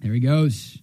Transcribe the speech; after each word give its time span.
There 0.00 0.14
he 0.14 0.20
goes. 0.20 0.78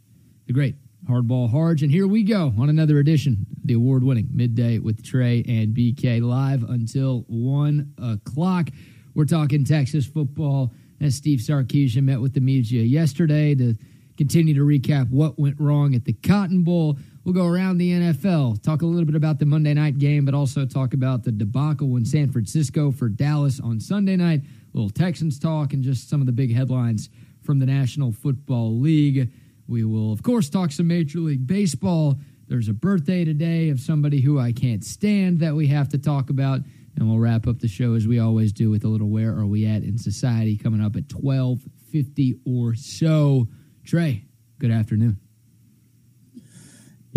The 0.46 0.54
great 0.54 0.76
Hardball 1.10 1.50
Harge. 1.50 1.82
And 1.82 1.92
here 1.92 2.06
we 2.06 2.22
go 2.22 2.54
on 2.58 2.70
another 2.70 3.00
edition 3.00 3.48
of 3.52 3.66
the 3.66 3.74
award 3.74 4.04
winning 4.04 4.30
Midday 4.32 4.78
with 4.78 5.04
Trey 5.04 5.44
and 5.48 5.76
BK 5.76 6.22
live 6.22 6.64
until 6.64 7.26
1 7.28 7.94
o'clock. 7.98 8.70
We're 9.16 9.26
talking 9.26 9.66
Texas 9.66 10.06
football 10.06 10.72
as 11.02 11.16
Steve 11.16 11.40
Sarkisian 11.40 12.04
met 12.04 12.22
with 12.22 12.34
the 12.34 12.42
media 12.42 12.84
yesterday 12.84 13.56
to 13.56 13.76
continue 14.18 14.54
to 14.54 14.62
recap 14.62 15.10
what 15.10 15.40
went 15.40 15.60
wrong 15.60 15.96
at 15.96 16.06
the 16.06 16.14
Cotton 16.14 16.64
Bowl. 16.64 17.00
We'll 17.24 17.34
go 17.34 17.48
around 17.48 17.80
the 17.80 17.92
NFL, 17.92 18.62
talk 18.62 18.84
a 18.84 18.86
little 18.86 19.06
bit 19.06 19.16
about 19.16 19.40
the 19.40 19.46
Monday 19.46 19.74
night 19.74 19.98
game, 19.98 20.26
but 20.26 20.36
also 20.36 20.66
talk 20.66 20.94
about 20.94 21.24
the 21.24 21.32
debacle 21.32 21.96
in 21.98 22.06
San 22.06 22.32
Francisco 22.32 22.92
for 22.92 23.10
Dallas 23.10 23.60
on 23.60 23.80
Sunday 23.80 24.16
night. 24.16 24.42
A 24.42 24.78
little 24.78 24.90
Texans 24.92 25.40
talk 25.40 25.74
and 25.74 25.84
just 25.84 26.08
some 26.08 26.22
of 26.22 26.28
the 26.28 26.34
big 26.34 26.54
headlines 26.54 27.10
from 27.48 27.60
the 27.60 27.66
National 27.66 28.12
Football 28.12 28.78
League. 28.78 29.32
We 29.70 29.86
will, 29.86 30.12
of 30.12 30.22
course, 30.22 30.50
talk 30.50 30.74
some 30.74 30.88
Major 30.88 31.20
League 31.20 31.48
Baseball. 31.48 32.20
There's 32.50 32.68
a 32.68 32.74
birthday 32.74 33.24
today 33.24 33.70
of 33.70 33.80
somebody 33.80 34.20
who 34.20 34.38
I 34.38 34.52
can't 34.52 34.84
stand 34.84 35.40
that 35.40 35.56
we 35.56 35.68
have 35.68 35.88
to 35.90 35.98
talk 35.98 36.30
about. 36.30 36.60
And 36.98 37.10
we'll 37.10 37.20
wrap 37.20 37.48
up 37.48 37.60
the 37.60 37.70
show 37.70 37.94
as 37.94 38.06
we 38.06 38.20
always 38.20 38.52
do 38.52 38.70
with 38.70 38.84
a 38.84 38.90
little 38.90 39.10
where 39.10 39.32
are 39.32 39.46
we 39.46 39.66
at 39.66 39.84
in 39.84 39.98
society 39.98 40.58
coming 40.58 40.82
up 40.82 40.98
at 40.98 41.12
1250 41.14 42.40
or 42.46 42.76
so. 42.76 43.48
Trey, 43.86 44.26
good 44.60 44.72
afternoon. 44.72 45.27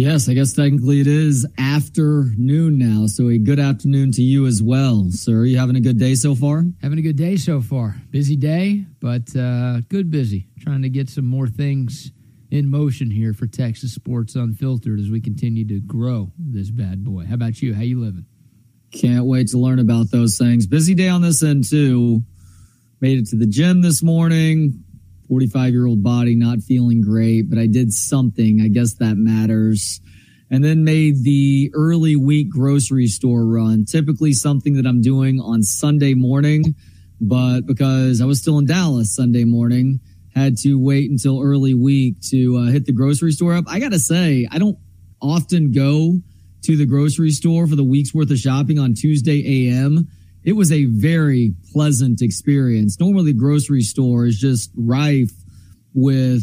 Yes, 0.00 0.30
I 0.30 0.32
guess 0.32 0.54
technically 0.54 1.02
it 1.02 1.06
is 1.06 1.46
afternoon 1.58 2.78
now. 2.78 3.06
So 3.06 3.28
a 3.28 3.36
good 3.36 3.60
afternoon 3.60 4.12
to 4.12 4.22
you 4.22 4.46
as 4.46 4.62
well, 4.62 5.08
sir. 5.10 5.44
You 5.44 5.58
having 5.58 5.76
a 5.76 5.80
good 5.82 5.98
day 5.98 6.14
so 6.14 6.34
far? 6.34 6.64
Having 6.80 7.00
a 7.00 7.02
good 7.02 7.16
day 7.16 7.36
so 7.36 7.60
far. 7.60 7.96
Busy 8.08 8.34
day, 8.34 8.86
but 8.98 9.36
uh, 9.36 9.82
good 9.90 10.10
busy. 10.10 10.48
Trying 10.58 10.80
to 10.80 10.88
get 10.88 11.10
some 11.10 11.26
more 11.26 11.48
things 11.48 12.12
in 12.50 12.70
motion 12.70 13.10
here 13.10 13.34
for 13.34 13.46
Texas 13.46 13.94
Sports 13.94 14.36
Unfiltered 14.36 14.98
as 14.98 15.10
we 15.10 15.20
continue 15.20 15.68
to 15.68 15.80
grow 15.80 16.32
this 16.38 16.70
bad 16.70 17.04
boy. 17.04 17.26
How 17.26 17.34
about 17.34 17.60
you? 17.60 17.74
How 17.74 17.82
you 17.82 18.00
living? 18.00 18.24
Can't 18.92 19.26
wait 19.26 19.48
to 19.48 19.58
learn 19.58 19.80
about 19.80 20.10
those 20.10 20.38
things. 20.38 20.66
Busy 20.66 20.94
day 20.94 21.08
on 21.08 21.20
this 21.20 21.42
end 21.42 21.68
too. 21.68 22.22
Made 23.02 23.18
it 23.18 23.26
to 23.28 23.36
the 23.36 23.46
gym 23.46 23.82
this 23.82 24.02
morning. 24.02 24.82
45 25.30 25.72
year 25.72 25.86
old 25.86 26.02
body, 26.02 26.34
not 26.34 26.60
feeling 26.60 27.00
great, 27.00 27.48
but 27.48 27.56
I 27.56 27.68
did 27.68 27.92
something. 27.92 28.60
I 28.60 28.66
guess 28.66 28.94
that 28.94 29.16
matters. 29.16 30.00
And 30.50 30.64
then 30.64 30.82
made 30.82 31.22
the 31.22 31.70
early 31.72 32.16
week 32.16 32.50
grocery 32.50 33.06
store 33.06 33.46
run, 33.46 33.84
typically 33.84 34.32
something 34.32 34.74
that 34.74 34.86
I'm 34.86 35.00
doing 35.00 35.40
on 35.40 35.62
Sunday 35.62 36.14
morning. 36.14 36.74
But 37.20 37.60
because 37.60 38.20
I 38.20 38.24
was 38.24 38.40
still 38.40 38.58
in 38.58 38.66
Dallas 38.66 39.14
Sunday 39.14 39.44
morning, 39.44 40.00
had 40.34 40.56
to 40.58 40.74
wait 40.74 41.08
until 41.08 41.40
early 41.40 41.74
week 41.74 42.16
to 42.30 42.58
uh, 42.58 42.64
hit 42.72 42.86
the 42.86 42.92
grocery 42.92 43.30
store 43.30 43.54
up. 43.54 43.66
I 43.68 43.78
got 43.78 43.92
to 43.92 44.00
say, 44.00 44.48
I 44.50 44.58
don't 44.58 44.78
often 45.22 45.70
go 45.70 46.20
to 46.62 46.76
the 46.76 46.86
grocery 46.86 47.30
store 47.30 47.68
for 47.68 47.76
the 47.76 47.84
week's 47.84 48.12
worth 48.12 48.32
of 48.32 48.38
shopping 48.38 48.80
on 48.80 48.94
Tuesday 48.94 49.68
AM. 49.68 50.08
It 50.44 50.54
was 50.54 50.72
a 50.72 50.86
very 50.86 51.54
pleasant 51.72 52.22
experience. 52.22 52.98
Normally, 52.98 53.32
the 53.32 53.38
grocery 53.38 53.82
store 53.82 54.26
is 54.26 54.38
just 54.38 54.70
rife 54.76 55.30
with 55.94 56.42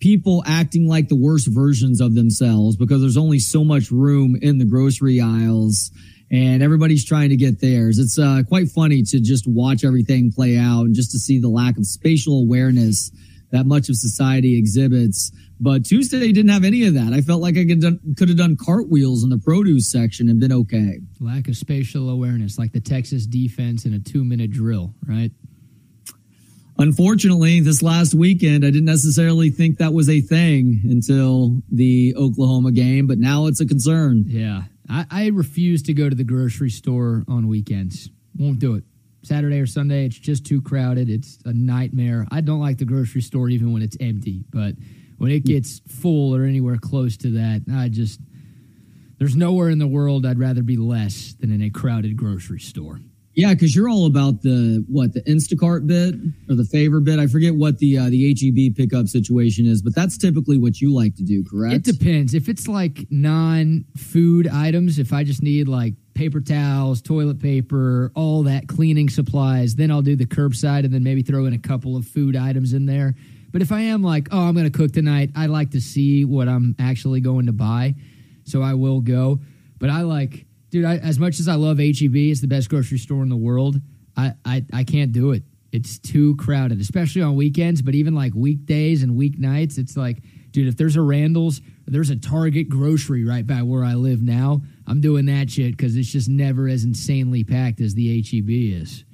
people 0.00 0.42
acting 0.46 0.88
like 0.88 1.08
the 1.08 1.16
worst 1.16 1.48
versions 1.48 2.00
of 2.00 2.14
themselves 2.14 2.76
because 2.76 3.00
there's 3.00 3.16
only 3.16 3.38
so 3.38 3.64
much 3.64 3.90
room 3.90 4.36
in 4.40 4.58
the 4.58 4.64
grocery 4.64 5.20
aisles 5.20 5.90
and 6.30 6.62
everybody's 6.62 7.04
trying 7.04 7.30
to 7.30 7.36
get 7.36 7.60
theirs. 7.60 7.98
It's 7.98 8.18
uh, 8.18 8.42
quite 8.48 8.68
funny 8.68 9.02
to 9.02 9.20
just 9.20 9.46
watch 9.46 9.84
everything 9.84 10.32
play 10.32 10.58
out 10.58 10.82
and 10.82 10.94
just 10.94 11.12
to 11.12 11.18
see 11.18 11.38
the 11.38 11.48
lack 11.48 11.78
of 11.78 11.86
spatial 11.86 12.40
awareness 12.40 13.10
that 13.56 13.66
much 13.66 13.88
of 13.88 13.96
society 13.96 14.58
exhibits. 14.58 15.32
But 15.58 15.86
Tuesday 15.86 16.32
didn't 16.32 16.50
have 16.50 16.64
any 16.64 16.84
of 16.86 16.94
that. 16.94 17.12
I 17.12 17.22
felt 17.22 17.40
like 17.40 17.56
I 17.56 17.64
could, 17.64 17.80
done, 17.80 18.00
could 18.16 18.28
have 18.28 18.36
done 18.36 18.56
cartwheels 18.56 19.24
in 19.24 19.30
the 19.30 19.38
produce 19.38 19.90
section 19.90 20.28
and 20.28 20.38
been 20.38 20.52
okay. 20.52 21.00
Lack 21.20 21.48
of 21.48 21.56
spatial 21.56 22.10
awareness, 22.10 22.58
like 22.58 22.72
the 22.72 22.80
Texas 22.80 23.26
defense 23.26 23.86
in 23.86 23.94
a 23.94 23.98
two 23.98 24.22
minute 24.22 24.50
drill, 24.50 24.94
right? 25.06 25.30
Unfortunately, 26.78 27.60
this 27.60 27.82
last 27.82 28.14
weekend, 28.14 28.62
I 28.62 28.68
didn't 28.68 28.84
necessarily 28.84 29.48
think 29.48 29.78
that 29.78 29.94
was 29.94 30.10
a 30.10 30.20
thing 30.20 30.82
until 30.84 31.62
the 31.72 32.14
Oklahoma 32.16 32.70
game, 32.72 33.06
but 33.06 33.18
now 33.18 33.46
it's 33.46 33.62
a 33.62 33.66
concern. 33.66 34.24
Yeah. 34.26 34.64
I, 34.88 35.06
I 35.10 35.26
refuse 35.28 35.82
to 35.84 35.94
go 35.94 36.10
to 36.10 36.14
the 36.14 36.24
grocery 36.24 36.68
store 36.68 37.24
on 37.28 37.48
weekends. 37.48 38.10
Won't 38.36 38.58
do 38.58 38.74
it. 38.74 38.84
Saturday 39.26 39.60
or 39.60 39.66
Sunday, 39.66 40.06
it's 40.06 40.18
just 40.18 40.46
too 40.46 40.62
crowded. 40.62 41.10
It's 41.10 41.38
a 41.44 41.52
nightmare. 41.52 42.26
I 42.30 42.40
don't 42.40 42.60
like 42.60 42.78
the 42.78 42.84
grocery 42.84 43.22
store 43.22 43.48
even 43.48 43.72
when 43.72 43.82
it's 43.82 43.96
empty, 44.00 44.44
but 44.50 44.74
when 45.18 45.30
it 45.30 45.44
gets 45.44 45.80
full 45.88 46.34
or 46.34 46.44
anywhere 46.44 46.76
close 46.76 47.16
to 47.18 47.30
that, 47.32 47.62
I 47.72 47.88
just 47.88 48.20
there's 49.18 49.36
nowhere 49.36 49.70
in 49.70 49.78
the 49.78 49.86
world 49.86 50.26
I'd 50.26 50.38
rather 50.38 50.62
be 50.62 50.76
less 50.76 51.34
than 51.40 51.50
in 51.50 51.62
a 51.62 51.70
crowded 51.70 52.16
grocery 52.16 52.60
store. 52.60 53.00
Yeah, 53.34 53.52
because 53.52 53.76
you're 53.76 53.88
all 53.88 54.06
about 54.06 54.40
the 54.40 54.84
what 54.88 55.12
the 55.12 55.20
Instacart 55.22 55.86
bit 55.86 56.14
or 56.48 56.54
the 56.54 56.64
favor 56.64 57.00
bit. 57.00 57.18
I 57.18 57.26
forget 57.26 57.54
what 57.54 57.78
the 57.78 57.98
uh, 57.98 58.08
the 58.08 58.34
HEB 58.34 58.74
pickup 58.76 59.08
situation 59.08 59.66
is, 59.66 59.82
but 59.82 59.94
that's 59.94 60.16
typically 60.16 60.56
what 60.56 60.80
you 60.80 60.94
like 60.94 61.16
to 61.16 61.22
do, 61.22 61.44
correct? 61.44 61.74
It 61.74 61.98
depends. 61.98 62.32
If 62.32 62.48
it's 62.48 62.66
like 62.66 63.06
non-food 63.10 64.48
items, 64.48 64.98
if 64.98 65.12
I 65.12 65.22
just 65.22 65.42
need 65.42 65.68
like 65.68 65.94
paper 66.16 66.40
towels, 66.40 67.00
toilet 67.00 67.38
paper, 67.38 68.10
all 68.14 68.42
that 68.44 68.66
cleaning 68.66 69.08
supplies, 69.08 69.76
then 69.76 69.90
I'll 69.90 70.02
do 70.02 70.16
the 70.16 70.26
curbside 70.26 70.84
and 70.84 70.92
then 70.92 71.04
maybe 71.04 71.22
throw 71.22 71.46
in 71.46 71.52
a 71.52 71.58
couple 71.58 71.96
of 71.96 72.06
food 72.06 72.34
items 72.34 72.72
in 72.72 72.86
there. 72.86 73.14
But 73.52 73.62
if 73.62 73.70
I 73.70 73.82
am 73.82 74.02
like, 74.02 74.28
oh, 74.32 74.40
I'm 74.40 74.54
going 74.54 74.70
to 74.70 74.76
cook 74.76 74.92
tonight, 74.92 75.30
I 75.36 75.46
like 75.46 75.70
to 75.70 75.80
see 75.80 76.24
what 76.24 76.48
I'm 76.48 76.74
actually 76.78 77.20
going 77.20 77.46
to 77.46 77.52
buy, 77.52 77.94
so 78.44 78.62
I 78.62 78.74
will 78.74 79.00
go. 79.00 79.38
But 79.78 79.90
I 79.90 80.00
like 80.02 80.46
dude, 80.70 80.84
I, 80.84 80.96
as 80.96 81.18
much 81.18 81.40
as 81.40 81.48
I 81.48 81.54
love 81.54 81.78
HEB, 81.78 82.14
it's 82.14 82.40
the 82.40 82.48
best 82.48 82.68
grocery 82.68 82.98
store 82.98 83.22
in 83.22 83.28
the 83.28 83.36
world. 83.36 83.76
I, 84.16 84.34
I, 84.44 84.64
I 84.72 84.84
can't 84.84 85.12
do 85.12 85.32
it. 85.32 85.42
It's 85.72 85.98
too 85.98 86.36
crowded, 86.36 86.80
especially 86.80 87.22
on 87.22 87.36
weekends, 87.36 87.82
but 87.82 87.94
even 87.94 88.14
like 88.14 88.32
weekdays 88.34 89.02
and 89.02 89.12
weeknights, 89.18 89.78
it's 89.78 89.96
like, 89.96 90.18
dude, 90.50 90.68
if 90.68 90.76
there's 90.76 90.96
a 90.96 91.02
Randall's, 91.02 91.60
there's 91.86 92.10
a 92.10 92.16
Target 92.16 92.68
grocery 92.68 93.24
right 93.24 93.46
by 93.46 93.62
where 93.62 93.84
I 93.84 93.94
live 93.94 94.22
now, 94.22 94.62
I'm 94.86 95.00
doing 95.00 95.26
that 95.26 95.50
shit 95.50 95.76
because 95.76 95.96
it's 95.96 96.10
just 96.10 96.28
never 96.28 96.68
as 96.68 96.84
insanely 96.84 97.44
packed 97.44 97.80
as 97.80 97.94
the 97.94 98.22
HEB 98.22 98.48
is. 98.48 99.04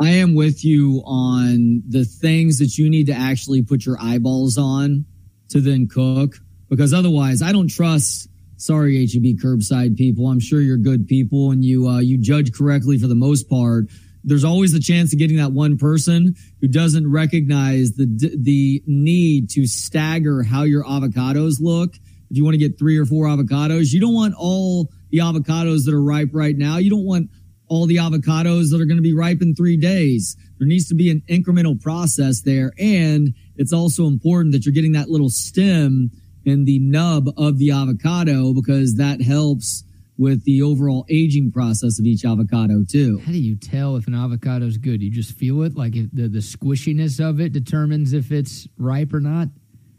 I 0.00 0.08
am 0.10 0.34
with 0.34 0.64
you 0.64 1.02
on 1.04 1.82
the 1.88 2.04
things 2.04 2.58
that 2.58 2.76
you 2.76 2.90
need 2.90 3.06
to 3.06 3.12
actually 3.12 3.62
put 3.62 3.86
your 3.86 3.96
eyeballs 4.00 4.58
on 4.58 5.04
to 5.50 5.60
then 5.60 5.86
cook 5.86 6.36
because 6.68 6.92
otherwise 6.92 7.40
I 7.40 7.52
don't 7.52 7.68
trust 7.68 8.28
sorry 8.56 9.06
HEB 9.06 9.38
curbside 9.40 9.96
people. 9.96 10.28
I'm 10.28 10.40
sure 10.40 10.60
you're 10.60 10.76
good 10.76 11.06
people 11.06 11.50
and 11.50 11.64
you 11.64 11.88
uh, 11.88 12.00
you 12.00 12.18
judge 12.18 12.52
correctly 12.52 12.98
for 12.98 13.06
the 13.06 13.14
most 13.14 13.48
part. 13.48 13.86
There's 14.24 14.44
always 14.44 14.72
the 14.72 14.80
chance 14.80 15.12
of 15.12 15.18
getting 15.18 15.36
that 15.36 15.52
one 15.52 15.76
person 15.76 16.34
who 16.60 16.68
doesn't 16.68 17.10
recognize 17.10 17.92
the 17.92 18.06
the 18.40 18.82
need 18.86 19.50
to 19.50 19.66
stagger 19.66 20.42
how 20.42 20.62
your 20.62 20.84
avocados 20.84 21.60
look. 21.60 21.94
If 22.30 22.38
you 22.38 22.44
want 22.44 22.54
to 22.54 22.58
get 22.58 22.78
three 22.78 22.98
or 22.98 23.04
four 23.04 23.26
avocados, 23.26 23.92
you 23.92 24.00
don't 24.00 24.14
want 24.14 24.34
all 24.36 24.90
the 25.12 25.18
avocados 25.18 25.84
that 25.84 25.94
are 25.94 26.02
ripe 26.02 26.30
right 26.32 26.56
now. 26.56 26.78
You 26.78 26.90
don't 26.90 27.04
want 27.04 27.30
all 27.68 27.86
the 27.86 27.96
avocados 27.96 28.70
that 28.70 28.80
are 28.80 28.86
going 28.86 28.96
to 28.96 29.02
be 29.02 29.14
ripe 29.14 29.40
in 29.40 29.54
three 29.54 29.76
days. 29.76 30.36
There 30.58 30.66
needs 30.66 30.88
to 30.88 30.94
be 30.94 31.10
an 31.10 31.22
incremental 31.28 31.80
process 31.80 32.40
there. 32.40 32.72
And 32.78 33.34
it's 33.56 33.72
also 33.72 34.06
important 34.06 34.52
that 34.52 34.66
you're 34.66 34.74
getting 34.74 34.92
that 34.92 35.08
little 35.08 35.30
stem 35.30 36.10
and 36.44 36.66
the 36.66 36.80
nub 36.80 37.28
of 37.36 37.58
the 37.58 37.70
avocado 37.70 38.52
because 38.52 38.96
that 38.96 39.22
helps 39.22 39.84
with 40.18 40.44
the 40.44 40.62
overall 40.62 41.06
aging 41.08 41.50
process 41.52 41.98
of 41.98 42.04
each 42.04 42.24
avocado 42.24 42.84
too. 42.88 43.18
How 43.20 43.32
do 43.32 43.38
you 43.38 43.56
tell 43.56 43.96
if 43.96 44.06
an 44.06 44.14
avocado 44.14 44.66
is 44.66 44.78
good? 44.78 45.02
You 45.02 45.10
just 45.10 45.32
feel 45.32 45.62
it, 45.62 45.76
like 45.76 45.94
the 45.94 46.28
the 46.28 46.38
squishiness 46.38 47.24
of 47.26 47.40
it 47.40 47.52
determines 47.52 48.12
if 48.12 48.30
it's 48.30 48.68
ripe 48.76 49.12
or 49.14 49.20
not. 49.20 49.48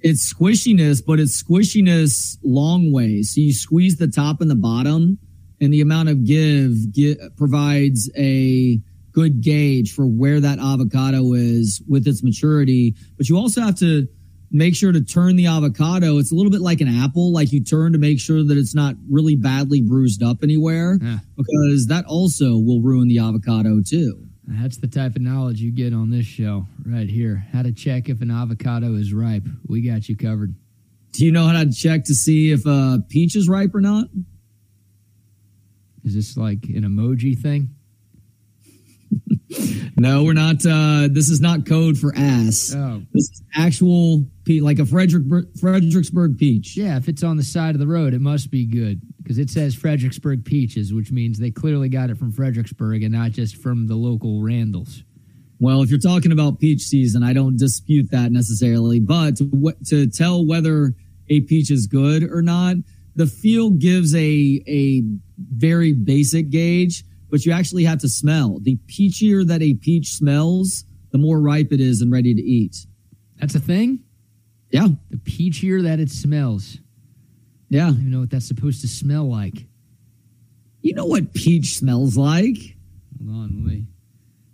It's 0.04 0.34
squishiness, 0.34 1.02
but 1.06 1.20
it's 1.20 1.42
squishiness 1.42 2.38
long 2.44 2.92
ways. 2.92 3.34
So 3.34 3.42
you 3.42 3.54
squeeze 3.54 3.96
the 3.96 4.10
top 4.10 4.42
and 4.42 4.52
the 4.52 4.56
bottom, 4.56 5.18
and 5.62 5.74
the 5.74 5.80
amount 5.80 6.10
of 6.10 6.26
give 6.26 6.92
get, 6.92 7.38
provides 7.38 8.12
a 8.18 8.82
good 9.14 9.42
gauge 9.42 9.94
for 9.94 10.06
where 10.06 10.42
that 10.42 10.60
avocado 10.60 11.34
is 11.34 11.82
with 11.88 12.06
its 12.06 12.22
maturity. 12.22 12.96
But 13.16 13.30
you 13.30 13.38
also 13.38 13.62
have 13.62 13.80
to 13.80 14.08
make 14.52 14.76
sure 14.76 14.92
to 14.92 15.02
turn 15.02 15.38
the 15.38 15.48
avocado. 15.48 16.18
It's 16.18 16.32
a 16.32 16.36
little 16.36 16.52
bit 16.52 16.62
like 16.62 16.82
an 16.82 16.90
apple, 16.90 17.32
like 17.32 17.54
you 17.54 17.64
turn 17.64 17.94
to 17.94 17.98
make 17.98 18.20
sure 18.20 18.44
that 18.44 18.58
it's 18.58 18.76
not 18.76 18.96
really 19.10 19.38
badly 19.38 19.82
bruised 19.82 20.22
up 20.22 20.44
anywhere, 20.44 21.00
yeah. 21.02 21.20
because 21.38 21.88
that 21.88 22.06
also 22.06 22.58
will 22.58 22.82
ruin 22.82 23.08
the 23.08 23.20
avocado 23.20 23.82
too. 23.82 24.28
That's 24.46 24.78
the 24.78 24.88
type 24.88 25.16
of 25.16 25.22
knowledge 25.22 25.62
you 25.62 25.72
get 25.72 25.94
on 25.94 26.10
this 26.10 26.26
show 26.26 26.68
right 26.86 27.10
here. 27.10 27.48
How 27.54 27.62
to 27.62 27.72
check 27.72 28.10
if 28.10 28.22
an 28.22 28.30
avocado 28.30 28.96
is 28.96 29.14
ripe. 29.14 29.48
We 29.68 29.82
got 29.82 30.10
you 30.10 30.18
covered. 30.18 30.56
Do 31.14 31.26
you 31.26 31.32
know 31.32 31.48
how 31.48 31.64
to 31.64 31.72
check 31.72 32.04
to 32.06 32.14
see 32.14 32.52
if 32.52 32.66
a 32.66 33.00
peach 33.10 33.36
is 33.36 33.48
ripe 33.48 33.74
or 33.74 33.82
not? 33.82 34.08
Is 36.04 36.14
this 36.14 36.36
like 36.36 36.64
an 36.66 36.84
emoji 36.84 37.40
thing? 37.40 37.76
No, 39.96 40.24
we're 40.24 40.34
not. 40.34 40.66
Uh, 40.66 41.08
this 41.10 41.30
is 41.30 41.40
not 41.40 41.68
code 41.68 42.00
for 42.00 42.14
ass. 42.16 42.74
Oh. 42.76 43.04
This 43.14 43.30
is 43.30 43.44
actual 43.56 44.26
like 44.48 44.80
a 44.80 44.86
Frederick 44.86 45.24
Fredericksburg 45.60 46.38
peach. 46.38 46.76
Yeah, 46.76 46.98
if 46.98 47.08
it's 47.08 47.24
on 47.24 47.38
the 47.38 47.44
side 47.44 47.76
of 47.76 47.80
the 47.80 47.88
road, 47.88 48.14
it 48.14 48.22
must 48.22 48.52
be 48.52 48.66
good 48.66 49.02
because 49.18 49.38
it 49.38 49.50
says 49.50 49.76
Fredericksburg 49.76 50.44
peaches, 50.44 50.94
which 50.94 51.12
means 51.12 51.40
they 51.40 51.52
clearly 51.52 51.90
got 51.90 52.10
it 52.10 52.18
from 52.18 52.32
Fredericksburg 52.32 53.04
and 53.04 53.14
not 53.14 53.32
just 53.32 53.58
from 53.58 53.88
the 53.88 53.96
local 53.96 54.42
Randalls. 54.42 55.04
Well, 55.60 55.82
if 55.82 55.90
you're 55.90 56.00
talking 56.00 56.34
about 56.34 56.60
peach 56.60 56.82
season, 56.82 57.24
I 57.24 57.32
don't 57.32 57.58
dispute 57.58 58.12
that 58.12 58.32
necessarily, 58.32 59.00
but 59.00 59.38
to, 59.38 59.74
to 59.88 60.10
tell 60.10 60.46
whether 60.46 60.94
a 61.30 61.42
peach 61.42 61.72
is 61.72 61.88
good 61.88 62.24
or 62.24 62.42
not, 62.42 62.76
the 63.16 63.28
feel 63.28 63.70
gives 63.70 64.14
a 64.14 64.64
a 64.68 65.04
very 65.38 65.94
basic 65.94 66.50
gauge, 66.50 67.06
but 67.30 67.46
you 67.46 67.54
actually 67.54 67.86
have 67.86 68.00
to 68.00 68.10
smell. 68.10 68.60
The 68.62 68.78
peachier 68.88 69.48
that 69.48 69.62
a 69.62 69.76
peach 69.76 70.10
smells, 70.10 70.84
the 71.12 71.18
more 71.18 71.40
ripe 71.40 71.72
it 71.72 71.80
is 71.80 72.02
and 72.02 72.12
ready 72.12 72.34
to 72.34 72.42
eat. 72.42 72.86
That's 73.38 73.56
a 73.56 73.60
thing? 73.60 74.04
Yeah. 74.74 74.88
The 75.12 75.18
peachier 75.18 75.84
that 75.84 76.00
it 76.00 76.10
smells. 76.10 76.80
Yeah. 77.70 77.84
I 77.84 77.92
don't 77.92 78.00
even 78.00 78.12
know 78.12 78.20
what 78.22 78.32
that's 78.32 78.48
supposed 78.48 78.82
to 78.82 78.88
smell 78.88 79.30
like. 79.30 79.68
You 80.82 80.96
know 80.96 81.06
what 81.06 81.34
peach 81.34 81.78
smells 81.78 82.18
like? 82.18 82.58
Hold 83.24 83.36
on, 83.36 83.64
let 83.64 83.74
me 83.74 83.86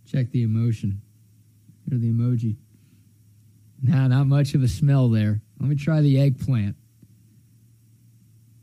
check 0.06 0.30
the 0.32 0.44
emotion. 0.44 1.02
Or 1.90 1.98
the 1.98 2.12
emoji. 2.12 2.58
Nah, 3.82 4.10
not 4.10 4.28
much 4.28 4.54
of 4.54 4.62
a 4.62 4.68
smell 4.68 5.08
there. 5.08 5.42
Let 5.58 5.70
me 5.70 5.76
try 5.78 6.02
the 6.02 6.20
eggplant. 6.20 6.76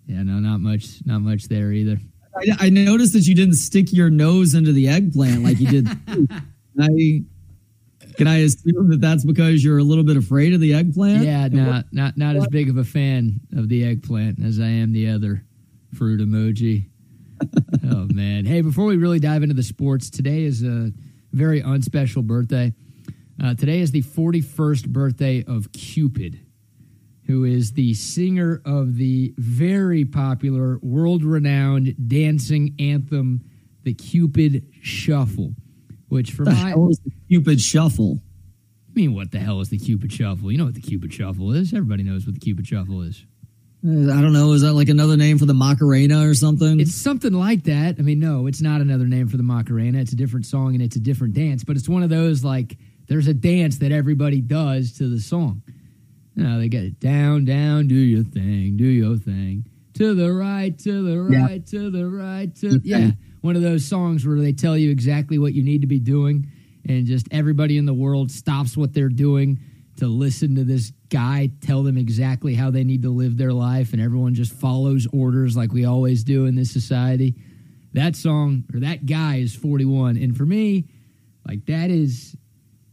Yeah, 0.07 0.23
no, 0.25 0.35
not 0.35 0.61
much, 0.61 1.01
not 1.07 1.23
much 1.23 1.45
there 1.45 1.73
either. 1.73 1.99
I, 2.37 2.67
I 2.67 2.71
noticed 2.71 3.15
that 3.15 3.27
you 3.27 3.35
didn't 3.35 3.55
stick 3.55 3.95
your 3.95 4.11
nose 4.11 4.53
into 4.53 4.73
the 4.73 4.89
eggplant 4.89 5.43
like 5.43 5.59
you 5.59 5.69
did. 5.69 5.89
I 6.81 7.25
can 8.17 8.27
I 8.27 8.39
assume 8.39 8.89
that 8.91 9.01
that's 9.01 9.25
because 9.25 9.63
you're 9.63 9.79
a 9.79 9.85
little 9.85 10.05
bit 10.05 10.17
afraid 10.17 10.55
of 10.55 10.61
the 10.61 10.75
eggplant? 10.75 11.25
Yeah, 11.25 11.49
not 11.49 11.87
not 11.93 12.17
not 12.17 12.37
as 12.37 12.47
big 12.49 12.69
of 12.69 12.77
a 12.77 12.85
fan 12.85 13.41
of 13.57 13.69
the 13.69 13.85
eggplant 13.85 14.43
as 14.45 14.59
I 14.61 14.67
am 14.67 14.93
the 14.93 15.09
other 15.11 15.45
fruit 15.95 16.21
emoji. 16.21 16.89
oh 17.93 18.07
man! 18.13 18.45
Hey, 18.45 18.63
before 18.63 18.87
we 18.87 18.97
really 18.97 19.21
dive 19.21 19.43
into 19.43 19.55
the 19.55 19.63
sports, 19.63 20.11
today 20.11 20.45
is 20.45 20.63
a 20.63 20.93
very 21.33 21.61
unspecial 21.61 22.23
birthday. 22.23 22.73
Uh, 23.43 23.55
today 23.55 23.81
is 23.81 23.91
the 23.91 24.03
41st 24.03 24.89
birthday 24.89 25.45
of 25.47 25.71
Cupid, 25.73 26.41
who 27.27 27.45
is 27.45 27.73
the 27.73 27.93
singer 27.93 28.63
of 28.65 28.97
the 28.97 29.35
very 29.37 30.07
popular, 30.07 30.79
world-renowned 30.83 32.09
dancing 32.09 32.75
anthem, 32.79 33.43
the 33.83 33.93
Cupid 33.93 34.67
Shuffle. 34.81 35.55
Which 36.09 36.33
for 36.33 36.45
the 36.45 36.53
my 36.53 36.71
hell 36.71 36.89
is 36.91 37.01
the 37.05 37.13
Cupid 37.29 37.61
Shuffle? 37.61 38.21
I 38.89 38.93
mean, 38.95 39.15
what 39.15 39.31
the 39.31 39.39
hell 39.39 39.61
is 39.61 39.69
the 39.69 39.79
Cupid 39.79 40.13
Shuffle? 40.13 40.51
You 40.51 40.59
know 40.59 40.65
what 40.67 40.75
the 40.75 40.81
Cupid 40.81 41.13
Shuffle 41.13 41.53
is. 41.53 41.73
Everybody 41.73 42.03
knows 42.03 42.27
what 42.27 42.35
the 42.35 42.41
Cupid 42.41 42.67
Shuffle 42.67 43.03
is. 43.03 43.25
Uh, 43.87 44.13
I 44.13 44.21
don't 44.21 44.33
know. 44.33 44.53
Is 44.53 44.63
that 44.63 44.73
like 44.73 44.89
another 44.89 45.17
name 45.17 45.39
for 45.39 45.47
the 45.47 45.55
Macarena 45.55 46.27
or 46.29 46.35
something? 46.35 46.81
It's 46.81 46.95
something 46.95 47.33
like 47.33 47.65
that. 47.65 47.97
I 47.99 48.03
mean, 48.03 48.19
no, 48.19 48.47
it's 48.47 48.61
not 48.61 48.81
another 48.81 49.07
name 49.07 49.29
for 49.29 49.37
the 49.37 49.43
Macarena. 49.43 49.99
It's 49.99 50.13
a 50.13 50.17
different 50.17 50.47
song 50.47 50.75
and 50.75 50.83
it's 50.83 50.97
a 50.97 51.01
different 51.01 51.35
dance, 51.35 51.63
but 51.63 51.77
it's 51.77 51.89
one 51.89 52.03
of 52.03 52.11
those 52.11 52.43
like 52.43 52.79
there's 53.09 53.29
a 53.29 53.35
dance 53.35 53.79
that 53.79 53.93
everybody 53.93 54.41
does 54.41 54.93
to 54.99 55.09
the 55.09 55.21
song. 55.21 55.63
You 56.35 56.45
know, 56.45 56.59
they 56.59 56.69
get 56.69 56.85
it 56.85 57.01
down, 57.01 57.45
down, 57.45 57.87
do 57.87 57.95
your 57.95 58.25
thing, 58.25 58.77
do 58.77 58.87
your 58.87 59.17
thing. 59.17 59.67
To 59.95 60.15
the 60.15 60.33
right, 60.33 60.79
to 60.81 61.03
the 61.03 61.21
right, 61.23 61.63
yeah. 61.65 61.81
to 61.81 61.91
the 61.91 62.07
right, 62.07 62.55
to 62.57 62.81
yeah. 62.85 63.11
One 63.47 63.55
of 63.55 63.63
those 63.63 63.85
songs 63.85 64.27
where 64.27 64.41
they 64.41 64.53
tell 64.53 64.77
you 64.77 64.91
exactly 64.91 65.39
what 65.39 65.55
you 65.55 65.63
need 65.63 65.83
to 65.83 65.87
be 65.87 66.01
doing 66.01 66.51
and 66.85 67.07
just 67.07 67.29
everybody 67.31 67.79
in 67.79 67.87
the 67.87 67.95
world 67.95 68.33
stops 68.33 68.77
what 68.77 68.93
they're 68.93 69.09
doing 69.09 69.61
to 69.99 70.09
listen 70.09 70.57
to 70.57 70.65
this 70.65 70.93
guy 71.11 71.53
tell 71.61 71.85
them 71.85 71.97
exactly 71.97 72.57
how 72.57 72.73
they 72.73 72.83
need 72.83 73.03
to 73.03 73.09
live 73.09 73.37
their 73.37 73.53
life 73.53 73.93
and 73.93 74.03
everyone 74.03 74.35
just 74.35 74.53
follows 74.53 75.07
orders 75.13 75.57
like 75.57 75.71
we 75.71 75.85
always 75.85 76.25
do 76.25 76.47
in 76.47 76.57
this 76.57 76.73
society. 76.73 77.37
That 77.93 78.17
song 78.17 78.65
or 78.75 78.81
that 78.81 79.07
guy 79.07 79.37
is 79.37 79.55
41 79.55 80.17
and 80.17 80.37
for 80.37 80.45
me, 80.45 80.89
like 81.47 81.67
that 81.67 81.89
is 81.89 82.37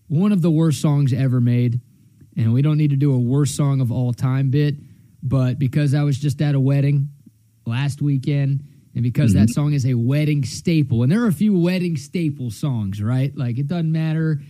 one 0.05 0.31
of 0.31 0.44
the 0.44 0.51
worst 0.51 0.83
songs 0.83 1.13
ever 1.13 1.41
made. 1.41 1.81
And 2.38 2.53
we 2.53 2.61
don't 2.61 2.77
need 2.77 2.91
to 2.91 2.95
do 2.95 3.11
a 3.11 3.17
worst 3.17 3.55
song 3.55 3.81
of 3.81 3.91
all 3.91 4.13
time 4.13 4.51
bit, 4.51 4.75
but 5.23 5.57
because 5.57 5.95
I 5.95 6.03
was 6.03 6.19
just 6.19 6.39
at 6.44 6.53
a 6.53 6.59
wedding 6.59 7.09
last 7.65 8.03
weekend 8.03 8.65
and 8.95 9.04
because 9.04 9.31
mm-hmm. 9.31 9.45
that 9.45 9.50
song 9.50 9.74
is 9.74 9.86
a 9.86 9.95
wedding 9.95 10.44
staple, 10.44 11.04
and 11.04 11.12
there 11.12 11.24
are 11.24 11.28
a 11.28 11.34
few 11.34 11.57
wedding 11.57 11.98
staple 11.98 12.51
songs, 12.51 13.01
right? 13.01 13.36
Like 13.36 13.57
it 13.57 13.68
doesn't 13.68 13.92
matter 13.92 14.42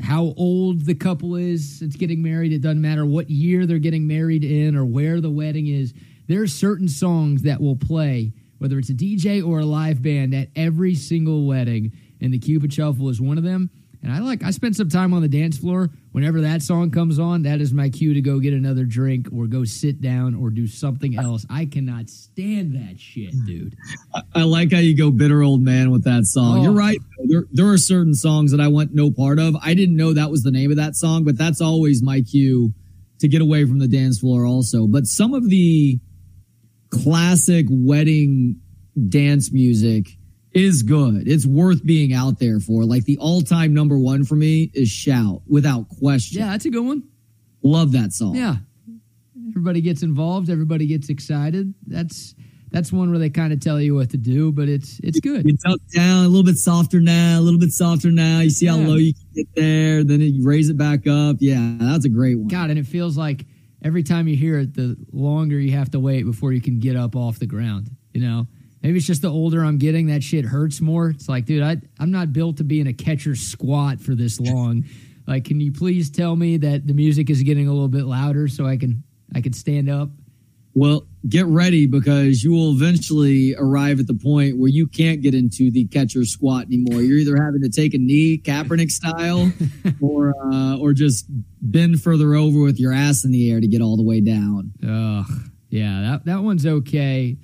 how 0.00 0.34
old 0.36 0.86
the 0.86 0.94
couple 0.94 1.36
is 1.36 1.82
it's 1.82 1.96
getting 1.96 2.22
married, 2.22 2.52
it 2.52 2.62
doesn't 2.62 2.80
matter 2.80 3.04
what 3.04 3.30
year 3.30 3.66
they're 3.66 3.78
getting 3.78 4.06
married 4.06 4.44
in 4.44 4.76
or 4.76 4.84
where 4.84 5.20
the 5.20 5.30
wedding 5.30 5.66
is. 5.66 5.94
There 6.28 6.42
are 6.42 6.46
certain 6.46 6.88
songs 6.88 7.42
that 7.42 7.60
will 7.60 7.76
play, 7.76 8.32
whether 8.58 8.78
it's 8.78 8.90
a 8.90 8.94
DJ 8.94 9.46
or 9.46 9.60
a 9.60 9.66
live 9.66 10.02
band, 10.02 10.34
at 10.34 10.48
every 10.56 10.94
single 10.94 11.46
wedding, 11.46 11.92
and 12.20 12.32
the 12.32 12.38
Cupid 12.38 12.72
Shuffle 12.72 13.08
is 13.08 13.20
one 13.20 13.38
of 13.38 13.44
them. 13.44 13.70
And 14.02 14.12
I 14.12 14.18
like 14.18 14.42
I 14.42 14.50
spend 14.50 14.74
some 14.74 14.88
time 14.88 15.14
on 15.14 15.22
the 15.22 15.28
dance 15.28 15.56
floor. 15.56 15.90
Whenever 16.10 16.40
that 16.40 16.60
song 16.62 16.90
comes 16.90 17.20
on, 17.20 17.42
that 17.42 17.60
is 17.60 17.72
my 17.72 17.88
cue 17.88 18.14
to 18.14 18.20
go 18.20 18.40
get 18.40 18.52
another 18.52 18.84
drink 18.84 19.28
or 19.32 19.46
go 19.46 19.64
sit 19.64 20.00
down 20.00 20.34
or 20.34 20.50
do 20.50 20.66
something 20.66 21.16
else. 21.16 21.46
I 21.48 21.66
cannot 21.66 22.10
stand 22.10 22.74
that 22.74 22.98
shit, 22.98 23.32
dude. 23.46 23.76
I, 24.12 24.22
I 24.34 24.42
like 24.42 24.72
how 24.72 24.78
you 24.78 24.96
go 24.96 25.12
bitter 25.12 25.42
old 25.42 25.62
man 25.62 25.92
with 25.92 26.02
that 26.04 26.24
song. 26.24 26.58
Oh. 26.58 26.62
You're 26.64 26.72
right. 26.72 26.98
There, 27.26 27.44
there 27.52 27.68
are 27.68 27.78
certain 27.78 28.14
songs 28.14 28.50
that 28.50 28.60
I 28.60 28.68
want 28.68 28.92
no 28.92 29.12
part 29.12 29.38
of. 29.38 29.54
I 29.62 29.74
didn't 29.74 29.96
know 29.96 30.12
that 30.12 30.30
was 30.30 30.42
the 30.42 30.50
name 30.50 30.72
of 30.72 30.78
that 30.78 30.96
song, 30.96 31.22
but 31.22 31.38
that's 31.38 31.60
always 31.60 32.02
my 32.02 32.22
cue 32.22 32.74
to 33.20 33.28
get 33.28 33.40
away 33.40 33.64
from 33.64 33.78
the 33.78 33.88
dance 33.88 34.18
floor 34.18 34.44
also. 34.44 34.88
But 34.88 35.06
some 35.06 35.32
of 35.32 35.48
the 35.48 36.00
classic 36.90 37.66
wedding 37.70 38.60
dance 39.08 39.52
music 39.52 40.08
is 40.54 40.82
good. 40.82 41.26
It's 41.26 41.46
worth 41.46 41.84
being 41.84 42.12
out 42.12 42.38
there 42.38 42.60
for. 42.60 42.84
Like 42.84 43.04
the 43.04 43.18
all 43.18 43.40
time 43.42 43.74
number 43.74 43.98
one 43.98 44.24
for 44.24 44.34
me 44.34 44.70
is 44.74 44.88
Shout 44.88 45.42
without 45.46 45.88
question. 45.88 46.40
Yeah, 46.40 46.50
that's 46.50 46.66
a 46.66 46.70
good 46.70 46.84
one. 46.84 47.04
Love 47.62 47.92
that 47.92 48.12
song. 48.12 48.34
Yeah. 48.34 48.56
Everybody 49.48 49.80
gets 49.80 50.02
involved, 50.02 50.50
everybody 50.50 50.86
gets 50.86 51.08
excited. 51.08 51.74
That's 51.86 52.34
that's 52.70 52.90
one 52.90 53.10
where 53.10 53.18
they 53.18 53.28
kind 53.28 53.52
of 53.52 53.60
tell 53.60 53.78
you 53.80 53.94
what 53.94 54.10
to 54.10 54.16
do, 54.16 54.50
but 54.50 54.68
it's 54.68 54.98
it's 55.04 55.20
good. 55.20 55.44
You 55.44 55.56
tell 55.56 55.76
down 55.94 56.24
a 56.24 56.28
little 56.28 56.44
bit 56.44 56.56
softer 56.56 57.00
now, 57.00 57.38
a 57.38 57.42
little 57.42 57.60
bit 57.60 57.70
softer 57.70 58.10
now. 58.10 58.40
You 58.40 58.50
see 58.50 58.66
how 58.66 58.78
yeah. 58.78 58.88
low 58.88 58.96
you 58.96 59.12
can 59.12 59.26
get 59.34 59.54
there, 59.54 60.04
then 60.04 60.20
you 60.20 60.44
raise 60.44 60.70
it 60.70 60.78
back 60.78 61.06
up. 61.06 61.36
Yeah, 61.40 61.76
that's 61.78 62.06
a 62.06 62.08
great 62.08 62.36
one. 62.38 62.48
God, 62.48 62.70
and 62.70 62.78
it 62.78 62.86
feels 62.86 63.18
like 63.18 63.44
every 63.82 64.02
time 64.02 64.26
you 64.26 64.36
hear 64.36 64.58
it, 64.58 64.74
the 64.74 64.96
longer 65.12 65.58
you 65.58 65.72
have 65.72 65.90
to 65.90 66.00
wait 66.00 66.24
before 66.24 66.52
you 66.52 66.62
can 66.62 66.78
get 66.78 66.96
up 66.96 67.14
off 67.14 67.38
the 67.38 67.46
ground. 67.46 67.90
You 68.14 68.22
know, 68.22 68.46
Maybe 68.82 68.98
it's 68.98 69.06
just 69.06 69.22
the 69.22 69.30
older 69.30 69.64
I'm 69.64 69.78
getting, 69.78 70.06
that 70.08 70.22
shit 70.22 70.44
hurts 70.44 70.80
more. 70.80 71.10
It's 71.10 71.28
like, 71.28 71.44
dude, 71.46 71.62
I, 71.62 71.76
I'm 72.00 72.10
not 72.10 72.32
built 72.32 72.56
to 72.56 72.64
be 72.64 72.80
in 72.80 72.88
a 72.88 72.92
catcher 72.92 73.36
squat 73.36 74.00
for 74.00 74.14
this 74.14 74.40
long. 74.40 74.84
like, 75.26 75.44
can 75.44 75.60
you 75.60 75.72
please 75.72 76.10
tell 76.10 76.34
me 76.34 76.56
that 76.58 76.86
the 76.86 76.92
music 76.92 77.30
is 77.30 77.42
getting 77.42 77.68
a 77.68 77.72
little 77.72 77.88
bit 77.88 78.04
louder 78.04 78.48
so 78.48 78.66
I 78.66 78.76
can 78.76 79.04
I 79.34 79.40
can 79.40 79.52
stand 79.52 79.88
up? 79.88 80.10
Well, 80.74 81.06
get 81.28 81.46
ready 81.46 81.86
because 81.86 82.42
you 82.42 82.52
will 82.52 82.72
eventually 82.72 83.54
arrive 83.56 84.00
at 84.00 84.06
the 84.06 84.14
point 84.14 84.58
where 84.58 84.70
you 84.70 84.86
can't 84.86 85.20
get 85.20 85.34
into 85.34 85.70
the 85.70 85.86
catcher 85.86 86.24
squat 86.24 86.64
anymore. 86.64 87.02
You're 87.02 87.18
either 87.18 87.36
having 87.42 87.60
to 87.62 87.68
take 87.68 87.92
a 87.94 87.98
knee, 87.98 88.38
Kaepernick 88.38 88.90
style, 88.90 89.52
or 90.00 90.34
uh, 90.50 90.78
or 90.78 90.92
just 90.94 91.26
bend 91.60 92.02
further 92.02 92.34
over 92.34 92.60
with 92.60 92.80
your 92.80 92.92
ass 92.92 93.24
in 93.24 93.32
the 93.32 93.50
air 93.52 93.60
to 93.60 93.66
get 93.68 93.82
all 93.82 93.96
the 93.96 94.02
way 94.02 94.20
down. 94.20 94.72
Ugh, 94.82 95.26
yeah, 95.68 96.00
that 96.00 96.24
that 96.24 96.42
one's 96.42 96.66
okay. 96.66 97.36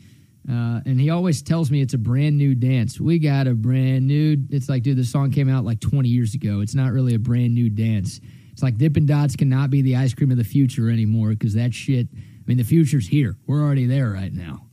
Uh, 0.50 0.80
and 0.86 0.98
he 0.98 1.10
always 1.10 1.42
tells 1.42 1.70
me 1.70 1.82
it's 1.82 1.92
a 1.92 1.98
brand 1.98 2.38
new 2.38 2.54
dance. 2.54 2.98
We 2.98 3.18
got 3.18 3.46
a 3.46 3.54
brand 3.54 4.06
new. 4.06 4.36
It's 4.48 4.68
like, 4.68 4.82
dude, 4.82 4.96
the 4.96 5.04
song 5.04 5.30
came 5.30 5.48
out 5.48 5.64
like 5.64 5.80
20 5.80 6.08
years 6.08 6.34
ago. 6.34 6.60
It's 6.60 6.74
not 6.74 6.92
really 6.92 7.14
a 7.14 7.18
brand 7.18 7.54
new 7.54 7.68
dance. 7.68 8.20
It's 8.52 8.62
like 8.62 8.78
Dippin' 8.78 9.06
Dots 9.06 9.36
cannot 9.36 9.70
be 9.70 9.82
the 9.82 9.96
ice 9.96 10.14
cream 10.14 10.30
of 10.30 10.38
the 10.38 10.44
future 10.44 10.90
anymore 10.90 11.30
because 11.30 11.54
that 11.54 11.74
shit. 11.74 12.08
I 12.14 12.42
mean, 12.46 12.56
the 12.56 12.64
future's 12.64 13.06
here. 13.06 13.36
We're 13.46 13.62
already 13.62 13.86
there 13.86 14.10
right 14.10 14.32
now. 14.32 14.68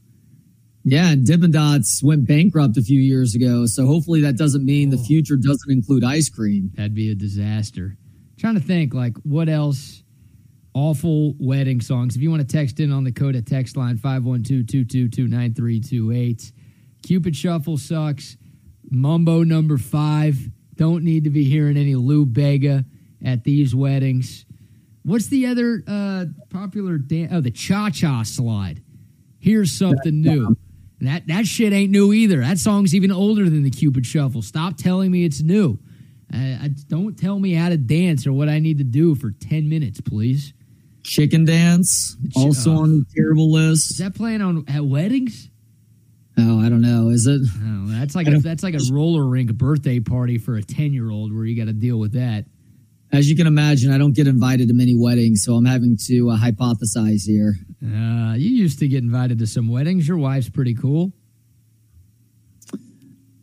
Yeah, 0.86 1.10
and 1.10 1.26
Dippin' 1.26 1.52
Dots 1.52 2.02
went 2.04 2.26
bankrupt 2.28 2.78
a 2.78 2.82
few 2.82 3.00
years 3.00 3.36
ago, 3.36 3.66
so 3.66 3.86
hopefully 3.86 4.22
that 4.22 4.38
doesn't 4.38 4.64
mean 4.64 4.94
oh. 4.94 4.98
the 4.98 5.04
future 5.04 5.36
doesn't 5.36 5.70
include 5.70 6.04
ice 6.04 6.30
cream. 6.30 6.72
That'd 6.76 6.94
be 6.94 7.12
a 7.12 7.16
disaster. 7.16 7.98
I'm 7.98 8.38
trying 8.40 8.54
to 8.56 8.62
think, 8.62 8.94
like, 8.94 9.18
what 9.24 9.50
else? 9.50 10.04
Awful 10.76 11.34
wedding 11.40 11.80
songs. 11.80 12.18
If 12.18 12.22
you 12.22 12.30
want 12.30 12.48
to 12.48 12.48
text 12.48 12.82
in 12.82 12.92
on 12.92 13.06
the 13.06 13.12
Coda 13.12 13.42
text 13.42 13.78
line 13.78 13.98
512-222-9328. 13.98 16.52
Cupid 17.02 17.36
Shuffle 17.36 17.78
sucks. 17.78 18.36
Mambo 18.92 19.44
number 19.44 19.78
five. 19.78 20.38
Don't 20.76 21.06
need 21.06 21.24
to 21.24 21.30
be 21.30 21.46
hearing 21.46 21.78
any 21.78 21.96
Lou 21.96 22.26
Bega 22.26 22.84
at 23.24 23.46
these 23.46 23.74
weddings. 23.74 24.46
What's 25.04 25.28
the 25.28 25.46
other 25.46 25.82
uh, 25.88 26.26
popular 26.50 26.98
dance? 26.98 27.32
Oh, 27.34 27.40
the 27.40 27.52
Cha 27.52 27.90
Cha 27.90 28.24
Slide. 28.24 28.84
Here's 29.40 29.72
something 29.72 30.22
new. 30.22 30.58
That 31.02 31.28
that 31.28 31.46
shit 31.46 31.72
ain't 31.72 31.92
new 31.92 32.12
either. 32.12 32.42
That 32.42 32.58
song's 32.58 32.96
even 32.96 33.12
older 33.12 33.50
than 33.50 33.64
the 33.64 33.70
Cupid 33.70 34.06
Shuffle. 34.06 34.42
Stop 34.42 34.78
telling 34.78 35.12
me 35.12 35.24
it's 35.24 35.42
new. 35.42 35.80
I, 36.34 36.72
don't 36.88 37.18
tell 37.18 37.40
me 37.40 37.54
how 37.54 37.70
to 37.70 37.78
dance 37.78 38.26
or 38.26 38.34
what 38.34 38.50
I 38.50 38.60
need 38.60 38.80
to 38.80 38.84
do 38.84 39.16
for 39.16 39.32
10 39.32 39.70
minutes, 39.70 40.02
please. 40.02 40.54
Chicken 41.06 41.46
Dance, 41.46 42.18
also 42.36 42.74
uh, 42.74 42.80
on 42.80 42.90
the 43.00 43.06
terrible 43.16 43.52
list. 43.52 43.92
Is 43.92 43.98
that 44.00 44.16
playing 44.16 44.42
on 44.42 44.66
at 44.68 44.84
weddings? 44.84 45.50
Oh, 46.38 46.60
I 46.60 46.68
don't 46.68 46.82
know. 46.82 47.10
Is 47.10 47.28
it? 47.28 47.42
Oh, 47.44 47.86
that's 47.88 48.16
like 48.16 48.28
a, 48.28 48.40
that's 48.40 48.64
like 48.64 48.74
a 48.74 48.80
roller 48.92 49.26
rink 49.26 49.54
birthday 49.54 50.00
party 50.00 50.40
for 50.40 50.56
a 50.56 50.64
10 50.64 50.94
year 50.94 51.12
old 51.12 51.34
where 51.34 51.46
you 51.46 51.56
got 51.56 51.68
to 51.68 51.74
deal 51.74 52.00
with 52.00 52.14
that. 52.14 52.46
As 53.14 53.30
you 53.30 53.38
can 53.38 53.46
imagine, 53.46 53.94
I 53.94 54.00
don't 54.00 54.14
get 54.14 54.28
invited 54.28 54.68
to 54.70 54.74
many 54.74 54.96
weddings, 54.98 55.44
so 55.46 55.54
I'm 55.54 55.66
having 55.66 55.96
to 56.08 56.32
uh, 56.32 56.38
hypothesize 56.38 57.22
here. 57.26 57.54
Uh, 57.84 58.34
you 58.34 58.50
used 58.50 58.80
to 58.80 58.88
get 58.88 59.04
invited 59.04 59.38
to 59.40 59.48
some 59.48 59.70
weddings. 59.70 60.08
Your 60.08 60.18
wife's 60.18 60.50
pretty 60.50 60.74
cool. 60.74 61.14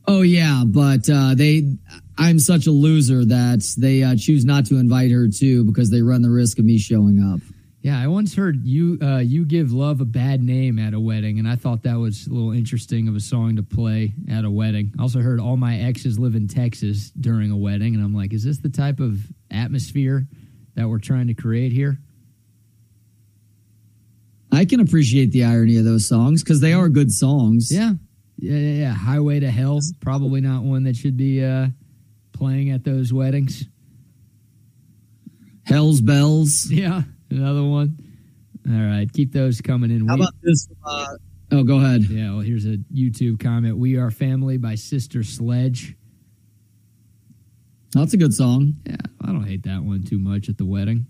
Oh 0.09 0.23
yeah, 0.23 0.65
but 0.67 1.09
uh, 1.09 1.35
they 1.37 1.77
I'm 2.19 2.41
such 2.41 2.67
a 2.67 2.73
loser 2.73 3.25
that 3.25 3.65
they 3.79 4.03
uh, 4.03 4.17
choose 4.19 4.45
not 4.45 4.67
to 4.67 4.77
invite 4.77 5.13
her 5.13 5.29
too 5.29 5.65
because 5.65 5.91
they 5.91 6.03
run 6.03 6.23
the 6.23 6.31
risk 6.31 6.59
of 6.59 6.65
me 6.65 6.77
showing 6.77 7.23
up. 7.23 7.41
Yeah, 7.83 8.01
I 8.01 8.07
once 8.07 8.37
heard 8.37 8.65
you 8.65 8.97
uh, 9.03 9.19
you 9.19 9.45
give 9.45 9.73
love 9.73 10.01
a 10.01 10.05
bad 10.05 10.41
name 10.41 10.79
at 10.79 10.95
a 10.95 11.01
wedding, 11.01 11.41
and 11.41 11.49
I 11.49 11.57
thought 11.57 11.83
that 11.83 11.99
was 11.99 12.29
a 12.29 12.33
little 12.33 12.53
interesting 12.53 13.09
of 13.09 13.17
a 13.17 13.21
song 13.21 13.57
to 13.57 13.65
play 13.65 14.15
at 14.31 14.45
a 14.45 14.51
wedding. 14.51 14.93
I 14.97 15.03
also 15.03 15.21
heard 15.21 15.41
all 15.41 15.57
my 15.57 15.77
exes 15.79 16.17
live 16.17 16.37
in 16.37 16.47
Texas 16.47 17.11
during 17.11 17.51
a 17.51 17.57
wedding, 17.57 17.97
and 17.97 18.05
I'm 18.05 18.15
like, 18.15 18.33
is 18.33 18.45
this 18.45 18.59
the 18.59 18.69
type 18.69 19.01
of 19.01 19.19
atmosphere 19.51 20.29
that 20.77 20.89
we're 20.89 21.01
trying 21.01 21.27
to 21.27 21.35
create 21.35 21.73
here? 21.73 21.99
I 24.53 24.65
can 24.65 24.79
appreciate 24.79 25.33
the 25.33 25.43
irony 25.43 25.77
of 25.79 25.85
those 25.85 26.07
songs 26.07 26.45
because 26.45 26.61
they 26.61 26.75
are 26.75 26.89
good 26.89 27.11
songs. 27.11 27.69
Yeah, 27.73 27.95
yeah, 28.39 28.59
yeah, 28.59 28.81
yeah. 28.81 28.95
Highway 28.95 29.41
to 29.41 29.51
Hell, 29.51 29.81
probably 30.01 30.41
not 30.41 30.63
one 30.63 30.85
that 30.85 30.95
should 30.95 31.17
be 31.17 31.45
uh, 31.45 31.67
playing 32.33 32.71
at 32.71 32.85
those 32.85 33.13
weddings. 33.13 33.65
Hell's 35.65 36.01
Bells. 36.01 36.71
Yeah, 36.71 37.03
another 37.33 37.65
one. 37.65 37.97
All 38.69 38.75
right, 38.75 39.13
keep 39.13 39.33
those 39.33 39.61
coming 39.61 39.91
in. 39.91 40.07
How 40.07 40.15
we, 40.15 40.23
about 40.23 40.35
this? 40.43 40.69
Uh, 40.85 41.07
oh, 41.53 41.65
go 41.65 41.79
ahead. 41.79 42.03
Yeah, 42.05 42.31
well, 42.31 42.41
here's 42.41 42.65
a 42.65 42.77
YouTube 42.95 43.41
comment. 43.41 43.77
We 43.77 43.97
Are 43.97 44.11
Family 44.11 44.57
by 44.57 44.77
Sister 44.77 45.25
Sledge. 45.25 45.97
That's 47.93 48.15
a 48.15 48.17
good 48.17 48.33
song. 48.33 48.75
Yeah, 48.87 48.97
I 49.21 49.27
don't 49.27 49.45
hate 49.47 49.65
that 49.65 49.83
one 49.83 50.05
too 50.05 50.19
much 50.19 50.49
at 50.49 50.59
the 50.59 50.65
wedding. 50.65 51.07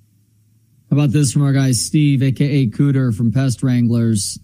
How 0.91 0.97
about 0.97 1.11
this 1.11 1.33
from 1.33 1.43
our 1.43 1.53
guy 1.53 1.73
Steve, 1.73 2.23
aka 2.23 2.67
Cooter 2.69 3.15
from 3.15 3.33
Pest 3.33 3.63
Wranglers? 3.63 4.39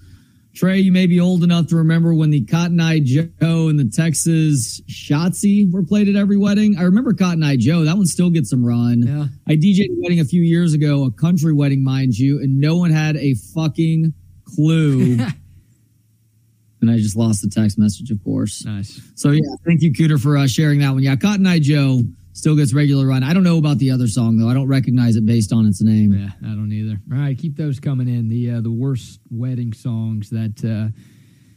Trey, 0.59 0.81
you 0.81 0.91
may 0.91 1.07
be 1.07 1.21
old 1.21 1.45
enough 1.45 1.69
to 1.69 1.77
remember 1.77 2.12
when 2.12 2.31
the 2.31 2.45
Cotton 2.45 2.81
Eye 2.81 2.99
Joe 2.99 3.29
and 3.69 3.79
the 3.79 3.88
Texas 3.88 4.81
Schottische 4.88 5.71
were 5.71 5.85
played 5.85 6.09
at 6.09 6.17
every 6.17 6.37
wedding. 6.37 6.77
I 6.77 6.83
remember 6.83 7.15
Cotton 7.15 7.45
Eye 7.45 7.55
Joe. 7.55 7.85
That 7.85 7.97
one 7.97 8.07
still 8.07 8.29
gets 8.29 8.50
some 8.50 8.67
run. 8.67 9.05
Yeah. 9.07 9.27
I 9.47 9.55
DJed 9.55 9.88
a 9.88 10.00
wedding 10.00 10.19
a 10.19 10.25
few 10.25 10.43
years 10.43 10.75
ago, 10.75 11.05
a 11.05 11.12
country 11.12 11.53
wedding, 11.53 11.85
mind 11.85 12.19
you, 12.19 12.41
and 12.41 12.59
no 12.59 12.75
one 12.75 12.91
had 12.91 13.17
a 13.19 13.35
fucking 13.55 14.12
clue. 14.47 15.19
and 16.83 16.91
I 16.91 16.97
just 16.97 17.15
lost 17.15 17.43
the 17.43 17.49
text 17.49 17.79
message, 17.79 18.11
of 18.11 18.19
course. 18.25 18.65
Nice. 18.65 19.00
So, 19.15 19.31
yeah, 19.31 19.43
thank 19.65 19.83
you, 19.83 19.93
Cooter, 19.93 20.21
for 20.21 20.37
uh, 20.37 20.49
sharing 20.49 20.81
that 20.81 20.91
one. 20.91 21.05
Yeah, 21.05 21.15
Cotton 21.15 21.47
Eye 21.47 21.61
Joe 21.61 22.00
still 22.38 22.57
gets 22.57 22.73
regular 22.73 23.07
run. 23.07 23.25
I 23.25 23.35
don't 23.35 23.42
know 23.42 23.59
about 23.59 23.78
the 23.78 23.90
other 23.90 24.07
song 24.07 24.38
though. 24.38 24.49
I 24.49 24.54
don't 24.54 24.68
recognize 24.68 25.16
it 25.16 25.26
based 25.26 25.52
on 25.52 25.66
its 25.66 25.83
name. 25.83 26.12
Yeah, 26.12 26.30
I 26.49 26.54
don't 26.54 26.73
either. 26.73 26.99
All 27.12 27.18
right, 27.18 27.37
keep 27.37 27.57
those 27.57 27.80
coming 27.80 28.09
in. 28.09 28.28
The 28.28 28.52
uh, 28.52 28.61
the 28.61 28.71
worst 28.71 29.21
wedding 29.30 29.73
songs 29.73 30.30
that 30.30 30.64
uh, 30.64 30.97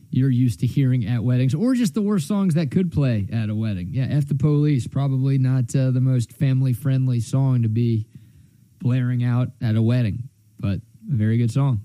you're 0.09 0.31
used 0.31 0.59
to 0.61 0.67
hearing 0.67 1.05
at 1.05 1.23
weddings, 1.23 1.53
or 1.53 1.75
just 1.75 1.93
the 1.93 2.01
worst 2.01 2.27
songs 2.27 2.55
that 2.55 2.71
could 2.71 2.91
play 2.91 3.27
at 3.31 3.49
a 3.49 3.55
wedding. 3.55 3.89
Yeah, 3.91 4.07
"F 4.09 4.27
the 4.27 4.35
Police" 4.35 4.87
probably 4.87 5.37
not 5.37 5.73
uh, 5.75 5.91
the 5.91 6.01
most 6.01 6.33
family 6.33 6.73
friendly 6.73 7.19
song 7.19 7.61
to 7.61 7.69
be 7.69 8.07
blaring 8.79 9.23
out 9.23 9.49
at 9.61 9.75
a 9.75 9.81
wedding, 9.81 10.29
but 10.59 10.79
a 10.79 10.81
very 11.15 11.37
good 11.37 11.51
song 11.51 11.81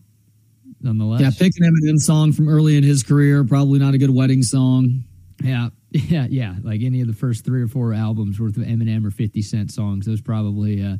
nonetheless. 0.80 1.20
Yeah, 1.20 1.30
pick 1.36 1.52
an 1.58 1.70
Eminem 1.70 1.98
song 1.98 2.32
from 2.32 2.48
early 2.48 2.76
in 2.76 2.82
his 2.82 3.02
career. 3.02 3.44
Probably 3.44 3.78
not 3.78 3.94
a 3.94 3.98
good 3.98 4.10
wedding 4.10 4.42
song. 4.42 5.04
Yeah, 5.42 5.68
yeah, 5.90 6.26
yeah. 6.28 6.54
Like 6.62 6.82
any 6.82 7.00
of 7.00 7.06
the 7.06 7.14
first 7.14 7.44
three 7.44 7.62
or 7.62 7.68
four 7.68 7.92
albums 7.94 8.40
worth 8.40 8.56
of 8.56 8.64
Eminem 8.64 9.06
or 9.06 9.10
Fifty 9.10 9.42
Cent 9.42 9.70
songs, 9.70 10.06
those 10.06 10.20
probably 10.20 10.82
uh, 10.82 10.96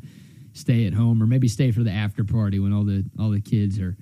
stay 0.53 0.85
at 0.85 0.93
home 0.93 1.21
or 1.21 1.27
maybe 1.27 1.47
stay 1.47 1.71
for 1.71 1.83
the 1.83 1.91
after 1.91 2.23
party 2.23 2.59
when 2.59 2.73
all 2.73 2.83
the 2.83 3.05
all 3.19 3.29
the 3.29 3.41
kids 3.41 3.79
are 3.79 3.97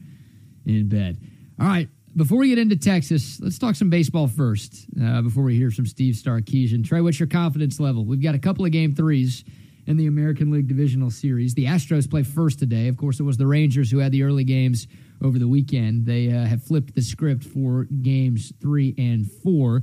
in 0.65 0.88
bed. 0.88 1.20
All 1.60 1.68
right. 1.68 1.89
Before 2.15 2.38
we 2.38 2.48
get 2.48 2.58
into 2.58 2.77
Texas, 2.77 3.42
let's 3.42 3.60
talk 3.60 3.75
some 3.75 3.89
baseball 3.89 4.30
first. 4.30 4.86
Uh, 5.01 5.22
before 5.22 5.44
we 5.44 5.58
hear 5.58 5.70
from 5.70 5.86
Steve 5.86 6.15
Sarkisian, 6.15 6.86
Trey, 6.86 7.01
what's 7.01 7.20
your 7.20 7.27
confidence 7.27 7.77
level? 7.77 8.06
We've 8.06 8.22
got 8.24 8.36
a 8.36 8.39
couple 8.39 8.63
of 8.63 8.72
game 8.72 8.96
threes 8.96 9.44
in 9.86 9.98
the 9.98 10.08
American 10.08 10.50
League 10.50 10.68
Divisional 10.70 11.12
Series. 11.12 11.56
The 11.56 11.65
Astros 11.65 12.10
play 12.10 12.24
first 12.24 12.58
today. 12.58 12.88
Of 12.88 12.96
course, 12.96 13.20
it 13.20 13.24
was 13.24 13.36
the 13.36 13.48
Rangers 13.48 13.92
who 13.92 13.98
had 13.98 14.13
the 14.13 14.24
early 14.24 14.46
games 14.46 14.88
over 15.22 15.38
the 15.38 15.48
weekend. 15.48 16.06
They 16.06 16.32
uh, 16.32 16.46
have 16.46 16.63
flipped 16.63 16.96
the 16.96 17.01
script 17.01 17.44
for 17.44 17.84
games 17.84 18.54
three 18.62 18.96
and 18.98 19.30
four. 19.44 19.82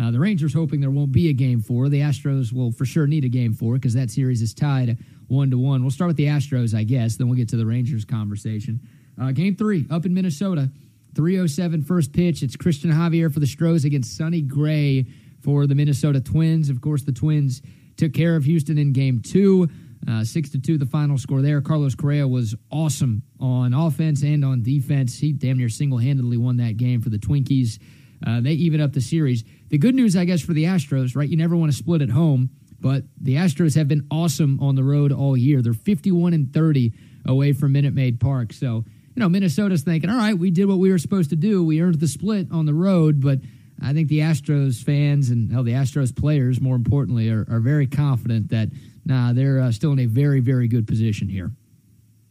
Uh, 0.00 0.10
the 0.10 0.18
Rangers 0.18 0.52
hoping 0.52 0.80
there 0.80 0.90
won't 0.90 1.12
be 1.12 1.28
a 1.28 1.32
game 1.32 1.60
four. 1.60 1.88
The 1.88 2.00
Astros 2.00 2.52
will 2.52 2.72
for 2.72 2.84
sure 2.84 3.06
need 3.06 3.24
a 3.24 3.28
game 3.28 3.54
four 3.54 3.74
because 3.74 3.94
that 3.94 4.10
series 4.10 4.42
is 4.42 4.52
tied 4.52 4.98
one 5.28 5.50
to 5.50 5.58
one. 5.58 5.82
We'll 5.82 5.90
start 5.90 6.08
with 6.08 6.16
the 6.16 6.26
Astros, 6.26 6.74
I 6.74 6.84
guess. 6.84 7.16
Then 7.16 7.28
we'll 7.28 7.36
get 7.36 7.48
to 7.50 7.56
the 7.56 7.66
Rangers 7.66 8.04
conversation. 8.04 8.80
Uh, 9.20 9.30
game 9.30 9.56
three 9.56 9.86
up 9.90 10.04
in 10.04 10.14
Minnesota. 10.14 10.70
307 11.14 11.82
first 11.84 12.12
pitch. 12.12 12.42
It's 12.42 12.56
Cristian 12.56 12.92
Javier 12.92 13.32
for 13.32 13.38
the 13.38 13.46
Stros 13.46 13.84
against 13.84 14.16
Sonny 14.16 14.40
Gray 14.40 15.06
for 15.42 15.66
the 15.66 15.74
Minnesota 15.74 16.20
Twins. 16.20 16.70
Of 16.70 16.80
course, 16.80 17.02
the 17.02 17.12
Twins 17.12 17.62
took 17.96 18.12
care 18.12 18.34
of 18.34 18.44
Houston 18.44 18.78
in 18.78 18.92
game 18.92 19.20
two. 19.20 19.68
Uh, 20.08 20.24
six 20.24 20.50
to 20.50 20.58
two, 20.58 20.76
the 20.76 20.86
final 20.86 21.16
score 21.16 21.40
there. 21.40 21.60
Carlos 21.62 21.94
Correa 21.94 22.28
was 22.28 22.54
awesome 22.70 23.22
on 23.40 23.72
offense 23.72 24.22
and 24.22 24.44
on 24.44 24.62
defense. 24.62 25.18
He 25.18 25.32
damn 25.32 25.56
near 25.56 25.68
single 25.68 25.98
handedly 25.98 26.36
won 26.36 26.58
that 26.58 26.76
game 26.76 27.00
for 27.00 27.08
the 27.08 27.18
Twinkies. 27.18 27.78
Uh, 28.26 28.40
they 28.40 28.52
even 28.52 28.80
up 28.80 28.92
the 28.92 29.00
series. 29.00 29.44
The 29.68 29.78
good 29.78 29.94
news, 29.94 30.16
I 30.16 30.24
guess, 30.24 30.42
for 30.42 30.52
the 30.52 30.64
Astros, 30.64 31.16
right? 31.16 31.28
You 31.28 31.36
never 31.36 31.56
want 31.56 31.72
to 31.72 31.76
split 31.76 32.02
at 32.02 32.10
home, 32.10 32.50
but 32.80 33.04
the 33.20 33.36
Astros 33.36 33.74
have 33.76 33.88
been 33.88 34.06
awesome 34.10 34.60
on 34.60 34.74
the 34.74 34.84
road 34.84 35.12
all 35.12 35.36
year. 35.36 35.62
They're 35.62 35.72
51 35.72 36.32
and 36.32 36.52
30 36.52 36.92
away 37.26 37.52
from 37.52 37.72
Minute 37.72 37.94
Maid 37.94 38.20
Park. 38.20 38.52
So, 38.52 38.84
you 38.86 39.20
know, 39.20 39.28
Minnesota's 39.28 39.82
thinking, 39.82 40.10
all 40.10 40.16
right, 40.16 40.38
we 40.38 40.50
did 40.50 40.66
what 40.66 40.78
we 40.78 40.90
were 40.90 40.98
supposed 40.98 41.30
to 41.30 41.36
do. 41.36 41.64
We 41.64 41.80
earned 41.80 42.00
the 42.00 42.08
split 42.08 42.48
on 42.52 42.66
the 42.66 42.74
road, 42.74 43.20
but 43.20 43.38
I 43.82 43.92
think 43.92 44.08
the 44.08 44.20
Astros 44.20 44.82
fans 44.82 45.30
and 45.30 45.50
hell, 45.50 45.62
the 45.62 45.72
Astros 45.72 46.14
players, 46.14 46.60
more 46.60 46.76
importantly, 46.76 47.30
are, 47.30 47.46
are 47.48 47.60
very 47.60 47.86
confident 47.86 48.50
that 48.50 48.68
nah, 49.04 49.32
they're 49.32 49.60
uh, 49.60 49.72
still 49.72 49.92
in 49.92 49.98
a 49.98 50.06
very, 50.06 50.40
very 50.40 50.68
good 50.68 50.86
position 50.86 51.28
here. 51.28 51.50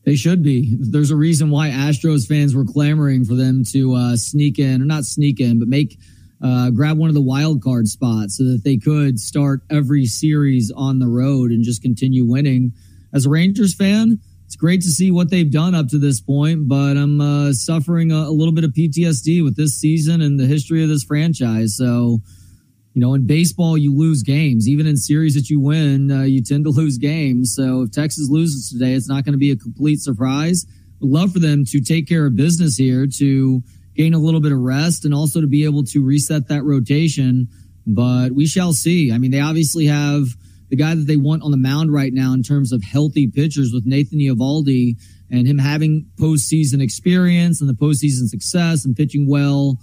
They 0.06 0.16
should 0.16 0.44
be. 0.44 0.76
There's 0.80 1.12
a 1.12 1.16
reason 1.16 1.50
why 1.50 1.70
Astros 1.70 2.28
fans 2.28 2.54
were 2.54 2.66
clamoring 2.66 3.24
for 3.26 3.36
them 3.36 3.64
to 3.72 3.94
uh, 3.94 4.16
sneak 4.18 4.60
in, 4.60 4.82
or 4.82 4.86
not 4.86 5.06
sneak 5.06 5.40
in, 5.40 5.60
but 5.60 5.68
make 5.68 5.98
uh, 6.44 6.70
grab 6.72 6.98
one 6.98 7.10
of 7.10 7.16
the 7.16 7.22
wild 7.22 7.64
card 7.64 7.88
spots 7.88 8.38
so 8.38 8.44
that 8.44 8.64
they 8.64 8.78
could 8.78 9.20
start 9.20 9.62
every 9.70 10.06
series 10.06 10.72
on 10.76 11.00
the 11.00 11.08
road 11.08 11.52
and 11.52 11.64
just 11.64 11.82
continue 11.82 12.26
winning. 12.26 12.74
As 13.14 13.26
a 13.26 13.30
Rangers 13.30 13.74
fan, 13.74 14.20
it's 14.46 14.56
great 14.56 14.82
to 14.82 14.90
see 14.90 15.10
what 15.10 15.30
they've 15.30 15.50
done 15.50 15.74
up 15.74 15.88
to 15.90 15.98
this 15.98 16.20
point, 16.20 16.68
but 16.68 16.98
I'm 16.98 17.22
uh, 17.22 17.54
suffering 17.54 18.12
a, 18.12 18.16
a, 18.16 18.34
little 18.34 18.54
bit 18.54 18.66
of 18.66 18.72
PTSD 18.72 19.44
with 19.44 19.56
this 19.56 19.80
season 19.80 20.22
and 20.22 20.40
the 20.40 20.46
history 20.46 20.84
of 20.84 20.90
this 20.90 21.04
franchise. 21.04 21.78
So 21.78 22.20
you 22.94 23.02
know, 23.02 23.16
in 23.16 23.26
baseball, 23.26 23.78
you 23.78 23.96
lose 23.96 24.22
games. 24.22 24.70
Even 24.70 24.86
in 24.86 24.98
series 24.98 25.34
that 25.34 25.50
you 25.50 25.60
win, 25.60 26.12
uh, 26.12 26.22
you 26.22 26.44
tend 26.44 26.66
to 26.66 26.70
lose 26.72 26.98
games. 26.98 27.56
So 27.56 27.84
if 27.84 27.92
Texas 27.92 28.30
loses 28.30 28.70
today, 28.70 28.94
it's 28.94 29.10
not 29.10 29.26
going 29.26 29.34
to 29.34 29.40
be 29.40 29.52
a 29.52 29.56
complete 29.56 30.00
surprise. 30.00 30.66
Would 31.00 31.10
love 31.10 31.34
for 31.34 31.40
them 31.40 31.66
to 31.66 31.82
take 31.82 32.08
care 32.08 32.26
of 32.26 32.36
business 32.36 32.78
here 32.78 33.08
to 33.18 33.64
gain 33.96 34.14
a 34.14 34.20
little 34.20 34.42
bit 34.42 34.52
of 34.52 34.60
rest 34.60 35.06
and 35.06 35.14
also 35.14 35.42
to 35.42 35.48
be 35.48 35.66
able 35.66 35.84
to 35.84 36.04
reset 36.04 36.48
that 36.48 36.64
rotation. 36.64 37.48
But 37.86 38.32
we 38.32 38.46
shall 38.46 38.74
see. 38.74 39.12
I 39.12 39.18
mean, 39.18 39.32
they 39.32 39.40
obviously 39.40 39.86
have 39.88 40.26
the 40.70 40.76
guy 40.76 40.96
that 40.96 41.06
they 41.06 41.18
want 41.18 41.44
on 41.44 41.52
the 41.52 41.58
mound 41.58 41.94
right 41.94 42.14
now 42.14 42.34
in 42.34 42.42
terms 42.42 42.72
of 42.72 42.84
healthy 42.84 43.28
pitchers 43.28 43.72
with 43.74 43.86
Nathan 43.86 44.20
Eovaldi 44.20 44.96
and 45.30 45.48
him 45.48 45.58
having 45.58 46.08
postseason 46.20 46.82
experience 46.82 47.62
and 47.62 47.70
the 47.70 47.74
postseason 47.74 48.28
success 48.28 48.86
and 48.86 48.96
pitching 48.96 49.30
well 49.30 49.78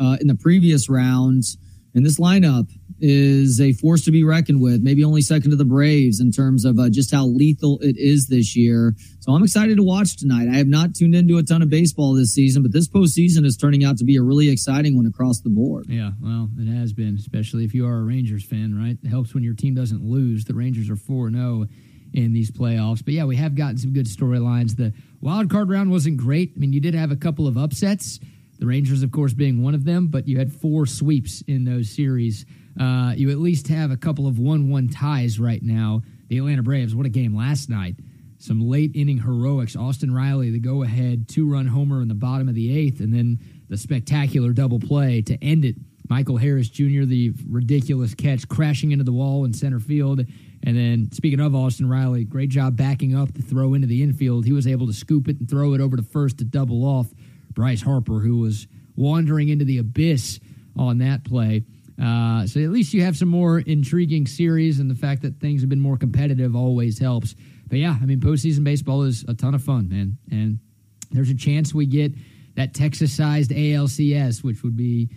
uh, 0.00 0.16
in 0.20 0.26
the 0.26 0.34
previous 0.34 0.88
rounds 0.88 1.56
and 1.94 2.04
this 2.04 2.18
lineup 2.18 2.68
is 3.00 3.60
a 3.60 3.72
force 3.72 4.04
to 4.04 4.10
be 4.10 4.24
reckoned 4.24 4.60
with, 4.60 4.82
maybe 4.82 5.04
only 5.04 5.20
second 5.20 5.50
to 5.50 5.56
the 5.56 5.64
Braves 5.64 6.20
in 6.20 6.30
terms 6.30 6.64
of 6.64 6.78
uh, 6.78 6.88
just 6.88 7.12
how 7.12 7.26
lethal 7.26 7.78
it 7.80 7.96
is 7.98 8.28
this 8.28 8.56
year. 8.56 8.94
So 9.20 9.32
I'm 9.32 9.42
excited 9.42 9.76
to 9.76 9.82
watch 9.82 10.16
tonight. 10.16 10.48
I 10.50 10.56
have 10.56 10.66
not 10.66 10.94
tuned 10.94 11.14
into 11.14 11.38
a 11.38 11.42
ton 11.42 11.62
of 11.62 11.70
baseball 11.70 12.14
this 12.14 12.32
season, 12.32 12.62
but 12.62 12.72
this 12.72 12.88
postseason 12.88 13.44
is 13.44 13.56
turning 13.56 13.84
out 13.84 13.98
to 13.98 14.04
be 14.04 14.16
a 14.16 14.22
really 14.22 14.48
exciting 14.48 14.96
one 14.96 15.06
across 15.06 15.40
the 15.40 15.50
board. 15.50 15.86
Yeah, 15.88 16.12
well, 16.20 16.48
it 16.58 16.72
has 16.72 16.92
been, 16.92 17.16
especially 17.18 17.64
if 17.64 17.74
you 17.74 17.86
are 17.86 17.98
a 17.98 18.02
Rangers 18.02 18.44
fan, 18.44 18.74
right? 18.76 18.96
It 19.02 19.08
helps 19.08 19.34
when 19.34 19.42
your 19.42 19.54
team 19.54 19.74
doesn't 19.74 20.02
lose. 20.02 20.44
The 20.44 20.54
Rangers 20.54 20.88
are 20.90 20.96
4 20.96 21.30
0 21.30 21.66
in 22.12 22.32
these 22.32 22.50
playoffs. 22.50 23.04
But 23.04 23.14
yeah, 23.14 23.24
we 23.24 23.36
have 23.36 23.56
gotten 23.56 23.76
some 23.76 23.92
good 23.92 24.06
storylines. 24.06 24.76
The 24.76 24.92
wild 25.20 25.50
card 25.50 25.68
round 25.68 25.90
wasn't 25.90 26.16
great. 26.16 26.52
I 26.56 26.60
mean, 26.60 26.72
you 26.72 26.80
did 26.80 26.94
have 26.94 27.10
a 27.10 27.16
couple 27.16 27.48
of 27.48 27.58
upsets. 27.58 28.20
The 28.60 28.66
Rangers, 28.66 29.02
of 29.02 29.10
course, 29.10 29.32
being 29.32 29.62
one 29.62 29.74
of 29.74 29.84
them, 29.84 30.06
but 30.06 30.28
you 30.28 30.38
had 30.38 30.52
four 30.52 30.86
sweeps 30.86 31.42
in 31.48 31.64
those 31.64 31.90
series 31.90 32.46
uh, 32.80 33.12
you 33.16 33.30
at 33.30 33.38
least 33.38 33.68
have 33.68 33.90
a 33.90 33.96
couple 33.96 34.26
of 34.26 34.38
one-one 34.38 34.88
ties 34.88 35.38
right 35.38 35.62
now. 35.62 36.02
The 36.28 36.38
Atlanta 36.38 36.62
Braves, 36.62 36.94
what 36.94 37.06
a 37.06 37.10
game 37.10 37.36
last 37.36 37.68
night! 37.68 37.96
Some 38.38 38.60
late 38.60 38.92
inning 38.94 39.18
heroics. 39.18 39.76
Austin 39.76 40.12
Riley, 40.12 40.50
the 40.50 40.58
go-ahead 40.58 41.28
two-run 41.28 41.66
homer 41.66 42.02
in 42.02 42.08
the 42.08 42.14
bottom 42.14 42.48
of 42.48 42.54
the 42.54 42.76
eighth, 42.76 43.00
and 43.00 43.12
then 43.12 43.38
the 43.68 43.76
spectacular 43.76 44.52
double 44.52 44.80
play 44.80 45.22
to 45.22 45.42
end 45.42 45.64
it. 45.64 45.76
Michael 46.08 46.36
Harris 46.36 46.68
Jr., 46.68 47.04
the 47.04 47.32
ridiculous 47.48 48.14
catch 48.14 48.46
crashing 48.46 48.92
into 48.92 49.04
the 49.04 49.12
wall 49.12 49.44
in 49.44 49.54
center 49.54 49.80
field. 49.80 50.20
And 50.66 50.76
then, 50.76 51.10
speaking 51.12 51.40
of 51.40 51.54
Austin 51.54 51.88
Riley, 51.88 52.24
great 52.24 52.50
job 52.50 52.76
backing 52.76 53.14
up 53.14 53.32
the 53.32 53.42
throw 53.42 53.74
into 53.74 53.86
the 53.86 54.02
infield. 54.02 54.44
He 54.44 54.52
was 54.52 54.66
able 54.66 54.86
to 54.86 54.92
scoop 54.92 55.28
it 55.28 55.38
and 55.38 55.48
throw 55.48 55.74
it 55.74 55.80
over 55.80 55.96
to 55.96 56.02
first 56.02 56.38
to 56.38 56.44
double 56.44 56.84
off 56.84 57.06
Bryce 57.52 57.82
Harper, 57.82 58.20
who 58.20 58.38
was 58.38 58.66
wandering 58.96 59.48
into 59.48 59.64
the 59.64 59.78
abyss 59.78 60.40
on 60.76 60.98
that 60.98 61.24
play. 61.24 61.64
Uh, 62.02 62.46
so 62.46 62.60
at 62.60 62.70
least 62.70 62.92
you 62.92 63.02
have 63.02 63.16
some 63.16 63.28
more 63.28 63.60
intriguing 63.60 64.26
series, 64.26 64.80
and 64.80 64.90
the 64.90 64.94
fact 64.94 65.22
that 65.22 65.40
things 65.40 65.60
have 65.60 65.70
been 65.70 65.80
more 65.80 65.96
competitive 65.96 66.56
always 66.56 66.98
helps. 66.98 67.34
But 67.68 67.78
yeah, 67.78 67.96
I 68.00 68.04
mean, 68.04 68.20
postseason 68.20 68.64
baseball 68.64 69.02
is 69.02 69.24
a 69.28 69.34
ton 69.34 69.54
of 69.54 69.62
fun, 69.62 69.88
man. 69.88 70.18
And 70.30 70.58
there's 71.10 71.30
a 71.30 71.36
chance 71.36 71.72
we 71.72 71.86
get 71.86 72.12
that 72.56 72.74
Texas 72.74 73.12
sized 73.12 73.50
ALCS, 73.50 74.42
which 74.42 74.62
would 74.62 74.76
be 74.76 75.10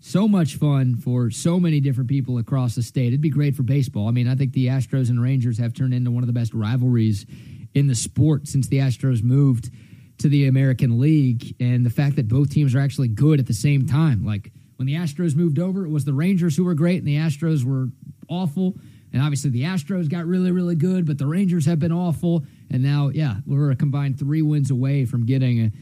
so 0.00 0.28
much 0.28 0.56
fun 0.56 0.96
for 0.96 1.30
so 1.30 1.58
many 1.58 1.80
different 1.80 2.08
people 2.08 2.38
across 2.38 2.74
the 2.74 2.82
state. 2.82 3.08
It'd 3.08 3.20
be 3.20 3.30
great 3.30 3.56
for 3.56 3.62
baseball. 3.62 4.08
I 4.08 4.12
mean, 4.12 4.28
I 4.28 4.36
think 4.36 4.52
the 4.52 4.68
Astros 4.68 5.10
and 5.10 5.20
Rangers 5.20 5.58
have 5.58 5.74
turned 5.74 5.92
into 5.92 6.10
one 6.10 6.22
of 6.22 6.28
the 6.28 6.32
best 6.32 6.54
rivalries 6.54 7.26
in 7.74 7.88
the 7.88 7.94
sport 7.94 8.46
since 8.46 8.68
the 8.68 8.78
Astros 8.78 9.22
moved 9.22 9.70
to 10.18 10.28
the 10.28 10.46
American 10.46 11.00
League. 11.00 11.56
And 11.60 11.84
the 11.84 11.90
fact 11.90 12.16
that 12.16 12.28
both 12.28 12.50
teams 12.50 12.74
are 12.74 12.80
actually 12.80 13.08
good 13.08 13.40
at 13.40 13.46
the 13.46 13.54
same 13.54 13.86
time. 13.86 14.24
Like 14.24 14.52
when 14.78 14.86
the 14.86 14.94
Astros 14.94 15.34
moved 15.34 15.58
over, 15.58 15.84
it 15.84 15.90
was 15.90 16.04
the 16.04 16.14
Rangers 16.14 16.56
who 16.56 16.64
were 16.64 16.74
great 16.74 16.98
and 16.98 17.06
the 17.06 17.16
Astros 17.16 17.64
were 17.64 17.88
awful. 18.28 18.76
And 19.12 19.20
obviously 19.20 19.50
the 19.50 19.62
Astros 19.62 20.08
got 20.08 20.24
really, 20.24 20.52
really 20.52 20.76
good, 20.76 21.04
but 21.04 21.18
the 21.18 21.26
Rangers 21.26 21.66
have 21.66 21.80
been 21.80 21.90
awful. 21.90 22.44
And 22.70 22.80
now, 22.80 23.08
yeah, 23.08 23.36
we're 23.44 23.72
a 23.72 23.76
combined 23.76 24.20
three 24.20 24.40
wins 24.40 24.70
away 24.70 25.04
from 25.04 25.26
getting 25.26 25.60
a 25.60 25.72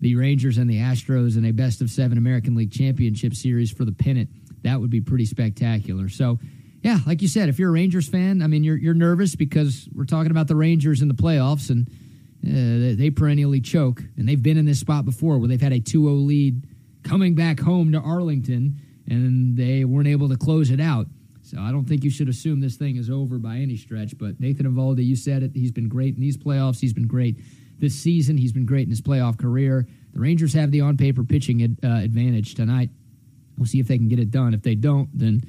the 0.00 0.14
Rangers 0.14 0.58
and 0.58 0.68
the 0.68 0.76
Astros 0.76 1.36
in 1.36 1.44
a 1.44 1.52
best 1.52 1.80
of 1.80 1.90
seven 1.90 2.18
American 2.18 2.54
League 2.54 2.72
Championship 2.72 3.34
Series 3.34 3.70
for 3.70 3.84
the 3.84 3.92
pennant. 3.92 4.30
That 4.62 4.80
would 4.80 4.90
be 4.90 5.00
pretty 5.00 5.24
spectacular. 5.24 6.08
So, 6.08 6.38
yeah, 6.82 6.98
like 7.06 7.22
you 7.22 7.28
said, 7.28 7.48
if 7.48 7.58
you're 7.58 7.70
a 7.70 7.72
Rangers 7.72 8.08
fan, 8.08 8.42
I 8.42 8.46
mean, 8.46 8.62
you're 8.62 8.76
you're 8.76 8.94
nervous 8.94 9.34
because 9.34 9.88
we're 9.94 10.04
talking 10.04 10.30
about 10.30 10.48
the 10.48 10.56
Rangers 10.56 11.02
in 11.02 11.08
the 11.08 11.14
playoffs, 11.14 11.70
and 11.70 11.88
uh, 12.44 12.96
they 12.96 13.10
perennially 13.10 13.60
choke, 13.60 14.02
and 14.16 14.28
they've 14.28 14.42
been 14.42 14.58
in 14.58 14.66
this 14.66 14.80
spot 14.80 15.04
before 15.04 15.38
where 15.38 15.48
they've 15.48 15.60
had 15.60 15.72
a 15.72 15.80
2-0 15.80 16.26
lead 16.26 16.62
coming 17.06 17.34
back 17.34 17.60
home 17.60 17.92
to 17.92 17.98
Arlington, 17.98 18.80
and 19.08 19.56
they 19.56 19.84
weren't 19.84 20.08
able 20.08 20.28
to 20.28 20.36
close 20.36 20.70
it 20.70 20.80
out. 20.80 21.06
So 21.42 21.58
I 21.60 21.70
don't 21.70 21.84
think 21.84 22.02
you 22.02 22.10
should 22.10 22.28
assume 22.28 22.60
this 22.60 22.76
thing 22.76 22.96
is 22.96 23.08
over 23.08 23.38
by 23.38 23.58
any 23.58 23.76
stretch. 23.76 24.18
But 24.18 24.40
Nathan 24.40 24.66
Eovaldi, 24.66 25.04
you 25.04 25.14
said 25.14 25.44
it. 25.44 25.52
He's 25.54 25.70
been 25.70 25.88
great 25.88 26.16
in 26.16 26.20
these 26.20 26.36
playoffs. 26.36 26.80
He's 26.80 26.92
been 26.92 27.06
great 27.06 27.38
this 27.78 27.94
season. 27.94 28.36
He's 28.36 28.52
been 28.52 28.66
great 28.66 28.84
in 28.84 28.90
his 28.90 29.00
playoff 29.00 29.38
career. 29.38 29.86
The 30.12 30.20
Rangers 30.20 30.52
have 30.54 30.72
the 30.72 30.80
on 30.80 30.96
paper 30.96 31.22
pitching 31.22 31.62
ad, 31.62 31.76
uh, 31.84 32.02
advantage 32.02 32.54
tonight. 32.54 32.90
We'll 33.56 33.66
see 33.66 33.78
if 33.78 33.86
they 33.86 33.96
can 33.96 34.08
get 34.08 34.18
it 34.18 34.30
done. 34.32 34.54
If 34.54 34.62
they 34.62 34.74
don't, 34.74 35.08
then 35.16 35.42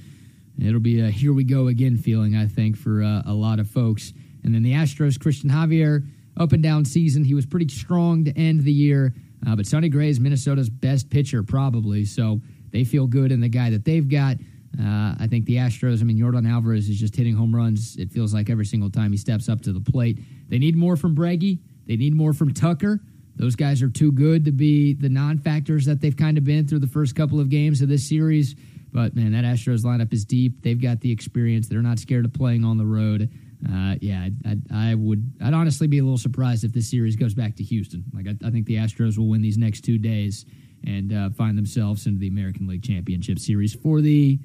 it'll 0.64 0.80
be 0.80 1.02
a 1.02 1.10
here 1.10 1.34
we 1.34 1.44
go 1.44 1.68
again 1.68 1.98
feeling, 1.98 2.36
I 2.36 2.46
think, 2.46 2.78
for 2.78 3.02
uh, 3.02 3.24
a 3.26 3.34
lot 3.34 3.60
of 3.60 3.68
folks. 3.68 4.14
And 4.44 4.54
then 4.54 4.62
the 4.62 4.74
Astros, 4.74 5.18
Cristian 5.18 5.50
Javier, 5.50 6.06
up 6.38 6.52
and 6.52 6.62
down 6.62 6.86
season. 6.86 7.24
He 7.24 7.34
was 7.34 7.46
pretty 7.46 7.68
strong 7.70 8.24
to 8.26 8.38
end 8.38 8.64
the 8.64 8.72
year, 8.72 9.16
uh, 9.46 9.56
but 9.56 9.66
Sonny 9.66 9.90
Gray 9.90 10.10
is 10.10 10.20
Minnesota's 10.20 10.70
best 10.70 11.10
pitcher, 11.10 11.44
probably. 11.44 12.06
So 12.06 12.42
they 12.72 12.84
feel 12.84 13.08
good 13.08 13.32
in 13.32 13.40
the 13.40 13.50
guy 13.50 13.70
that 13.70 13.86
they've 13.86 14.08
got. 14.08 14.38
Uh, 14.80 15.16
I 15.20 15.28
think 15.30 15.46
the 15.46 15.56
Astros, 15.56 16.02
I 16.02 16.04
mean, 16.04 16.18
Yordan 16.18 16.50
Alvarez 16.50 16.90
is 16.90 17.00
just 17.00 17.16
hitting 17.16 17.36
home 17.36 17.56
runs, 17.56 17.96
it 17.98 18.12
feels 18.12 18.34
like 18.34 18.50
every 18.50 18.66
single 18.66 18.90
time 18.90 19.12
he 19.12 19.18
steps 19.18 19.50
up 19.50 19.62
to 19.62 19.74
the 19.74 19.80
plate. 19.80 20.20
They 20.50 20.60
need 20.60 20.76
more 20.76 20.96
from 20.96 21.16
Breggy. 21.16 21.60
They 21.88 21.96
need 21.96 22.14
more 22.14 22.34
from 22.34 22.54
Tucker. 22.54 23.00
Those 23.38 23.56
guys 23.56 23.82
are 23.82 23.90
too 23.90 24.12
good 24.12 24.46
to 24.46 24.52
be 24.52 24.94
the 24.94 25.10
non 25.10 25.38
factors 25.38 25.86
that 25.86 26.02
they've 26.02 26.16
kind 26.16 26.38
of 26.38 26.44
been 26.44 26.68
through 26.68 26.80
the 26.80 26.88
first 26.88 27.16
couple 27.16 27.40
of 27.40 27.50
games 27.50 27.82
of 27.82 27.90
this 27.90 28.08
series. 28.08 28.56
But 28.92 29.16
man, 29.16 29.34
that 29.34 29.44
Astros 29.44 29.84
lineup 29.84 30.12
is 30.12 30.26
deep. 30.26 30.64
They've 30.64 30.82
got 30.82 31.02
the 31.02 31.12
experience. 31.12 31.68
They're 31.68 31.82
not 31.82 32.00
scared 32.00 32.26
of 32.26 32.34
playing 32.34 32.66
on 32.66 32.78
the 32.78 32.86
road. 32.86 33.32
Uh, 33.66 33.96
yeah, 34.02 34.30
I, 34.46 34.58
I, 34.92 34.96
would. 34.96 35.32
I'd 35.42 35.54
honestly 35.54 35.88
be 35.88 35.98
a 35.98 36.04
little 36.04 36.18
surprised 36.18 36.64
if 36.64 36.74
this 36.74 36.90
series 36.92 37.16
goes 37.16 37.34
back 37.34 37.56
to 37.56 37.64
Houston. 37.64 38.04
Like 38.14 38.28
I, 38.28 38.48
I 38.48 38.52
think 38.52 38.68
the 38.68 38.76
Astros 38.76 39.18
will 39.18 39.30
win 39.30 39.42
these 39.42 39.58
next 39.58 39.82
two 39.82 39.98
days 39.98 40.46
and 40.86 41.12
uh, 41.12 41.30
find 41.32 41.58
themselves 41.58 42.06
into 42.06 42.20
the 42.20 42.28
American 42.28 42.68
League 42.68 42.84
Championship 42.84 43.40
Series 43.40 43.74
for 43.74 44.02
the 44.02 44.40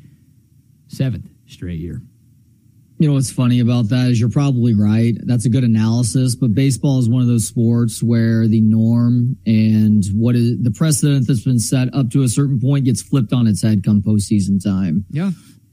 seventh 0.89 1.29
straight 1.47 1.79
year. 1.79 2.01
You 2.99 3.09
know 3.09 3.15
what's 3.15 3.33
funny 3.33 3.59
about 3.59 3.89
that 3.89 4.11
is 4.11 4.21
you're 4.21 4.31
probably 4.31 4.75
right. 4.75 5.15
That's 5.25 5.45
a 5.45 5.49
good 5.49 5.65
analysis, 5.65 6.37
but 6.37 6.55
baseball 6.55 7.01
is 7.01 7.09
one 7.09 7.21
of 7.21 7.27
those 7.27 7.49
sports 7.49 8.01
where 8.01 8.47
the 8.47 8.61
norm 8.61 9.37
and 9.45 10.05
what 10.15 10.37
is 10.37 10.63
the 10.63 10.71
precedent 10.71 11.27
that's 11.27 11.43
been 11.43 11.59
set 11.59 11.93
up 11.95 12.11
to 12.11 12.23
a 12.23 12.29
certain 12.29 12.61
point 12.61 12.85
gets 12.85 13.03
flipped 13.03 13.33
on 13.33 13.49
its 13.49 13.61
head 13.61 13.83
come 13.85 14.03
postseason 14.03 14.63
time. 14.63 15.05
Yeah. 15.11 15.33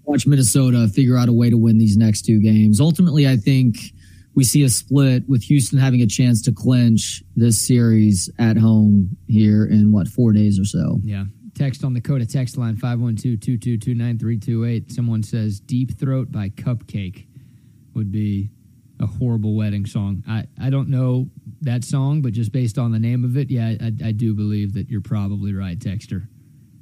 Watch 0.09 0.25
Minnesota 0.25 0.87
figure 0.87 1.15
out 1.15 1.29
a 1.29 1.33
way 1.33 1.51
to 1.51 1.57
win 1.57 1.77
these 1.77 1.95
next 1.95 2.23
two 2.23 2.41
games. 2.41 2.81
Ultimately, 2.81 3.27
I 3.27 3.37
think 3.37 3.93
we 4.33 4.43
see 4.43 4.63
a 4.63 4.69
split 4.69 5.29
with 5.29 5.43
Houston 5.43 5.77
having 5.77 6.01
a 6.01 6.07
chance 6.07 6.41
to 6.45 6.51
clinch 6.51 7.21
this 7.35 7.61
series 7.61 8.27
at 8.39 8.57
home 8.57 9.15
here 9.27 9.65
in 9.65 9.91
what, 9.91 10.07
four 10.07 10.33
days 10.33 10.59
or 10.59 10.65
so. 10.65 10.97
Yeah. 11.03 11.25
Text 11.53 11.83
on 11.83 11.93
the 11.93 12.01
COTA 12.01 12.25
text 12.25 12.57
line 12.57 12.75
512-222-9328. 12.77 14.91
Someone 14.91 15.21
says 15.21 15.59
Deep 15.59 15.99
Throat 15.99 16.31
by 16.31 16.49
CupcakKe 16.49 17.27
would 17.93 18.11
be 18.11 18.49
a 18.99 19.05
horrible 19.05 19.55
wedding 19.55 19.85
song. 19.85 20.23
I, 20.27 20.47
I 20.59 20.71
don't 20.71 20.89
know 20.89 21.29
that 21.61 21.83
song, 21.83 22.23
but 22.23 22.33
just 22.33 22.51
based 22.51 22.79
on 22.79 22.91
the 22.91 22.97
name 22.97 23.23
of 23.23 23.37
it, 23.37 23.51
yeah, 23.51 23.75
I, 23.79 23.93
I 24.05 24.11
do 24.11 24.33
believe 24.33 24.73
that 24.73 24.89
you're 24.89 25.01
probably 25.01 25.53
right, 25.53 25.77
Texter. 25.77 26.28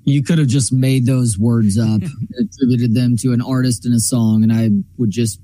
You 0.08 0.24
could 0.24 0.38
have 0.39 0.48
just 0.48 0.72
made 0.72 1.06
those 1.06 1.38
words 1.38 1.78
up, 1.80 2.02
attributed 2.39 2.96
them 2.96 3.17
to 3.17 3.34
an 3.34 3.41
artist 3.41 3.86
in 3.86 3.91
a 3.91 4.00
song, 4.00 4.41
and 4.41 4.54
I 4.54 4.70
would 4.98 5.12
just 5.12 5.41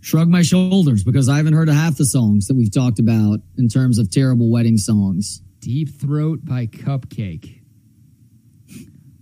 shrug 0.00 0.28
my 0.28 0.42
shoulders 0.42 1.02
because 1.02 1.28
I 1.28 1.36
haven't 1.36 1.54
heard 1.54 1.68
of 1.68 1.74
half 1.74 1.96
the 1.96 2.04
songs 2.04 2.46
that 2.46 2.54
we've 2.54 2.72
talked 2.72 3.00
about 3.00 3.40
in 3.56 3.68
terms 3.68 3.98
of 3.98 4.10
terrible 4.10 4.50
wedding 4.50 4.76
songs. 4.76 5.42
Deep 5.58 6.00
Throat 6.00 6.44
by 6.44 6.66
CupcakKe. 6.66 7.56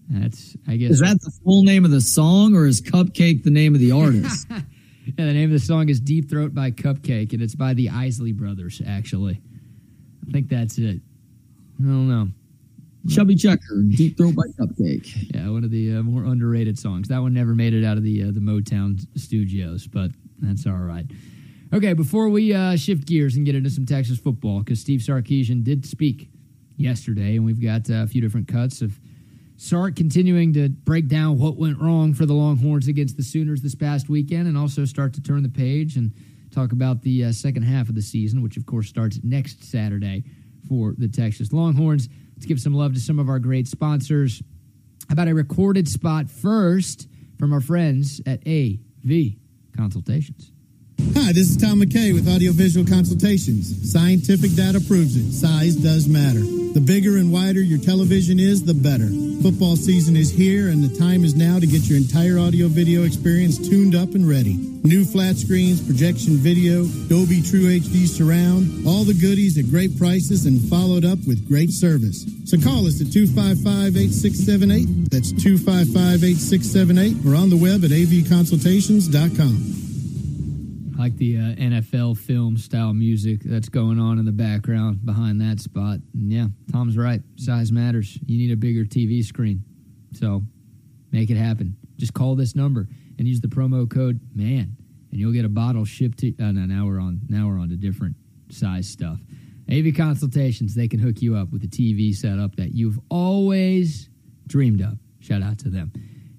That's 0.08 0.56
I 0.68 0.76
guess 0.76 0.90
is 0.92 1.00
that 1.00 1.20
the 1.20 1.32
full 1.42 1.62
name 1.64 1.84
of 1.84 1.90
the 1.90 2.00
song 2.00 2.54
or 2.54 2.66
is 2.66 2.80
CupcakKe 2.80 3.42
the 3.42 3.50
name 3.50 3.74
of 3.74 3.80
the 3.80 3.92
artist? 3.92 4.46
yeah, 4.50 4.60
the 5.16 5.32
name 5.32 5.52
of 5.52 5.58
the 5.58 5.66
song 5.66 5.88
is 5.88 6.00
Deep 6.00 6.28
Throat 6.28 6.54
by 6.54 6.70
CupcakKe, 6.70 7.32
and 7.32 7.42
it's 7.42 7.54
by 7.54 7.74
the 7.74 7.88
Isley 7.88 8.32
Brothers. 8.32 8.82
Actually, 8.86 9.40
I 10.28 10.30
think 10.30 10.48
that's 10.48 10.78
it. 10.78 11.00
I 11.80 11.82
don't 11.82 12.08
know. 12.08 12.28
Chubby 13.08 13.36
Checker, 13.36 13.82
Deep 13.88 14.16
Throat 14.16 14.34
by 14.34 14.44
CupcakKe. 14.58 15.34
Yeah, 15.34 15.50
one 15.50 15.64
of 15.64 15.70
the 15.70 15.96
uh, 15.96 16.02
more 16.02 16.24
underrated 16.24 16.78
songs. 16.78 17.08
That 17.08 17.20
one 17.20 17.34
never 17.34 17.54
made 17.54 17.74
it 17.74 17.84
out 17.84 17.96
of 17.96 18.02
the 18.02 18.24
uh, 18.24 18.26
the 18.26 18.40
Motown 18.40 19.00
studios, 19.18 19.86
but 19.86 20.10
that's 20.38 20.66
all 20.66 20.74
right. 20.74 21.06
Okay, 21.72 21.92
before 21.92 22.28
we 22.28 22.54
uh, 22.54 22.76
shift 22.76 23.06
gears 23.06 23.36
and 23.36 23.44
get 23.44 23.54
into 23.54 23.70
some 23.70 23.86
Texas 23.86 24.18
football, 24.18 24.60
because 24.60 24.80
Steve 24.80 25.00
Sarkisian 25.00 25.64
did 25.64 25.84
speak 25.84 26.30
yesterday, 26.76 27.36
and 27.36 27.44
we've 27.44 27.62
got 27.62 27.90
uh, 27.90 28.02
a 28.02 28.06
few 28.06 28.20
different 28.20 28.48
cuts 28.48 28.82
of 28.82 28.98
Sark 29.56 29.96
continuing 29.96 30.52
to 30.52 30.68
break 30.68 31.08
down 31.08 31.38
what 31.38 31.56
went 31.56 31.80
wrong 31.80 32.12
for 32.12 32.26
the 32.26 32.34
Longhorns 32.34 32.88
against 32.88 33.16
the 33.16 33.22
Sooners 33.22 33.62
this 33.62 33.74
past 33.74 34.08
weekend 34.08 34.46
and 34.46 34.56
also 34.56 34.84
start 34.84 35.14
to 35.14 35.22
turn 35.22 35.42
the 35.42 35.48
page 35.48 35.96
and 35.96 36.12
talk 36.50 36.72
about 36.72 37.02
the 37.02 37.24
uh, 37.24 37.32
second 37.32 37.62
half 37.62 37.88
of 37.88 37.94
the 37.94 38.02
season, 38.02 38.42
which 38.42 38.56
of 38.56 38.66
course 38.66 38.88
starts 38.88 39.18
next 39.22 39.64
Saturday 39.64 40.24
for 40.68 40.94
the 40.98 41.08
Texas 41.08 41.52
Longhorns. 41.52 42.08
Let's 42.36 42.46
give 42.46 42.60
some 42.60 42.74
love 42.74 42.94
to 42.94 43.00
some 43.00 43.18
of 43.18 43.28
our 43.28 43.38
great 43.38 43.66
sponsors. 43.66 44.42
How 45.08 45.14
about 45.14 45.28
a 45.28 45.34
recorded 45.34 45.88
spot 45.88 46.28
first 46.28 47.08
from 47.38 47.52
our 47.52 47.60
friends 47.60 48.20
at 48.26 48.46
AV 48.46 49.36
Consultations? 49.76 50.52
Hi, 50.98 51.32
this 51.32 51.50
is 51.50 51.56
Tom 51.56 51.80
McKay 51.80 52.14
with 52.14 52.28
Audiovisual 52.28 52.86
Consultations. 52.86 53.92
Scientific 53.92 54.54
data 54.54 54.80
proves 54.80 55.16
it. 55.16 55.30
Size 55.32 55.76
does 55.76 56.08
matter. 56.08 56.40
The 56.40 56.80
bigger 56.80 57.18
and 57.18 57.32
wider 57.32 57.60
your 57.60 57.78
television 57.78 58.40
is, 58.40 58.64
the 58.64 58.72
better. 58.72 59.08
Football 59.42 59.76
season 59.76 60.16
is 60.16 60.30
here, 60.30 60.68
and 60.68 60.82
the 60.82 60.96
time 60.96 61.24
is 61.24 61.34
now 61.34 61.58
to 61.58 61.66
get 61.66 61.88
your 61.88 61.98
entire 61.98 62.38
audio 62.38 62.68
video 62.68 63.04
experience 63.04 63.58
tuned 63.58 63.94
up 63.94 64.14
and 64.14 64.26
ready. 64.26 64.56
New 64.84 65.04
flat 65.04 65.36
screens, 65.36 65.84
projection 65.84 66.36
video, 66.36 66.86
Dolby 67.08 67.42
True 67.42 67.68
HD 67.76 68.06
surround, 68.06 68.86
all 68.86 69.04
the 69.04 69.14
goodies 69.14 69.58
at 69.58 69.68
great 69.68 69.98
prices 69.98 70.46
and 70.46 70.60
followed 70.70 71.04
up 71.04 71.18
with 71.26 71.46
great 71.46 71.70
service. 71.70 72.24
So 72.44 72.56
call 72.56 72.86
us 72.86 73.00
at 73.00 73.12
255 73.12 73.96
8678. 73.96 75.10
That's 75.10 75.32
255 75.32 76.24
8678 76.24 77.26
or 77.26 77.36
on 77.36 77.50
the 77.50 77.56
web 77.56 77.84
at 77.84 77.90
avconsultations.com 77.90 79.85
like 80.98 81.16
the 81.16 81.36
uh, 81.36 81.40
NFL 81.56 82.16
film 82.18 82.56
style 82.56 82.94
music 82.94 83.40
that's 83.44 83.68
going 83.68 83.98
on 83.98 84.18
in 84.18 84.24
the 84.24 84.32
background 84.32 85.04
behind 85.04 85.40
that 85.40 85.60
spot. 85.60 85.98
And 86.14 86.32
yeah, 86.32 86.46
Tom's 86.72 86.96
right. 86.96 87.20
Size 87.36 87.70
matters. 87.72 88.18
You 88.26 88.38
need 88.38 88.52
a 88.52 88.56
bigger 88.56 88.84
TV 88.84 89.24
screen. 89.24 89.62
So 90.12 90.42
make 91.12 91.30
it 91.30 91.36
happen. 91.36 91.76
Just 91.96 92.14
call 92.14 92.34
this 92.34 92.54
number 92.54 92.88
and 93.18 93.26
use 93.26 93.40
the 93.40 93.48
promo 93.48 93.88
code 93.90 94.20
MAN, 94.34 94.76
and 95.10 95.20
you'll 95.20 95.32
get 95.32 95.44
a 95.44 95.50
bottle 95.50 95.84
shipped 95.84 96.18
to. 96.18 96.34
Uh, 96.38 96.52
no, 96.52 96.66
now 96.66 96.86
we're 96.86 97.00
on. 97.00 97.20
Now 97.28 97.48
we're 97.48 97.58
on 97.58 97.68
to 97.70 97.76
different 97.76 98.16
size 98.50 98.88
stuff. 98.88 99.18
AV 99.70 99.94
Consultations, 99.96 100.74
they 100.74 100.86
can 100.88 101.00
hook 101.00 101.20
you 101.20 101.36
up 101.36 101.50
with 101.50 101.64
a 101.64 101.66
TV 101.66 102.14
setup 102.14 102.56
that 102.56 102.72
you've 102.72 103.00
always 103.10 104.08
dreamed 104.46 104.80
of. 104.80 104.98
Shout 105.20 105.42
out 105.42 105.58
to 105.60 105.70
them. 105.70 105.92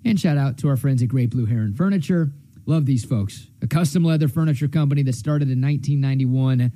And 0.06 0.17
shout 0.20 0.38
out 0.38 0.58
to 0.60 0.70
our 0.70 0.78
friends 0.78 1.04
at 1.04 1.10
Great 1.10 1.30
Blue 1.30 1.46
Heron 1.46 1.74
Furniture. 1.74 2.32
Love 2.67 2.86
these 2.86 3.06
folks. 3.06 3.47
A 3.62 3.67
custom 3.67 4.03
leather 4.03 4.27
furniture 4.27 4.67
company 4.67 5.01
that 5.03 5.15
started 5.15 5.49
in 5.49 5.62
1991. 5.62 6.73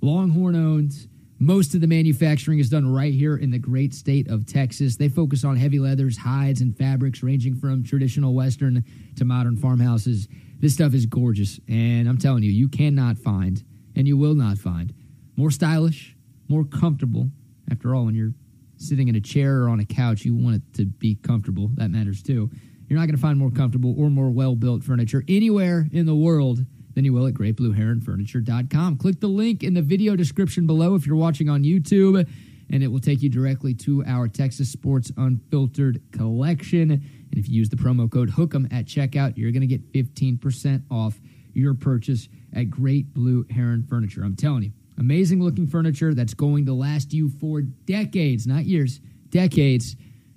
Longhorn 0.00 0.54
owns. 0.54 1.08
Most 1.40 1.74
of 1.74 1.80
the 1.80 1.88
manufacturing 1.88 2.60
is 2.60 2.70
done 2.70 2.90
right 2.90 3.12
here 3.12 3.36
in 3.36 3.50
the 3.50 3.58
great 3.58 3.92
state 3.92 4.28
of 4.30 4.46
Texas. 4.46 4.96
They 4.96 5.08
focus 5.08 5.44
on 5.44 5.56
heavy 5.56 5.80
leathers, 5.80 6.16
hides, 6.16 6.60
and 6.60 6.78
fabrics 6.78 7.24
ranging 7.24 7.56
from 7.56 7.82
traditional 7.82 8.34
Western 8.34 8.84
to 9.16 9.24
modern 9.24 9.56
farmhouses. 9.56 10.28
This 10.60 10.74
stuff 10.74 10.94
is 10.94 11.06
gorgeous, 11.06 11.58
and 11.68 12.08
I'm 12.08 12.18
telling 12.18 12.44
you, 12.44 12.52
you 12.52 12.68
cannot 12.68 13.18
find, 13.18 13.62
and 13.96 14.06
you 14.06 14.16
will 14.16 14.34
not 14.34 14.58
find, 14.58 14.94
more 15.36 15.50
stylish, 15.50 16.16
more 16.48 16.64
comfortable. 16.64 17.30
After 17.68 17.96
all, 17.96 18.06
when 18.06 18.14
you're 18.14 18.32
sitting 18.76 19.08
in 19.08 19.16
a 19.16 19.20
chair 19.20 19.62
or 19.62 19.68
on 19.68 19.80
a 19.80 19.84
couch, 19.84 20.24
you 20.24 20.36
want 20.36 20.56
it 20.56 20.62
to 20.74 20.86
be 20.86 21.16
comfortable. 21.16 21.68
That 21.74 21.90
matters 21.90 22.22
too. 22.22 22.48
You're 22.88 22.98
not 22.98 23.06
going 23.06 23.16
to 23.16 23.22
find 23.22 23.38
more 23.38 23.50
comfortable 23.50 23.94
or 23.98 24.10
more 24.10 24.30
well 24.30 24.54
built 24.54 24.84
furniture 24.84 25.24
anywhere 25.28 25.88
in 25.92 26.06
the 26.06 26.14
world 26.14 26.64
than 26.94 27.04
you 27.04 27.12
will 27.12 27.26
at 27.26 27.34
greatblueheronfurniture.com. 27.34 28.96
Click 28.96 29.20
the 29.20 29.28
link 29.28 29.62
in 29.62 29.74
the 29.74 29.82
video 29.82 30.16
description 30.16 30.66
below 30.66 30.94
if 30.94 31.06
you're 31.06 31.16
watching 31.16 31.48
on 31.48 31.62
YouTube, 31.62 32.26
and 32.70 32.82
it 32.82 32.88
will 32.88 33.00
take 33.00 33.22
you 33.22 33.28
directly 33.28 33.74
to 33.74 34.04
our 34.06 34.28
Texas 34.28 34.70
Sports 34.70 35.12
Unfiltered 35.16 36.00
collection. 36.12 36.90
And 36.90 37.02
if 37.32 37.48
you 37.48 37.56
use 37.56 37.68
the 37.68 37.76
promo 37.76 38.10
code 38.10 38.30
HOOK'em 38.30 38.72
at 38.72 38.86
checkout, 38.86 39.36
you're 39.36 39.52
going 39.52 39.60
to 39.60 39.66
get 39.66 39.92
15% 39.92 40.82
off 40.90 41.20
your 41.52 41.74
purchase 41.74 42.28
at 42.54 42.70
Great 42.70 43.12
Blue 43.12 43.44
Heron 43.50 43.82
Furniture. 43.82 44.22
I'm 44.22 44.36
telling 44.36 44.62
you, 44.62 44.72
amazing 44.98 45.42
looking 45.42 45.66
furniture 45.66 46.14
that's 46.14 46.34
going 46.34 46.66
to 46.66 46.72
last 46.72 47.12
you 47.12 47.28
for 47.28 47.60
decades, 47.60 48.46
not 48.46 48.64
years, 48.64 49.00
decades. 49.28 49.96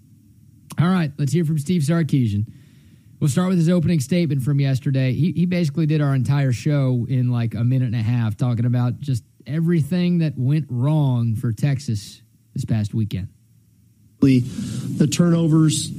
All 0.78 0.88
right, 0.88 1.10
let's 1.18 1.32
hear 1.32 1.44
from 1.44 1.58
Steve 1.58 1.82
Sarkisian. 1.82 2.46
We'll 3.18 3.30
start 3.30 3.48
with 3.48 3.58
his 3.58 3.70
opening 3.70 4.00
statement 4.00 4.42
from 4.42 4.60
yesterday. 4.60 5.14
He, 5.14 5.32
he 5.32 5.46
basically 5.46 5.86
did 5.86 6.02
our 6.02 6.14
entire 6.14 6.52
show 6.52 7.06
in 7.08 7.30
like 7.30 7.54
a 7.54 7.64
minute 7.64 7.86
and 7.86 7.96
a 7.96 8.02
half, 8.02 8.36
talking 8.36 8.66
about 8.66 9.00
just 9.00 9.24
everything 9.46 10.18
that 10.18 10.34
went 10.36 10.66
wrong 10.68 11.34
for 11.34 11.50
Texas 11.52 12.20
this 12.52 12.66
past 12.66 12.92
weekend. 12.92 13.28
The 14.98 15.06
turnovers 15.06 15.90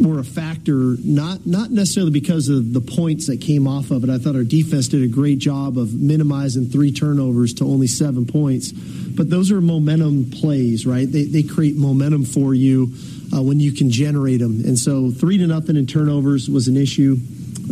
were 0.00 0.20
a 0.20 0.24
factor, 0.24 0.96
not 1.04 1.46
not 1.46 1.70
necessarily 1.70 2.12
because 2.12 2.48
of 2.48 2.72
the 2.72 2.80
points 2.80 3.26
that 3.26 3.40
came 3.40 3.66
off 3.66 3.90
of 3.90 4.04
it. 4.04 4.10
I 4.10 4.18
thought 4.18 4.36
our 4.36 4.44
defense 4.44 4.88
did 4.88 5.02
a 5.02 5.08
great 5.08 5.38
job 5.38 5.78
of 5.78 5.94
minimizing 5.94 6.68
three 6.68 6.92
turnovers 6.92 7.54
to 7.54 7.64
only 7.64 7.86
seven 7.86 8.26
points. 8.26 8.72
But 9.16 9.30
those 9.30 9.50
are 9.50 9.60
momentum 9.60 10.30
plays, 10.30 10.86
right? 10.86 11.10
They, 11.10 11.24
they 11.24 11.42
create 11.42 11.76
momentum 11.76 12.24
for 12.24 12.54
you 12.54 12.92
uh, 13.34 13.42
when 13.42 13.60
you 13.60 13.72
can 13.72 13.90
generate 13.90 14.40
them. 14.40 14.62
And 14.64 14.78
so 14.78 15.10
three 15.10 15.38
to 15.38 15.46
nothing 15.46 15.76
in 15.76 15.86
turnovers 15.86 16.48
was 16.48 16.68
an 16.68 16.76
issue. 16.76 17.16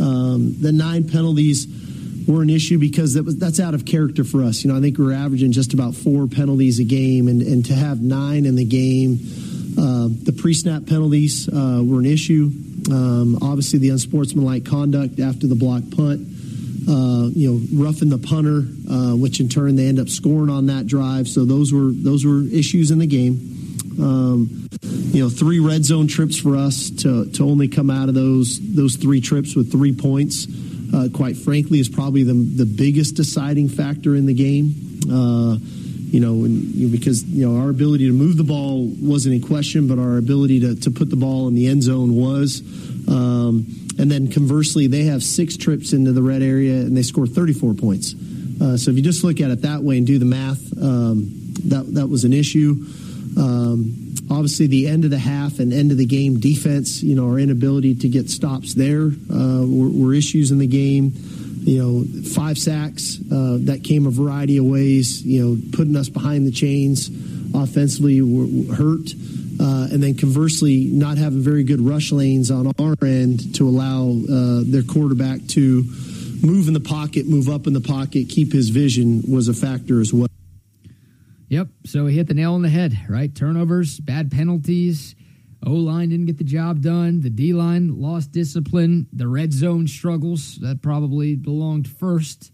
Um, 0.00 0.56
the 0.60 0.72
nine 0.72 1.08
penalties 1.08 1.66
were 2.26 2.42
an 2.42 2.50
issue 2.50 2.78
because 2.78 3.14
that 3.14 3.24
was 3.24 3.36
that's 3.36 3.60
out 3.60 3.74
of 3.74 3.84
character 3.84 4.24
for 4.24 4.42
us. 4.42 4.64
You 4.64 4.72
know, 4.72 4.78
I 4.78 4.80
think 4.80 4.98
we 4.98 5.06
are 5.06 5.12
averaging 5.12 5.52
just 5.52 5.74
about 5.74 5.94
four 5.94 6.26
penalties 6.26 6.78
a 6.78 6.84
game, 6.84 7.28
and, 7.28 7.42
and 7.42 7.64
to 7.66 7.74
have 7.74 8.00
nine 8.00 8.46
in 8.46 8.56
the 8.56 8.64
game, 8.64 9.18
uh, 9.78 10.08
the 10.10 10.34
pre-snap 10.36 10.86
penalties 10.86 11.48
uh, 11.48 11.82
were 11.84 12.00
an 12.00 12.06
issue. 12.06 12.50
Um, 12.90 13.38
obviously, 13.42 13.78
the 13.78 13.90
unsportsmanlike 13.90 14.64
conduct 14.64 15.20
after 15.20 15.46
the 15.46 15.54
block 15.54 15.82
punt. 15.94 16.33
Uh, 16.86 17.30
you 17.32 17.50
know, 17.50 17.82
roughing 17.82 18.10
the 18.10 18.18
punter, 18.18 18.62
uh, 18.90 19.16
which 19.16 19.40
in 19.40 19.48
turn 19.48 19.74
they 19.74 19.88
end 19.88 19.98
up 19.98 20.08
scoring 20.08 20.50
on 20.50 20.66
that 20.66 20.86
drive. 20.86 21.26
So 21.28 21.46
those 21.46 21.72
were 21.72 21.90
those 21.92 22.26
were 22.26 22.42
issues 22.42 22.90
in 22.90 22.98
the 22.98 23.06
game. 23.06 23.54
Um, 23.98 24.68
you 24.82 25.22
know, 25.22 25.30
three 25.30 25.60
red 25.60 25.84
zone 25.84 26.08
trips 26.08 26.38
for 26.38 26.56
us 26.56 26.90
to 26.90 27.30
to 27.30 27.44
only 27.44 27.68
come 27.68 27.90
out 27.90 28.08
of 28.08 28.14
those 28.14 28.60
those 28.74 28.96
three 28.96 29.20
trips 29.20 29.54
with 29.56 29.72
three 29.72 29.94
points. 29.94 30.46
Uh, 30.92 31.08
quite 31.12 31.36
frankly, 31.36 31.80
is 31.80 31.88
probably 31.88 32.22
the 32.22 32.34
the 32.34 32.66
biggest 32.66 33.14
deciding 33.14 33.68
factor 33.68 34.14
in 34.14 34.26
the 34.26 34.34
game. 34.34 34.74
Uh, 35.10 35.56
you 36.14 36.20
know, 36.20 36.44
and, 36.44 36.74
you 36.74 36.86
know, 36.86 36.92
because 36.92 37.24
you 37.24 37.48
know 37.48 37.60
our 37.62 37.70
ability 37.70 38.06
to 38.06 38.12
move 38.12 38.36
the 38.36 38.44
ball 38.44 38.86
wasn't 39.00 39.34
in 39.34 39.40
question, 39.40 39.88
but 39.88 39.98
our 39.98 40.18
ability 40.18 40.60
to 40.60 40.74
to 40.76 40.90
put 40.90 41.08
the 41.08 41.16
ball 41.16 41.48
in 41.48 41.54
the 41.54 41.66
end 41.66 41.82
zone 41.82 42.14
was. 42.14 42.60
Um, 43.08 43.83
and 43.98 44.10
then 44.10 44.30
conversely, 44.30 44.86
they 44.86 45.04
have 45.04 45.22
six 45.22 45.56
trips 45.56 45.92
into 45.92 46.12
the 46.12 46.22
red 46.22 46.42
area 46.42 46.74
and 46.74 46.96
they 46.96 47.02
score 47.02 47.26
34 47.26 47.74
points. 47.74 48.14
Uh, 48.60 48.76
so 48.76 48.90
if 48.90 48.96
you 48.96 49.02
just 49.02 49.24
look 49.24 49.40
at 49.40 49.50
it 49.50 49.62
that 49.62 49.82
way 49.82 49.98
and 49.98 50.06
do 50.06 50.18
the 50.18 50.24
math, 50.24 50.60
um, 50.82 51.28
that 51.66 51.94
that 51.94 52.06
was 52.08 52.24
an 52.24 52.32
issue. 52.32 52.84
Um, 53.36 54.14
obviously, 54.30 54.66
the 54.66 54.86
end 54.86 55.04
of 55.04 55.10
the 55.10 55.18
half 55.18 55.58
and 55.58 55.72
end 55.72 55.90
of 55.90 55.98
the 55.98 56.06
game 56.06 56.40
defense, 56.40 57.02
you 57.02 57.14
know, 57.14 57.28
our 57.28 57.38
inability 57.38 57.94
to 57.96 58.08
get 58.08 58.30
stops 58.30 58.74
there 58.74 59.06
uh, 59.06 59.64
were, 59.66 59.90
were, 59.90 60.14
issues 60.14 60.50
in 60.50 60.58
the 60.58 60.66
game. 60.66 61.12
You 61.64 61.82
know, 61.82 62.22
five 62.22 62.58
sacks 62.58 63.18
uh, 63.32 63.58
that 63.62 63.82
came 63.82 64.06
a 64.06 64.10
variety 64.10 64.58
of 64.58 64.66
ways. 64.66 65.24
You 65.24 65.44
know, 65.44 65.56
putting 65.72 65.96
us 65.96 66.08
behind 66.08 66.46
the 66.46 66.52
chains 66.52 67.08
offensively 67.54 68.20
were, 68.22 68.74
hurt. 68.74 69.10
Uh, 69.60 69.88
and 69.92 70.02
then 70.02 70.16
conversely, 70.16 70.86
not 70.86 71.18
having 71.18 71.40
very 71.40 71.64
good 71.64 71.80
rush 71.80 72.12
lanes 72.12 72.50
on 72.50 72.72
our 72.78 72.94
end 73.02 73.54
to 73.56 73.68
allow 73.68 74.10
uh, 74.10 74.62
their 74.64 74.82
quarterback 74.82 75.46
to 75.48 75.84
move 76.42 76.68
in 76.68 76.74
the 76.74 76.80
pocket, 76.80 77.26
move 77.26 77.48
up 77.48 77.66
in 77.66 77.72
the 77.72 77.80
pocket, 77.80 78.28
keep 78.28 78.52
his 78.52 78.68
vision 78.68 79.22
was 79.28 79.48
a 79.48 79.54
factor 79.54 80.00
as 80.00 80.12
well. 80.12 80.28
Yep. 81.48 81.68
So 81.86 82.06
he 82.06 82.16
hit 82.16 82.26
the 82.26 82.34
nail 82.34 82.54
on 82.54 82.62
the 82.62 82.68
head, 82.68 82.98
right? 83.08 83.34
Turnovers, 83.34 84.00
bad 84.00 84.30
penalties. 84.30 85.14
O 85.66 85.72
line 85.72 86.10
didn't 86.10 86.26
get 86.26 86.38
the 86.38 86.44
job 86.44 86.82
done. 86.82 87.22
The 87.22 87.30
D 87.30 87.52
line 87.52 88.00
lost 88.00 88.32
discipline. 88.32 89.06
The 89.12 89.28
red 89.28 89.52
zone 89.52 89.86
struggles. 89.86 90.56
That 90.58 90.82
probably 90.82 91.36
belonged 91.36 91.88
first. 91.88 92.52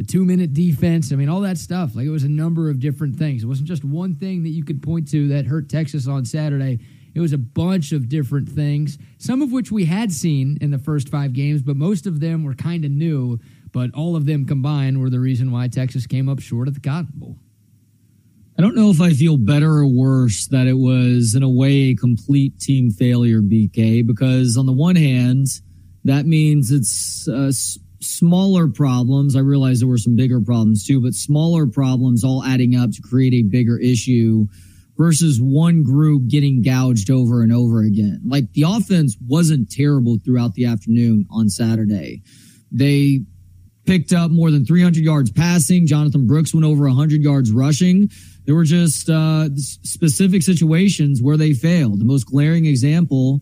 The 0.00 0.06
two 0.06 0.24
minute 0.24 0.54
defense. 0.54 1.12
I 1.12 1.16
mean, 1.16 1.28
all 1.28 1.42
that 1.42 1.58
stuff. 1.58 1.94
Like 1.94 2.06
it 2.06 2.10
was 2.10 2.24
a 2.24 2.28
number 2.28 2.70
of 2.70 2.80
different 2.80 3.16
things. 3.16 3.42
It 3.42 3.46
wasn't 3.46 3.68
just 3.68 3.84
one 3.84 4.14
thing 4.14 4.44
that 4.44 4.48
you 4.48 4.64
could 4.64 4.82
point 4.82 5.10
to 5.10 5.28
that 5.28 5.44
hurt 5.44 5.68
Texas 5.68 6.08
on 6.08 6.24
Saturday. 6.24 6.78
It 7.14 7.20
was 7.20 7.34
a 7.34 7.38
bunch 7.38 7.92
of 7.92 8.08
different 8.08 8.48
things, 8.48 8.96
some 9.18 9.42
of 9.42 9.52
which 9.52 9.70
we 9.70 9.84
had 9.84 10.10
seen 10.10 10.56
in 10.62 10.70
the 10.70 10.78
first 10.78 11.10
five 11.10 11.34
games, 11.34 11.60
but 11.60 11.76
most 11.76 12.06
of 12.06 12.18
them 12.18 12.44
were 12.44 12.54
kind 12.54 12.86
of 12.86 12.90
new. 12.90 13.40
But 13.72 13.94
all 13.94 14.16
of 14.16 14.24
them 14.24 14.46
combined 14.46 15.02
were 15.02 15.10
the 15.10 15.20
reason 15.20 15.52
why 15.52 15.68
Texas 15.68 16.06
came 16.06 16.30
up 16.30 16.40
short 16.40 16.66
at 16.66 16.72
the 16.72 16.80
Cotton 16.80 17.12
Bowl. 17.16 17.36
I 18.58 18.62
don't 18.62 18.74
know 18.74 18.88
if 18.88 19.02
I 19.02 19.10
feel 19.10 19.36
better 19.36 19.70
or 19.70 19.86
worse 19.86 20.46
that 20.46 20.66
it 20.66 20.78
was, 20.78 21.34
in 21.34 21.42
a 21.42 21.50
way, 21.50 21.90
a 21.90 21.94
complete 21.94 22.58
team 22.58 22.90
failure, 22.90 23.42
BK, 23.42 24.06
because 24.06 24.56
on 24.56 24.64
the 24.64 24.72
one 24.72 24.96
hand, 24.96 25.46
that 26.04 26.24
means 26.24 26.70
it's 26.70 27.28
uh, 27.28 27.52
smaller 28.00 28.68
problems. 28.68 29.36
I 29.36 29.40
realize 29.40 29.80
there 29.80 29.88
were 29.88 29.98
some 29.98 30.16
bigger 30.16 30.40
problems 30.40 30.86
too, 30.86 31.00
but 31.00 31.14
smaller 31.14 31.66
problems 31.66 32.24
all 32.24 32.44
adding 32.44 32.74
up 32.74 32.90
to 32.92 33.02
create 33.02 33.34
a 33.34 33.42
bigger 33.42 33.78
issue 33.78 34.46
versus 34.96 35.40
one 35.40 35.82
group 35.82 36.28
getting 36.28 36.62
gouged 36.62 37.10
over 37.10 37.42
and 37.42 37.52
over 37.52 37.82
again. 37.82 38.20
Like 38.26 38.52
the 38.52 38.64
offense 38.66 39.16
wasn't 39.26 39.70
terrible 39.70 40.18
throughout 40.24 40.54
the 40.54 40.66
afternoon 40.66 41.26
on 41.30 41.48
Saturday. 41.48 42.22
They 42.70 43.20
picked 43.86 44.12
up 44.12 44.30
more 44.30 44.50
than 44.50 44.64
300 44.64 45.02
yards 45.02 45.30
passing. 45.30 45.86
Jonathan 45.86 46.26
Brooks 46.26 46.52
went 46.52 46.66
over 46.66 46.86
100 46.86 47.22
yards 47.22 47.50
rushing. 47.50 48.10
There 48.44 48.54
were 48.54 48.64
just 48.64 49.08
uh, 49.08 49.48
specific 49.56 50.42
situations 50.42 51.22
where 51.22 51.36
they 51.36 51.54
failed. 51.54 51.98
The 51.98 52.04
most 52.04 52.24
glaring 52.24 52.66
example 52.66 53.40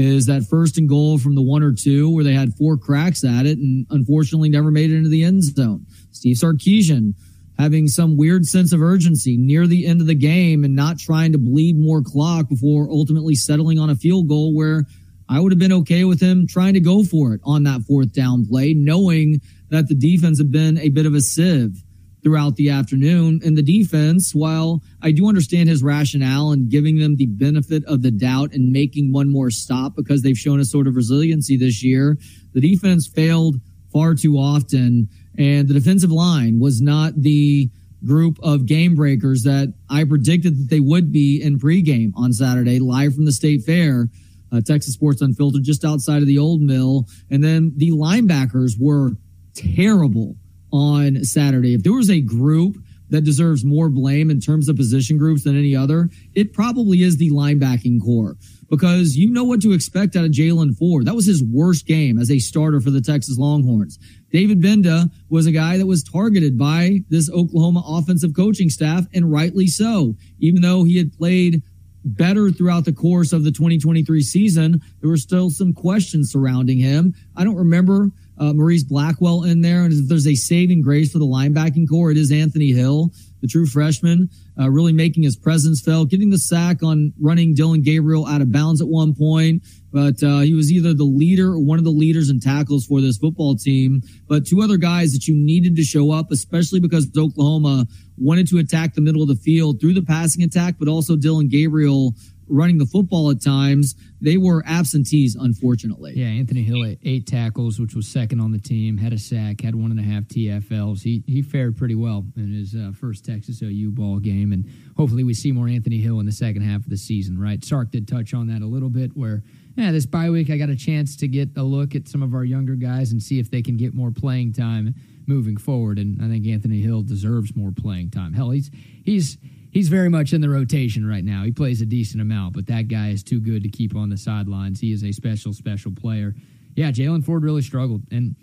is 0.00 0.26
that 0.26 0.44
first 0.44 0.78
and 0.78 0.88
goal 0.88 1.18
from 1.18 1.34
the 1.34 1.42
one 1.42 1.62
or 1.62 1.72
two 1.72 2.10
where 2.10 2.24
they 2.24 2.32
had 2.32 2.54
four 2.54 2.76
cracks 2.78 3.22
at 3.22 3.44
it 3.44 3.58
and 3.58 3.86
unfortunately 3.90 4.48
never 4.48 4.70
made 4.70 4.90
it 4.90 4.96
into 4.96 5.10
the 5.10 5.22
end 5.22 5.44
zone. 5.44 5.84
Steve 6.10 6.36
Sarkisian 6.36 7.14
having 7.58 7.86
some 7.86 8.16
weird 8.16 8.46
sense 8.46 8.72
of 8.72 8.80
urgency 8.80 9.36
near 9.36 9.66
the 9.66 9.86
end 9.86 10.00
of 10.00 10.06
the 10.06 10.14
game 10.14 10.64
and 10.64 10.74
not 10.74 10.98
trying 10.98 11.32
to 11.32 11.38
bleed 11.38 11.78
more 11.78 12.02
clock 12.02 12.48
before 12.48 12.88
ultimately 12.90 13.34
settling 13.34 13.78
on 13.78 13.90
a 13.90 13.94
field 13.94 14.26
goal 14.26 14.54
where 14.54 14.86
I 15.28 15.38
would 15.38 15.52
have 15.52 15.58
been 15.58 15.72
okay 15.74 16.04
with 16.04 16.20
him 16.20 16.46
trying 16.46 16.74
to 16.74 16.80
go 16.80 17.04
for 17.04 17.34
it 17.34 17.40
on 17.44 17.64
that 17.64 17.82
fourth 17.82 18.12
down 18.14 18.46
play, 18.46 18.72
knowing 18.72 19.40
that 19.68 19.86
the 19.88 19.94
defense 19.94 20.38
had 20.38 20.50
been 20.50 20.78
a 20.78 20.88
bit 20.88 21.04
of 21.04 21.14
a 21.14 21.20
sieve 21.20 21.82
throughout 22.22 22.56
the 22.56 22.70
afternoon. 22.70 23.40
And 23.44 23.56
the 23.56 23.62
defense, 23.62 24.34
while 24.34 24.82
I 25.02 25.10
do 25.12 25.28
understand 25.28 25.68
his 25.68 25.82
rationale 25.82 26.52
and 26.52 26.70
giving 26.70 26.98
them 26.98 27.16
the 27.16 27.26
benefit 27.26 27.84
of 27.86 28.02
the 28.02 28.10
doubt 28.10 28.52
and 28.52 28.72
making 28.72 29.12
one 29.12 29.30
more 29.30 29.50
stop 29.50 29.94
because 29.96 30.22
they've 30.22 30.36
shown 30.36 30.60
a 30.60 30.64
sort 30.64 30.86
of 30.86 30.96
resiliency 30.96 31.56
this 31.56 31.82
year, 31.82 32.18
the 32.52 32.60
defense 32.60 33.06
failed 33.06 33.56
far 33.92 34.14
too 34.14 34.34
often. 34.34 35.08
And 35.38 35.68
the 35.68 35.74
defensive 35.74 36.10
line 36.10 36.58
was 36.60 36.80
not 36.80 37.14
the 37.16 37.70
group 38.04 38.38
of 38.42 38.66
game 38.66 38.94
breakers 38.94 39.42
that 39.42 39.74
I 39.88 40.04
predicted 40.04 40.56
that 40.58 40.70
they 40.70 40.80
would 40.80 41.12
be 41.12 41.40
in 41.42 41.58
pregame 41.58 42.12
on 42.14 42.32
Saturday, 42.32 42.78
live 42.78 43.14
from 43.14 43.24
the 43.24 43.32
state 43.32 43.62
fair. 43.64 44.08
Uh, 44.52 44.60
Texas 44.60 44.94
Sports 44.94 45.22
Unfiltered, 45.22 45.62
just 45.62 45.84
outside 45.84 46.22
of 46.22 46.26
the 46.26 46.38
old 46.38 46.60
mill. 46.60 47.06
And 47.30 47.44
then 47.44 47.72
the 47.76 47.92
linebackers 47.92 48.72
were 48.80 49.12
terrible 49.54 50.36
on 50.72 51.24
Saturday. 51.24 51.74
If 51.74 51.82
there 51.82 51.92
was 51.92 52.10
a 52.10 52.20
group 52.20 52.76
that 53.10 53.22
deserves 53.22 53.64
more 53.64 53.88
blame 53.88 54.30
in 54.30 54.40
terms 54.40 54.68
of 54.68 54.76
position 54.76 55.18
groups 55.18 55.44
than 55.44 55.58
any 55.58 55.74
other, 55.74 56.08
it 56.34 56.52
probably 56.52 57.02
is 57.02 57.16
the 57.16 57.30
linebacking 57.30 58.00
corps 58.00 58.36
because 58.70 59.16
you 59.16 59.30
know 59.30 59.44
what 59.44 59.60
to 59.62 59.72
expect 59.72 60.14
out 60.16 60.24
of 60.24 60.30
Jaylan 60.30 60.76
Ford. 60.76 61.06
That 61.06 61.16
was 61.16 61.26
his 61.26 61.42
worst 61.42 61.86
game 61.86 62.18
as 62.18 62.30
a 62.30 62.38
starter 62.38 62.80
for 62.80 62.90
the 62.90 63.00
Texas 63.00 63.36
Longhorns. 63.36 63.98
David 64.32 64.62
Gbenda 64.62 65.10
was 65.28 65.46
a 65.46 65.52
guy 65.52 65.76
that 65.76 65.86
was 65.86 66.04
targeted 66.04 66.56
by 66.56 67.00
this 67.10 67.28
Oklahoma 67.30 67.82
offensive 67.84 68.34
coaching 68.34 68.70
staff, 68.70 69.06
and 69.12 69.30
rightly 69.30 69.66
so. 69.66 70.14
Even 70.38 70.62
though 70.62 70.84
he 70.84 70.96
had 70.96 71.12
played 71.12 71.62
better 72.04 72.50
throughout 72.50 72.84
the 72.84 72.92
course 72.92 73.32
of 73.32 73.44
the 73.44 73.50
2023 73.50 74.22
season, 74.22 74.80
there 75.00 75.10
were 75.10 75.16
still 75.16 75.50
some 75.50 75.72
questions 75.72 76.30
surrounding 76.30 76.78
him. 76.78 77.14
I 77.36 77.44
don't 77.44 77.56
remember 77.56 78.10
uh, 78.40 78.54
Morice 78.54 78.84
Blackwell 78.84 79.44
in 79.44 79.60
there. 79.60 79.84
And 79.84 79.92
if 79.92 80.08
there's 80.08 80.26
a 80.26 80.34
saving 80.34 80.80
grace 80.80 81.12
for 81.12 81.18
the 81.18 81.26
linebacking 81.26 81.88
corps, 81.88 82.10
it 82.10 82.16
is 82.16 82.32
Anthony 82.32 82.72
Hill, 82.72 83.12
the 83.42 83.46
true 83.46 83.66
freshman, 83.66 84.30
uh, 84.58 84.70
really 84.70 84.92
making 84.92 85.22
his 85.22 85.36
presence 85.36 85.80
felt, 85.80 86.08
getting 86.08 86.30
the 86.30 86.38
sack 86.38 86.82
on 86.82 87.12
running 87.20 87.54
Dillon 87.54 87.82
Gabriel 87.82 88.26
out 88.26 88.40
of 88.40 88.50
bounds 88.50 88.80
at 88.80 88.88
one 88.88 89.14
point. 89.14 89.62
But 89.92 90.22
uh, 90.22 90.40
he 90.40 90.54
was 90.54 90.72
either 90.72 90.94
the 90.94 91.04
leader 91.04 91.52
or 91.52 91.60
one 91.60 91.78
of 91.78 91.84
the 91.84 91.90
leaders 91.90 92.30
in 92.30 92.40
tackles 92.40 92.86
for 92.86 93.00
this 93.00 93.18
football 93.18 93.56
team. 93.56 94.02
But 94.28 94.46
two 94.46 94.62
other 94.62 94.76
guys 94.76 95.12
that 95.12 95.26
you 95.26 95.34
needed 95.36 95.76
to 95.76 95.82
show 95.82 96.12
up, 96.12 96.30
especially 96.30 96.80
because 96.80 97.08
Oklahoma 97.16 97.86
wanted 98.16 98.48
to 98.48 98.58
attack 98.58 98.94
the 98.94 99.00
middle 99.00 99.22
of 99.22 99.28
the 99.28 99.34
field 99.34 99.80
through 99.80 99.94
the 99.94 100.02
passing 100.02 100.44
attack, 100.44 100.76
but 100.78 100.88
also 100.88 101.16
Dillon 101.16 101.48
Gabriel 101.48 102.14
running 102.50 102.78
the 102.78 102.86
football 102.86 103.30
at 103.30 103.42
times. 103.42 103.94
They 104.20 104.36
were 104.36 104.62
absentees, 104.66 105.36
unfortunately. 105.36 106.12
Yeah, 106.16 106.26
Anthony 106.26 106.62
Hill 106.62 106.84
had 106.84 106.98
eight 107.02 107.26
tackles, 107.26 107.78
which 107.78 107.94
was 107.94 108.06
second 108.06 108.40
on 108.40 108.52
the 108.52 108.58
team, 108.58 108.98
had 108.98 109.12
a 109.12 109.18
sack, 109.18 109.62
had 109.62 109.74
one 109.74 109.90
and 109.90 110.00
a 110.00 110.02
half 110.02 110.24
TFLs. 110.24 111.02
He 111.02 111.22
he 111.26 111.40
fared 111.42 111.76
pretty 111.76 111.94
well 111.94 112.26
in 112.36 112.52
his 112.52 112.74
uh, 112.74 112.92
first 112.92 113.24
Texas 113.24 113.62
OU 113.62 113.92
ball 113.92 114.18
game, 114.18 114.52
and 114.52 114.68
hopefully 114.96 115.24
we 115.24 115.32
see 115.32 115.52
more 115.52 115.68
Anthony 115.68 115.98
Hill 115.98 116.20
in 116.20 116.26
the 116.26 116.32
second 116.32 116.62
half 116.62 116.82
of 116.82 116.90
the 116.90 116.98
season. 116.98 117.38
Right, 117.38 117.64
Sark 117.64 117.90
did 117.90 118.06
touch 118.06 118.34
on 118.34 118.48
that 118.48 118.62
a 118.62 118.66
little 118.66 118.90
bit, 118.90 119.12
where 119.14 119.42
yeah, 119.76 119.92
this 119.92 120.06
bye 120.06 120.30
week 120.30 120.50
I 120.50 120.58
got 120.58 120.68
a 120.68 120.76
chance 120.76 121.16
to 121.16 121.28
get 121.28 121.56
a 121.56 121.62
look 121.62 121.94
at 121.94 122.08
some 122.08 122.22
of 122.22 122.34
our 122.34 122.44
younger 122.44 122.74
guys 122.74 123.12
and 123.12 123.22
see 123.22 123.38
if 123.38 123.50
they 123.50 123.62
can 123.62 123.76
get 123.76 123.94
more 123.94 124.10
playing 124.10 124.52
time 124.52 124.94
moving 125.26 125.56
forward. 125.56 125.98
And 125.98 126.22
I 126.22 126.28
think 126.28 126.46
Anthony 126.46 126.80
Hill 126.80 127.02
deserves 127.02 127.54
more 127.54 127.72
playing 127.74 128.10
time. 128.10 128.32
Hell, 128.34 128.50
he's 128.50 128.70
he's 129.04 129.38
he's 129.70 129.88
very 129.88 130.08
much 130.08 130.32
in 130.32 130.40
the 130.40 130.48
rotation 130.48 131.06
right 131.06 131.24
now. 131.24 131.44
He 131.44 131.52
plays 131.52 131.80
a 131.80 131.86
decent 131.86 132.20
amount, 132.20 132.54
but 132.54 132.66
that 132.66 132.88
guy 132.88 133.08
is 133.08 133.22
too 133.22 133.40
good 133.40 133.62
to 133.62 133.68
keep 133.68 133.96
on 133.96 134.10
the 134.10 134.16
sidelines. 134.16 134.80
He 134.80 134.92
is 134.92 135.04
a 135.04 135.12
special, 135.12 135.52
special 135.52 135.92
player. 135.92 136.34
Yeah, 136.74 136.90
Jaylan 136.90 137.24
Ford 137.24 137.42
really 137.42 137.62
struggled, 137.62 138.02
and 138.10 138.36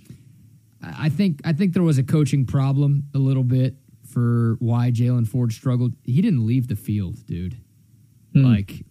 I 0.81 1.09
think 1.09 1.41
I 1.45 1.53
think 1.53 1.73
there 1.73 1.83
was 1.83 1.97
a 1.97 2.03
coaching 2.03 2.45
problem 2.45 3.03
a 3.15 3.17
little 3.17 3.43
bit 3.43 3.75
for 4.07 4.55
why 4.59 4.91
Jaylan 4.91 5.27
Ford 5.27 5.51
struggled. 5.51 5.93
He 6.03 6.21
didn't 6.21 6.45
leave 6.45 6.67
the 6.67 6.75
field, 6.75 7.25
dude. 7.25 7.57
Hmm. 8.33 8.43
Like, 8.43 8.85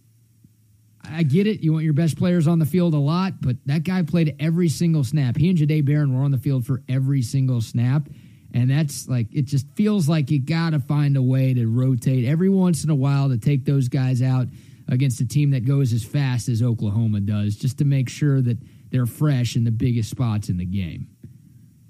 I 1.03 1.23
get 1.23 1.47
it. 1.47 1.61
You 1.61 1.73
want 1.73 1.85
your 1.85 1.93
best 1.93 2.17
players 2.17 2.47
on 2.47 2.59
the 2.59 2.65
field 2.65 2.93
a 2.93 2.99
lot, 2.99 3.41
but 3.41 3.57
that 3.65 3.83
guy 3.83 4.03
played 4.03 4.35
every 4.39 4.69
single 4.69 5.03
snap. 5.03 5.37
He 5.37 5.49
and 5.49 5.57
Jahdae 5.57 5.85
Barron 5.85 6.15
were 6.15 6.23
on 6.23 6.31
the 6.31 6.37
field 6.37 6.65
for 6.65 6.83
every 6.89 7.21
single 7.21 7.61
snap. 7.61 8.09
And 8.57 8.71
that's 8.71 9.07
like, 9.07 9.27
it 9.31 9.45
just 9.45 9.67
feels 9.75 10.09
like 10.09 10.31
you 10.31 10.41
got 10.41 10.71
to 10.71 10.79
find 10.79 11.15
a 11.15 11.21
way 11.21 11.53
to 11.53 11.67
rotate 11.67 12.25
every 12.25 12.49
once 12.49 12.83
in 12.83 12.89
a 12.89 12.95
while 12.95 13.29
to 13.29 13.37
take 13.37 13.65
those 13.65 13.87
guys 13.87 14.23
out 14.23 14.47
against 14.87 15.21
a 15.21 15.27
team 15.27 15.51
that 15.51 15.63
goes 15.63 15.93
as 15.93 16.03
fast 16.03 16.49
as 16.49 16.63
Oklahoma 16.63 17.19
does, 17.19 17.55
just 17.55 17.77
to 17.77 17.85
make 17.85 18.09
sure 18.09 18.41
that 18.41 18.57
they're 18.89 19.05
fresh 19.05 19.55
in 19.55 19.63
the 19.63 19.69
biggest 19.69 20.09
spots 20.09 20.49
in 20.49 20.57
the 20.57 20.65
game. 20.65 21.07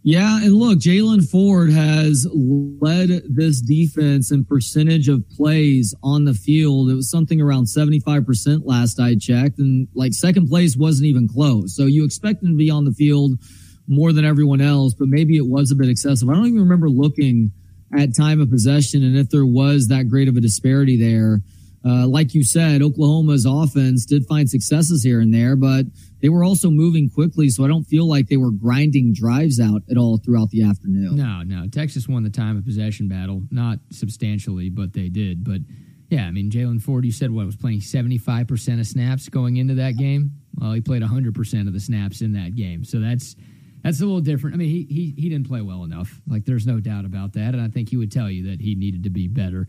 Yeah, 0.04 0.42
and 0.44 0.54
look, 0.54 0.80
Jaylan 0.80 1.30
Ford 1.30 1.72
has 1.72 2.28
led 2.34 3.22
this 3.30 3.62
defense 3.62 4.32
in 4.32 4.44
percentage 4.44 5.08
of 5.08 5.24
plays 5.30 5.96
on 6.04 6.26
the 6.26 6.34
field. 6.34 6.90
It 6.90 6.96
was 6.96 7.10
something 7.10 7.40
around 7.40 7.66
75% 7.66 8.66
last 8.66 9.00
I 9.00 9.16
checked, 9.16 9.60
and 9.60 9.88
like 9.96 10.14
second 10.14 10.50
place 10.50 10.76
wasn't 10.76 11.08
even 11.08 11.30
close. 11.30 11.78
So 11.78 11.86
you 11.86 12.04
expect 12.04 12.44
him 12.44 12.50
to 12.50 12.58
be 12.58 12.70
on 12.70 12.84
the 12.84 12.92
field 12.92 13.40
more 13.88 14.12
than 14.14 14.26
everyone 14.26 14.62
else, 14.62 14.94
but 14.94 15.08
maybe 15.08 15.38
it 15.38 15.46
was 15.46 15.72
a 15.72 15.76
bit 15.76 15.90
excessive. 15.90 16.30
I 16.30 16.34
don't 16.34 16.48
even 16.48 16.62
remember 16.62 16.90
looking 16.90 17.52
at 17.98 18.16
time 18.16 18.42
of 18.42 18.50
possession 18.50 19.04
and 19.04 19.18
if 19.18 19.30
there 19.30 19.46
was 19.46 19.88
that 19.88 20.10
great 20.10 20.28
of 20.28 20.36
a 20.36 20.42
disparity 20.42 20.98
there. 20.98 21.42
Uh, 21.86 22.06
like 22.06 22.34
you 22.34 22.44
said, 22.44 22.82
Oklahoma's 22.82 23.46
offense 23.46 24.06
did 24.06 24.26
find 24.26 24.50
successes 24.50 25.04
here 25.04 25.22
and 25.22 25.34
there, 25.34 25.56
but 25.56 25.86
they 26.22 26.28
were 26.28 26.44
also 26.44 26.70
moving 26.70 27.10
quickly, 27.10 27.48
so 27.50 27.64
I 27.64 27.68
don't 27.68 27.86
feel 27.86 28.10
like 28.10 28.28
they 28.28 28.36
were 28.36 28.52
grinding 28.52 29.14
drives 29.14 29.60
out 29.60 29.84
at 29.90 29.96
all 29.96 30.18
throughout 30.18 30.50
the 30.50 30.64
afternoon. 30.64 31.16
No, 31.16 31.44
no. 31.44 31.68
Texas 31.70 32.08
won 32.08 32.24
the 32.24 32.30
time 32.30 32.58
of 32.58 32.66
possession 32.66 33.08
battle, 33.08 33.44
not 33.52 33.80
substantially, 33.92 34.70
but 34.70 34.92
they 34.94 35.08
did. 35.08 35.46
But 35.46 35.62
yeah, 36.10 36.26
I 36.26 36.32
mean, 36.32 36.50
Jaylan 36.50 36.82
Ford, 36.82 37.06
you 37.06 37.12
said 37.12 37.32
what 37.32 37.46
was 37.46 37.56
playing 37.56 37.80
75% 37.82 38.80
of 38.80 38.88
snaps 38.88 39.30
going 39.30 39.58
into 39.58 39.76
that 39.76 39.98
game? 39.98 40.32
Well, 40.56 40.74
he 40.74 40.82
played 40.82 41.04
100% 41.04 41.68
of 41.68 41.74
the 41.74 41.80
snaps 41.80 42.22
in 42.22 42.34
that 42.34 42.56
game. 42.56 42.84
So 42.84 43.00
that's 43.00 43.36
that's 43.84 44.02
a 44.02 44.06
little 44.06 44.22
different. 44.22 44.56
I 44.56 44.58
mean, 44.58 44.70
he 44.70 44.84
he 44.90 45.22
he 45.22 45.30
didn't 45.30 45.48
play 45.48 45.62
well 45.62 45.84
enough. 45.84 46.20
Like, 46.28 46.46
there's 46.46 46.66
no 46.66 46.80
doubt 46.80 47.06
about 47.06 47.34
that, 47.34 47.54
and 47.54 47.62
I 47.62 47.68
think 47.68 47.90
he 47.90 47.98
would 47.98 48.12
tell 48.12 48.30
you 48.30 48.50
that 48.50 48.62
he 48.62 48.76
needed 48.76 49.04
to 49.04 49.10
be 49.10 49.28
better. 49.28 49.68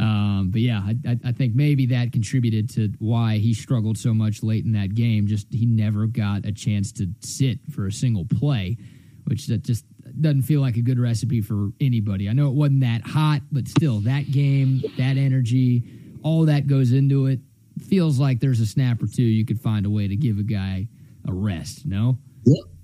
Um, 0.00 0.50
but 0.52 0.60
yeah, 0.60 0.80
I, 1.06 1.18
I, 1.24 1.32
think 1.32 1.56
maybe 1.56 1.86
that 1.86 2.12
contributed 2.12 2.70
to 2.74 2.92
why 3.00 3.38
he 3.38 3.52
struggled 3.52 3.98
so 3.98 4.14
much 4.14 4.44
late 4.44 4.64
in 4.64 4.72
that 4.72 4.94
game. 4.94 5.26
Just 5.26 5.48
he 5.52 5.66
never 5.66 6.06
got 6.06 6.46
a 6.46 6.52
chance 6.52 6.92
to 6.92 7.08
sit 7.20 7.58
for 7.72 7.86
a 7.86 7.92
single 7.92 8.24
play, 8.24 8.76
which 9.24 9.48
that 9.48 9.64
just 9.64 9.84
doesn't 10.20 10.42
feel 10.42 10.60
like 10.60 10.76
a 10.76 10.82
good 10.82 11.00
recipe 11.00 11.40
for 11.40 11.70
anybody. 11.80 12.28
I 12.28 12.32
know 12.32 12.46
it 12.46 12.54
wasn't 12.54 12.82
that 12.82 13.02
hot, 13.02 13.40
but 13.50 13.66
still, 13.66 13.98
that 14.00 14.30
game, 14.30 14.82
that 14.98 15.16
energy, 15.16 15.82
all 16.22 16.46
that 16.46 16.68
goes 16.68 16.92
into 16.92 17.26
it. 17.26 17.40
Feels 17.88 18.20
like 18.20 18.38
there's 18.38 18.60
a 18.60 18.66
snap 18.66 19.02
or 19.02 19.06
two 19.06 19.22
you 19.22 19.44
could 19.44 19.60
find 19.60 19.84
a 19.84 19.90
way 19.90 20.06
to 20.06 20.16
give 20.16 20.38
a 20.38 20.42
guy 20.44 20.86
a 21.26 21.32
rest. 21.32 21.86
No. 21.86 22.18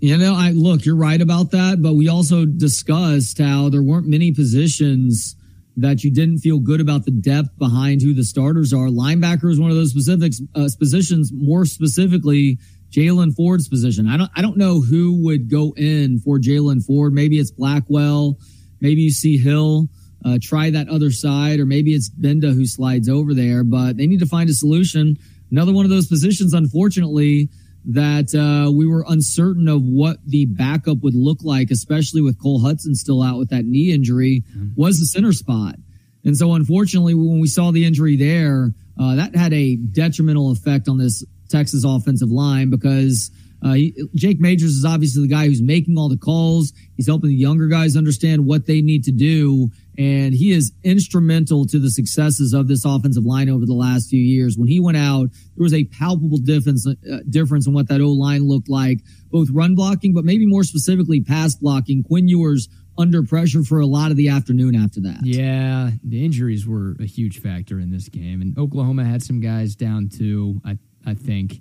You 0.00 0.18
know, 0.18 0.34
I 0.34 0.50
look, 0.50 0.84
you're 0.84 0.96
right 0.96 1.20
about 1.20 1.50
that, 1.52 1.80
but 1.80 1.94
we 1.94 2.08
also 2.08 2.44
discussed 2.44 3.38
how 3.38 3.70
there 3.70 3.82
weren't 3.82 4.06
many 4.06 4.32
positions 4.32 5.36
that 5.76 6.04
you 6.04 6.12
didn't 6.12 6.38
feel 6.38 6.60
good 6.60 6.80
about 6.80 7.04
the 7.04 7.10
depth 7.10 7.56
behind 7.58 8.02
who 8.02 8.12
the 8.12 8.24
starters 8.24 8.72
are. 8.72 8.88
Linebacker 8.88 9.50
is 9.50 9.58
one 9.58 9.70
of 9.70 9.76
those 9.76 9.90
specific 9.90 10.32
uh, 10.54 10.68
positions, 10.78 11.30
more 11.32 11.64
specifically 11.64 12.58
Jaylan 12.90 13.34
Ford's 13.34 13.66
position. 13.68 14.06
I 14.06 14.16
don't, 14.16 14.30
I 14.36 14.42
don't 14.42 14.56
know 14.56 14.80
who 14.80 15.24
would 15.24 15.50
go 15.50 15.72
in 15.76 16.20
for 16.20 16.38
Jaylan 16.38 16.84
Ford. 16.84 17.12
Maybe 17.12 17.38
it's 17.38 17.50
Blackwell. 17.50 18.38
Maybe 18.80 19.00
you 19.00 19.10
see 19.10 19.38
Hill 19.38 19.88
uh, 20.24 20.38
try 20.40 20.70
that 20.70 20.88
other 20.88 21.10
side, 21.10 21.60
or 21.60 21.66
maybe 21.66 21.92
it's 21.92 22.10
Gbenda 22.10 22.54
who 22.54 22.66
slides 22.66 23.08
over 23.08 23.34
there. 23.34 23.64
But 23.64 23.96
they 23.96 24.06
need 24.06 24.20
to 24.20 24.26
find 24.26 24.48
a 24.48 24.54
solution. 24.54 25.16
Another 25.50 25.72
one 25.72 25.84
of 25.84 25.90
those 25.90 26.06
positions, 26.06 26.52
unfortunately 26.52 27.48
that 27.86 28.34
uh, 28.34 28.70
we 28.70 28.86
were 28.86 29.04
uncertain 29.08 29.68
of 29.68 29.82
what 29.82 30.18
the 30.26 30.46
backup 30.46 31.02
would 31.02 31.14
look 31.14 31.38
like, 31.42 31.70
especially 31.70 32.22
with 32.22 32.40
Cole 32.40 32.60
Hudson 32.60 32.94
still 32.94 33.22
out 33.22 33.38
with 33.38 33.50
that 33.50 33.64
knee 33.64 33.92
injury, 33.92 34.42
mm-hmm. 34.50 34.80
was 34.80 34.98
the 34.98 35.06
center 35.06 35.32
spot. 35.32 35.76
And 36.24 36.36
so, 36.36 36.54
unfortunately, 36.54 37.14
when 37.14 37.40
we 37.40 37.48
saw 37.48 37.70
the 37.70 37.84
injury 37.84 38.16
there, 38.16 38.72
uh, 38.98 39.16
that 39.16 39.36
had 39.36 39.52
a 39.52 39.76
detrimental 39.76 40.50
effect 40.52 40.88
on 40.88 40.98
this 40.98 41.24
Texas 41.50 41.84
offensive 41.84 42.30
line 42.30 42.70
because 42.70 43.30
uh, 43.64 43.72
he, 43.72 43.94
Jake 44.14 44.40
Majors 44.40 44.76
is 44.76 44.84
obviously 44.84 45.22
the 45.22 45.28
guy 45.28 45.46
who's 45.46 45.62
making 45.62 45.96
all 45.96 46.10
the 46.10 46.18
calls. 46.18 46.74
He's 46.96 47.06
helping 47.06 47.30
the 47.30 47.34
younger 47.34 47.66
guys 47.66 47.96
understand 47.96 48.44
what 48.44 48.66
they 48.66 48.82
need 48.82 49.04
to 49.04 49.12
do. 49.12 49.70
And 49.96 50.34
he 50.34 50.52
is 50.52 50.72
instrumental 50.82 51.64
to 51.66 51.78
the 51.78 51.90
successes 51.90 52.52
of 52.52 52.68
this 52.68 52.84
offensive 52.84 53.24
line 53.24 53.48
over 53.48 53.64
the 53.64 53.74
last 53.74 54.10
few 54.10 54.20
years. 54.20 54.58
When 54.58 54.68
he 54.68 54.80
went 54.80 54.98
out, 54.98 55.30
there 55.56 55.62
was 55.62 55.72
a 55.72 55.84
palpable 55.84 56.38
difference, 56.38 56.86
uh, 56.86 57.20
difference 57.30 57.66
in 57.66 57.72
what 57.72 57.88
that 57.88 58.02
O 58.02 58.10
line 58.10 58.46
looked 58.46 58.68
like, 58.68 59.00
both 59.30 59.48
run 59.50 59.74
blocking, 59.74 60.12
but 60.12 60.24
maybe 60.24 60.46
more 60.46 60.64
specifically 60.64 61.22
pass 61.22 61.54
blocking. 61.54 62.02
Quinn 62.02 62.28
Ewers 62.28 62.68
under 62.98 63.22
pressure 63.22 63.62
for 63.62 63.80
a 63.80 63.86
lot 63.86 64.10
of 64.10 64.16
the 64.18 64.28
afternoon 64.28 64.74
after 64.74 65.00
that. 65.00 65.20
Yeah, 65.22 65.90
the 66.02 66.24
injuries 66.24 66.66
were 66.66 66.96
a 67.00 67.06
huge 67.06 67.40
factor 67.40 67.78
in 67.80 67.90
this 67.90 68.08
game. 68.10 68.42
And 68.42 68.58
Oklahoma 68.58 69.04
had 69.04 69.22
some 69.22 69.40
guys 69.40 69.74
down 69.74 70.10
too, 70.10 70.60
I, 70.64 70.78
I 71.06 71.14
think. 71.14 71.60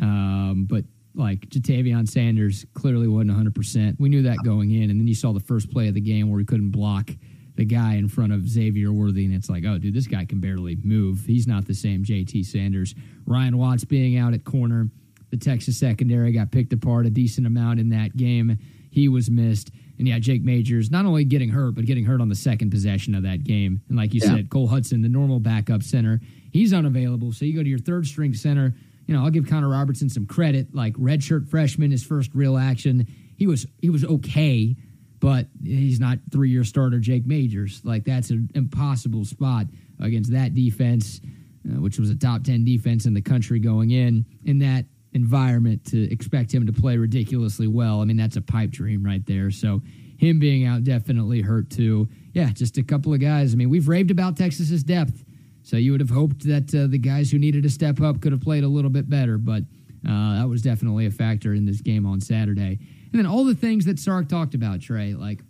Um, 0.00 0.66
but 0.68 0.84
like 1.14 1.40
Ja'Tavion 1.50 2.08
Sanders 2.08 2.64
clearly 2.74 3.06
wasn't 3.08 3.30
100%. 3.32 4.00
We 4.00 4.08
knew 4.08 4.22
that 4.22 4.38
going 4.44 4.70
in. 4.70 4.90
And 4.90 4.98
then 4.98 5.06
you 5.06 5.14
saw 5.14 5.32
the 5.32 5.40
first 5.40 5.70
play 5.70 5.88
of 5.88 5.94
the 5.94 6.00
game 6.00 6.30
where 6.30 6.38
he 6.40 6.46
couldn't 6.46 6.70
block 6.70 7.10
the 7.56 7.64
guy 7.66 7.94
in 7.96 8.08
front 8.08 8.32
of 8.32 8.48
Xavier 8.48 8.90
Worthy. 8.92 9.26
And 9.26 9.34
it's 9.34 9.50
like, 9.50 9.64
oh, 9.66 9.76
dude, 9.78 9.92
this 9.94 10.06
guy 10.06 10.24
can 10.24 10.40
barely 10.40 10.76
move. 10.82 11.24
He's 11.26 11.46
not 11.46 11.66
the 11.66 11.74
same 11.74 12.02
JT 12.04 12.46
Sanders. 12.46 12.94
Ryan 13.26 13.58
Watts 13.58 13.84
being 13.84 14.16
out 14.16 14.32
at 14.32 14.44
corner. 14.44 14.88
The 15.30 15.36
Texas 15.36 15.78
secondary 15.78 16.32
got 16.32 16.50
picked 16.50 16.72
apart 16.72 17.06
a 17.06 17.10
decent 17.10 17.46
amount 17.46 17.78
in 17.80 17.90
that 17.90 18.16
game. 18.16 18.58
He 18.90 19.08
was 19.08 19.30
missed. 19.30 19.70
And 19.98 20.08
yeah, 20.08 20.18
Jake 20.18 20.42
Majors 20.42 20.90
not 20.90 21.04
only 21.06 21.24
getting 21.24 21.50
hurt, 21.50 21.74
but 21.74 21.84
getting 21.84 22.04
hurt 22.04 22.20
on 22.20 22.28
the 22.28 22.34
second 22.34 22.70
possession 22.70 23.14
of 23.14 23.22
that 23.22 23.44
game. 23.44 23.82
And 23.88 23.96
like 23.96 24.14
you 24.14 24.20
Yeah. 24.22 24.34
said, 24.36 24.50
Cole 24.50 24.66
Hudson, 24.68 25.02
the 25.02 25.08
normal 25.08 25.40
backup 25.40 25.82
center, 25.82 26.20
he's 26.50 26.72
unavailable. 26.72 27.32
So 27.32 27.44
you 27.44 27.54
go 27.54 27.62
to 27.62 27.68
your 27.68 27.78
third 27.78 28.06
string 28.06 28.34
center. 28.34 28.74
You 29.06 29.14
know, 29.14 29.24
I'll 29.24 29.30
give 29.30 29.48
Connor 29.48 29.68
Robertson 29.68 30.08
some 30.08 30.26
credit. 30.26 30.74
Like 30.74 30.94
redshirt 30.94 31.48
freshman, 31.48 31.90
his 31.90 32.04
first 32.04 32.30
real 32.34 32.56
action, 32.56 33.06
he 33.36 33.46
was 33.46 33.66
he 33.80 33.90
was 33.90 34.04
okay, 34.04 34.76
but 35.20 35.46
he's 35.62 36.00
not 36.00 36.18
three 36.30 36.50
year 36.50 36.64
starter 36.64 36.98
Jake 36.98 37.26
Majors. 37.26 37.80
Like 37.84 38.04
that's 38.04 38.30
an 38.30 38.50
impossible 38.54 39.24
spot 39.24 39.66
against 40.00 40.32
that 40.32 40.54
defense, 40.54 41.20
uh, 41.66 41.80
which 41.80 41.98
was 41.98 42.10
a 42.10 42.16
top 42.16 42.44
ten 42.44 42.64
defense 42.64 43.06
in 43.06 43.14
the 43.14 43.22
country 43.22 43.58
going 43.58 43.90
in 43.90 44.24
in 44.44 44.58
that 44.60 44.84
environment 45.12 45.84
to 45.84 46.10
expect 46.10 46.52
him 46.52 46.66
to 46.66 46.72
play 46.72 46.96
ridiculously 46.96 47.66
well. 47.66 48.00
I 48.00 48.04
mean, 48.04 48.16
that's 48.16 48.36
a 48.36 48.40
pipe 48.40 48.70
dream 48.70 49.04
right 49.04 49.24
there. 49.26 49.50
So 49.50 49.82
him 50.16 50.38
being 50.38 50.64
out 50.64 50.84
definitely 50.84 51.40
hurt 51.42 51.68
too. 51.68 52.08
Yeah, 52.32 52.50
just 52.50 52.78
a 52.78 52.82
couple 52.82 53.12
of 53.12 53.20
guys. 53.20 53.52
I 53.52 53.56
mean, 53.56 53.68
we've 53.68 53.88
raved 53.88 54.10
about 54.10 54.36
Texas's 54.36 54.84
depth. 54.84 55.24
So 55.62 55.76
you 55.76 55.92
would 55.92 56.00
have 56.00 56.10
hoped 56.10 56.44
that 56.46 56.74
uh, 56.74 56.86
the 56.88 56.98
guys 56.98 57.30
who 57.30 57.38
needed 57.38 57.62
to 57.62 57.70
step 57.70 58.00
up 58.00 58.20
could 58.20 58.32
have 58.32 58.40
played 58.40 58.64
a 58.64 58.68
little 58.68 58.90
bit 58.90 59.08
better, 59.08 59.38
but 59.38 59.62
uh, 60.08 60.40
that 60.40 60.48
was 60.48 60.62
definitely 60.62 61.06
a 61.06 61.10
factor 61.10 61.54
in 61.54 61.64
this 61.64 61.80
game 61.80 62.04
on 62.04 62.20
Saturday. 62.20 62.78
And 63.12 63.18
then 63.18 63.26
all 63.26 63.44
the 63.44 63.54
things 63.54 63.84
that 63.84 63.98
Sark 63.98 64.28
talked 64.28 64.54
about, 64.54 64.80
Trey, 64.80 65.14
like 65.14 65.40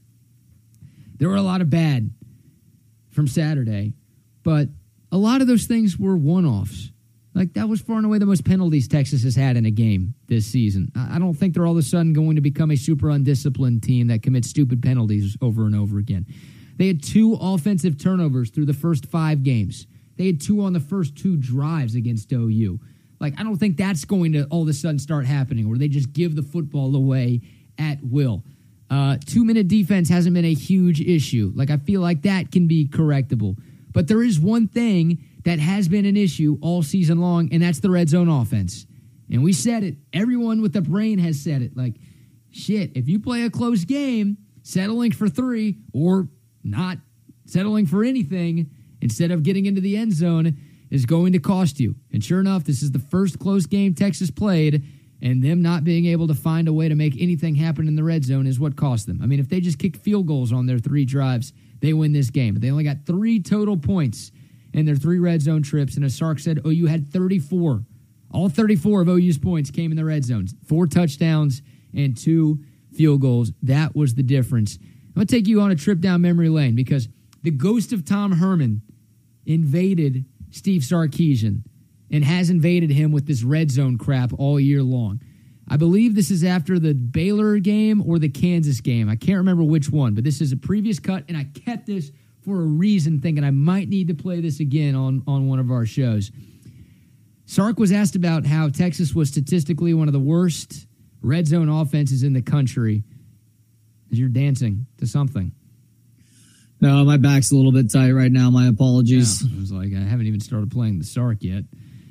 there 1.16 1.28
were 1.28 1.36
a 1.36 1.42
lot 1.42 1.60
of 1.60 1.70
bad 1.70 2.10
from 3.10 3.26
Saturday, 3.26 3.94
but 4.42 4.68
a 5.10 5.16
lot 5.16 5.40
of 5.40 5.46
those 5.46 5.64
things 5.64 5.98
were 5.98 6.16
one 6.16 6.44
offs. 6.44 6.90
Like 7.34 7.54
that 7.54 7.68
was 7.68 7.80
far 7.80 7.96
and 7.96 8.04
away 8.04 8.18
the 8.18 8.26
most 8.26 8.44
penalties 8.44 8.88
Texas 8.88 9.22
has 9.22 9.34
had 9.34 9.56
in 9.56 9.64
a 9.64 9.70
game 9.70 10.14
this 10.28 10.46
season. 10.46 10.92
I 10.94 11.18
don't 11.18 11.34
think 11.34 11.54
they're 11.54 11.66
all 11.66 11.72
of 11.72 11.78
a 11.78 11.82
sudden 11.82 12.12
going 12.12 12.36
to 12.36 12.42
become 12.42 12.70
a 12.70 12.76
super 12.76 13.08
undisciplined 13.08 13.82
team 13.82 14.08
that 14.08 14.22
commits 14.22 14.50
stupid 14.50 14.82
penalties 14.82 15.36
over 15.40 15.64
and 15.64 15.74
over 15.74 15.98
again. 15.98 16.26
They 16.76 16.88
had 16.88 17.02
two 17.02 17.38
offensive 17.40 17.96
turnovers 17.96 18.50
through 18.50 18.66
the 18.66 18.74
first 18.74 19.06
five 19.06 19.42
games. 19.42 19.86
They 20.16 20.26
had 20.26 20.40
two 20.40 20.62
on 20.62 20.72
the 20.72 20.80
first 20.80 21.16
two 21.16 21.36
drives 21.36 21.94
against 21.94 22.32
OU. 22.32 22.78
Like 23.20 23.38
I 23.38 23.42
don't 23.42 23.56
think 23.56 23.76
that's 23.76 24.04
going 24.04 24.32
to 24.32 24.44
all 24.46 24.62
of 24.62 24.68
a 24.68 24.72
sudden 24.72 24.98
start 24.98 25.26
happening 25.26 25.68
where 25.68 25.78
they 25.78 25.88
just 25.88 26.12
give 26.12 26.34
the 26.34 26.42
football 26.42 26.94
away 26.94 27.42
at 27.78 27.98
will. 28.02 28.42
Uh, 28.90 29.16
two 29.24 29.44
minute 29.44 29.68
defense 29.68 30.08
hasn't 30.08 30.34
been 30.34 30.44
a 30.44 30.54
huge 30.54 31.00
issue. 31.00 31.52
Like 31.54 31.70
I 31.70 31.78
feel 31.78 32.00
like 32.00 32.22
that 32.22 32.50
can 32.50 32.66
be 32.66 32.88
correctable. 32.88 33.56
But 33.92 34.08
there 34.08 34.22
is 34.22 34.40
one 34.40 34.68
thing 34.68 35.24
that 35.44 35.58
has 35.58 35.88
been 35.88 36.04
an 36.06 36.16
issue 36.16 36.58
all 36.62 36.82
season 36.82 37.20
long, 37.20 37.48
and 37.52 37.62
that's 37.62 37.80
the 37.80 37.90
red 37.90 38.08
zone 38.08 38.28
offense. 38.28 38.86
And 39.30 39.42
we 39.42 39.52
said 39.52 39.82
it. 39.82 39.96
Everyone 40.12 40.60
with 40.60 40.76
a 40.76 40.82
brain 40.82 41.18
has 41.18 41.40
said 41.40 41.62
it. 41.62 41.76
Like, 41.76 41.94
shit, 42.50 42.96
if 42.96 43.08
you 43.08 43.18
play 43.18 43.42
a 43.44 43.50
close 43.50 43.84
game, 43.84 44.38
settling 44.62 45.12
for 45.12 45.28
three 45.28 45.78
or 45.92 46.28
not 46.62 46.98
settling 47.46 47.86
for 47.86 48.04
anything 48.04 48.70
instead 49.02 49.30
of 49.30 49.42
getting 49.42 49.66
into 49.66 49.80
the 49.80 49.96
end 49.96 50.14
zone 50.14 50.56
is 50.90 51.04
going 51.04 51.32
to 51.32 51.38
cost 51.38 51.80
you. 51.80 51.96
And 52.12 52.24
sure 52.24 52.40
enough, 52.40 52.64
this 52.64 52.82
is 52.82 52.92
the 52.92 52.98
first 52.98 53.38
close 53.38 53.66
game 53.66 53.94
Texas 53.94 54.30
played, 54.30 54.84
and 55.20 55.42
them 55.42 55.60
not 55.60 55.84
being 55.84 56.06
able 56.06 56.28
to 56.28 56.34
find 56.34 56.68
a 56.68 56.72
way 56.72 56.88
to 56.88 56.94
make 56.94 57.20
anything 57.20 57.54
happen 57.54 57.88
in 57.88 57.96
the 57.96 58.04
red 58.04 58.24
zone 58.24 58.46
is 58.46 58.58
what 58.58 58.76
cost 58.76 59.06
them. 59.06 59.20
I 59.22 59.26
mean, 59.26 59.40
if 59.40 59.48
they 59.48 59.60
just 59.60 59.78
kick 59.78 59.96
field 59.96 60.26
goals 60.26 60.52
on 60.52 60.66
their 60.66 60.78
three 60.78 61.04
drives, 61.04 61.52
they 61.80 61.92
win 61.92 62.12
this 62.12 62.30
game. 62.30 62.54
But 62.54 62.62
they 62.62 62.70
only 62.70 62.84
got 62.84 63.04
three 63.04 63.40
total 63.40 63.76
points 63.76 64.32
in 64.72 64.86
their 64.86 64.96
three 64.96 65.18
red 65.18 65.42
zone 65.42 65.62
trips, 65.62 65.96
and 65.96 66.04
as 66.04 66.14
Sark 66.14 66.38
said, 66.38 66.60
OU 66.66 66.86
had 66.86 67.12
34. 67.12 67.84
All 68.30 68.48
34 68.48 69.02
of 69.02 69.08
OU's 69.08 69.38
points 69.38 69.70
came 69.70 69.90
in 69.90 69.96
the 69.96 70.04
red 70.04 70.24
zones. 70.24 70.54
Four 70.66 70.86
touchdowns 70.86 71.60
and 71.94 72.16
two 72.16 72.60
field 72.94 73.20
goals. 73.20 73.52
That 73.62 73.94
was 73.94 74.14
the 74.14 74.22
difference. 74.22 74.78
I'm 74.80 75.14
going 75.14 75.26
to 75.26 75.34
take 75.34 75.46
you 75.46 75.60
on 75.60 75.70
a 75.70 75.76
trip 75.76 76.00
down 76.00 76.22
memory 76.22 76.48
lane 76.48 76.74
because 76.74 77.08
the 77.42 77.50
ghost 77.50 77.92
of 77.92 78.04
Tom 78.04 78.32
Herman 78.32 78.82
invaded 79.46 80.24
Steve 80.50 80.82
Sarkisian 80.82 81.62
and 82.10 82.24
has 82.24 82.50
invaded 82.50 82.90
him 82.90 83.10
with 83.12 83.26
this 83.26 83.42
red 83.42 83.70
zone 83.70 83.98
crap 83.98 84.32
all 84.38 84.60
year 84.60 84.82
long. 84.82 85.20
I 85.68 85.76
believe 85.76 86.14
this 86.14 86.30
is 86.30 86.44
after 86.44 86.78
the 86.78 86.92
Baylor 86.92 87.58
game 87.58 88.02
or 88.06 88.18
the 88.18 88.28
Kansas 88.28 88.80
game. 88.80 89.08
I 89.08 89.16
can't 89.16 89.38
remember 89.38 89.62
which 89.62 89.90
one, 89.90 90.14
but 90.14 90.24
this 90.24 90.40
is 90.40 90.52
a 90.52 90.56
previous 90.56 90.98
cut, 90.98 91.24
and 91.28 91.36
I 91.36 91.44
kept 91.44 91.86
this 91.86 92.12
for 92.44 92.60
a 92.60 92.64
reason, 92.64 93.20
thinking 93.20 93.44
I 93.44 93.52
might 93.52 93.88
need 93.88 94.08
to 94.08 94.14
play 94.14 94.40
this 94.40 94.60
again 94.60 94.94
on, 94.94 95.22
on 95.26 95.48
one 95.48 95.60
of 95.60 95.70
our 95.70 95.86
shows. 95.86 96.32
Sark 97.46 97.78
was 97.78 97.92
asked 97.92 98.16
about 98.16 98.46
how 98.46 98.68
Texas 98.68 99.14
was 99.14 99.28
statistically 99.28 99.94
one 99.94 100.08
of 100.08 100.12
the 100.12 100.20
worst 100.20 100.86
red 101.22 101.46
zone 101.46 101.68
offenses 101.68 102.22
in 102.22 102.32
the 102.32 102.42
country. 102.42 103.04
You're 104.10 104.28
dancing 104.28 104.86
to 104.98 105.06
something. 105.06 105.52
No, 106.82 107.04
my 107.04 107.16
back's 107.16 107.52
a 107.52 107.54
little 107.54 107.70
bit 107.70 107.92
tight 107.92 108.10
right 108.10 108.32
now. 108.32 108.50
My 108.50 108.66
apologies. 108.66 109.40
Yeah, 109.40 109.56
I 109.56 109.60
was 109.60 109.70
like, 109.70 109.94
I 109.94 110.00
haven't 110.00 110.26
even 110.26 110.40
started 110.40 110.72
playing 110.72 110.98
the 110.98 111.04
Sark 111.04 111.38
yet. 111.40 111.62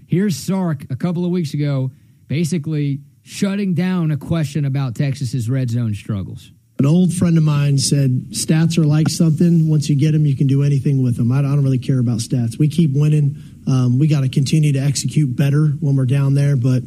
Here's 0.08 0.38
Sark 0.38 0.86
a 0.90 0.96
couple 0.96 1.26
of 1.26 1.32
weeks 1.32 1.54
ago, 1.54 1.92
basically 2.28 3.02
shutting 3.22 3.74
down 3.74 4.12
a 4.12 4.18
question 4.18 4.64
about 4.64 4.96
Texas's 4.96 5.50
red 5.50 5.70
zone 5.70 5.94
struggles. 5.94 6.52
An 6.80 6.86
old 6.86 7.14
friend 7.14 7.38
of 7.38 7.44
mine 7.44 7.78
said 7.80 8.30
stats 8.32 8.78
are 8.78 8.86
like 8.86 9.10
something. 9.10 9.70
Once 9.70 9.90
you 9.90 10.00
get 10.00 10.14
them, 10.14 10.26
you 10.26 10.38
can 10.38 10.48
do 10.48 10.64
anything 10.64 11.04
with 11.04 11.18
them. 11.18 11.34
I 11.34 11.42
don't, 11.42 11.52
I 11.52 11.56
don't 11.56 11.66
really 11.66 11.78
care 11.78 12.00
about 12.00 12.20
stats. 12.20 12.58
We 12.58 12.70
keep 12.70 12.92
winning. 12.94 13.36
Um, 13.68 14.00
we 14.00 14.08
got 14.08 14.22
to 14.22 14.30
continue 14.30 14.72
to 14.72 14.80
execute 14.80 15.36
better 15.36 15.68
when 15.82 15.98
we're 15.98 16.06
down 16.06 16.34
there. 16.34 16.56
But 16.56 16.84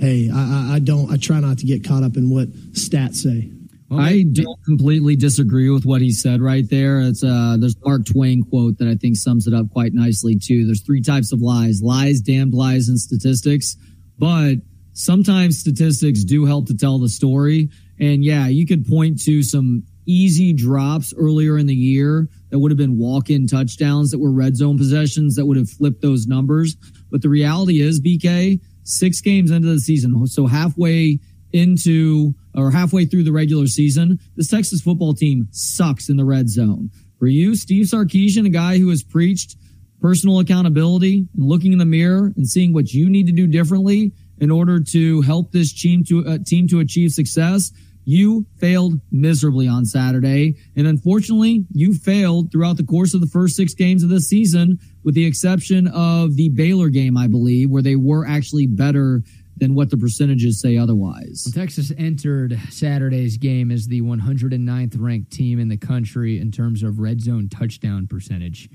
hey, 0.00 0.30
I, 0.34 0.38
I, 0.38 0.74
I 0.76 0.78
don't. 0.78 1.12
I 1.12 1.18
try 1.18 1.40
not 1.40 1.58
to 1.58 1.66
get 1.66 1.86
caught 1.86 2.02
up 2.02 2.16
in 2.16 2.30
what 2.30 2.50
stats 2.72 3.16
say. 3.16 3.50
Well, 3.88 4.00
I 4.00 4.22
don't 4.22 4.62
completely 4.64 5.16
disagree 5.16 5.70
with 5.70 5.86
what 5.86 6.02
he 6.02 6.12
said 6.12 6.42
right 6.42 6.68
there. 6.68 7.00
It's 7.00 7.24
uh 7.24 7.56
there's 7.58 7.76
Mark 7.84 8.04
Twain 8.04 8.42
quote 8.42 8.78
that 8.78 8.88
I 8.88 8.94
think 8.94 9.16
sums 9.16 9.46
it 9.46 9.54
up 9.54 9.70
quite 9.70 9.94
nicely 9.94 10.36
too. 10.36 10.66
There's 10.66 10.82
three 10.82 11.00
types 11.00 11.32
of 11.32 11.40
lies. 11.40 11.80
Lies, 11.82 12.20
damned 12.20 12.52
lies, 12.52 12.88
and 12.88 12.98
statistics. 12.98 13.76
But 14.18 14.56
sometimes 14.92 15.58
statistics 15.58 16.24
do 16.24 16.44
help 16.44 16.66
to 16.66 16.76
tell 16.76 16.98
the 16.98 17.08
story. 17.08 17.70
And 17.98 18.22
yeah, 18.22 18.48
you 18.48 18.66
could 18.66 18.86
point 18.86 19.22
to 19.24 19.42
some 19.42 19.84
easy 20.06 20.52
drops 20.52 21.14
earlier 21.16 21.56
in 21.58 21.66
the 21.66 21.74
year 21.74 22.28
that 22.50 22.58
would 22.58 22.70
have 22.70 22.78
been 22.78 22.98
walk-in 22.98 23.46
touchdowns 23.46 24.10
that 24.10 24.18
were 24.18 24.32
red 24.32 24.56
zone 24.56 24.78
possessions 24.78 25.34
that 25.36 25.46
would 25.46 25.56
have 25.56 25.68
flipped 25.68 26.00
those 26.02 26.26
numbers. 26.26 26.76
But 27.10 27.22
the 27.22 27.28
reality 27.28 27.80
is, 27.80 28.00
BK, 28.00 28.60
six 28.84 29.20
games 29.20 29.50
into 29.50 29.68
the 29.68 29.80
season, 29.80 30.26
so 30.26 30.46
halfway 30.46 31.20
into 31.52 32.34
or 32.58 32.70
halfway 32.70 33.04
through 33.04 33.24
the 33.24 33.32
regular 33.32 33.66
season, 33.66 34.18
this 34.36 34.48
Texas 34.48 34.80
football 34.80 35.14
team 35.14 35.48
sucks 35.50 36.08
in 36.08 36.16
the 36.16 36.24
red 36.24 36.48
zone. 36.48 36.90
For 37.18 37.26
you, 37.26 37.54
Steve 37.54 37.86
Sarkisian, 37.86 38.46
a 38.46 38.50
guy 38.50 38.78
who 38.78 38.90
has 38.90 39.02
preached 39.02 39.56
personal 40.00 40.38
accountability 40.38 41.26
and 41.36 41.48
looking 41.48 41.72
in 41.72 41.78
the 41.78 41.84
mirror 41.84 42.32
and 42.36 42.46
seeing 42.46 42.72
what 42.72 42.92
you 42.92 43.08
need 43.10 43.26
to 43.26 43.32
do 43.32 43.46
differently 43.46 44.12
in 44.38 44.50
order 44.50 44.80
to 44.80 45.20
help 45.22 45.50
this 45.52 45.72
team 45.72 46.04
to 46.04 46.24
uh, 46.26 46.38
team 46.44 46.68
to 46.68 46.80
achieve 46.80 47.10
success. 47.10 47.72
You 48.04 48.46
failed 48.56 49.00
miserably 49.10 49.68
on 49.68 49.84
Saturday. 49.84 50.54
And 50.76 50.86
unfortunately, 50.86 51.66
you 51.72 51.92
failed 51.92 52.50
throughout 52.50 52.78
the 52.78 52.86
course 52.86 53.12
of 53.12 53.20
the 53.20 53.26
first 53.26 53.54
six 53.54 53.74
games 53.74 54.02
of 54.02 54.08
this 54.08 54.28
season, 54.28 54.78
with 55.04 55.14
the 55.14 55.26
exception 55.26 55.88
of 55.88 56.36
the 56.36 56.48
Baylor 56.48 56.88
game, 56.88 57.18
I 57.18 57.26
believe, 57.26 57.68
where 57.68 57.82
they 57.82 57.96
were 57.96 58.26
actually 58.26 58.66
better 58.66 59.22
than 59.58 59.74
what 59.74 59.90
the 59.90 59.96
percentages 59.96 60.60
say 60.60 60.76
otherwise. 60.76 61.50
Texas 61.54 61.92
entered 61.98 62.58
Saturday's 62.70 63.36
game 63.36 63.70
as 63.70 63.86
the 63.86 64.00
109th 64.00 64.96
ranked 64.98 65.32
team 65.32 65.58
in 65.58 65.68
the 65.68 65.76
country 65.76 66.38
in 66.38 66.50
terms 66.50 66.82
of 66.82 66.98
red 66.98 67.20
zone 67.20 67.48
touchdown 67.48 68.06
percentage. 68.06 68.68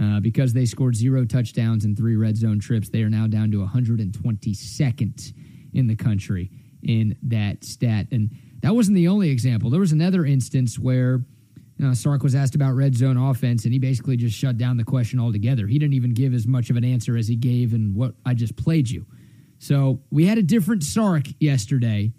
Uh, 0.00 0.18
because 0.18 0.52
they 0.52 0.64
scored 0.64 0.96
zero 0.96 1.24
touchdowns 1.24 1.84
in 1.84 1.94
three 1.94 2.16
red 2.16 2.36
zone 2.36 2.58
trips, 2.58 2.88
they 2.88 3.02
are 3.02 3.10
now 3.10 3.28
down 3.28 3.50
to 3.52 3.58
122nd 3.58 5.32
in 5.72 5.86
the 5.86 5.94
country 5.94 6.50
in 6.82 7.16
that 7.22 7.62
stat. 7.62 8.08
And 8.10 8.30
that 8.62 8.74
wasn't 8.74 8.96
the 8.96 9.06
only 9.06 9.30
example. 9.30 9.70
There 9.70 9.80
was 9.80 9.92
another 9.92 10.24
instance 10.24 10.78
where 10.78 11.20
you 11.78 11.86
know, 11.86 11.94
Sark 11.94 12.22
was 12.22 12.34
asked 12.34 12.54
about 12.54 12.72
red 12.72 12.94
zone 12.94 13.16
offense, 13.16 13.64
and 13.64 13.72
he 13.72 13.78
basically 13.78 14.16
just 14.16 14.36
shut 14.36 14.58
down 14.58 14.76
the 14.76 14.84
question 14.84 15.18
altogether. 15.18 15.66
He 15.66 15.78
didn't 15.78 15.94
even 15.94 16.14
give 16.14 16.32
as 16.32 16.46
much 16.46 16.70
of 16.70 16.76
an 16.76 16.84
answer 16.84 17.16
as 17.16 17.26
he 17.26 17.36
gave 17.36 17.72
in 17.72 17.94
what 17.94 18.14
I 18.24 18.34
just 18.34 18.56
played 18.56 18.88
you. 18.88 19.06
So 19.64 20.02
we 20.10 20.26
had 20.26 20.36
a 20.36 20.42
different 20.42 20.82
Sark 20.82 21.22
yesterday, 21.40 22.12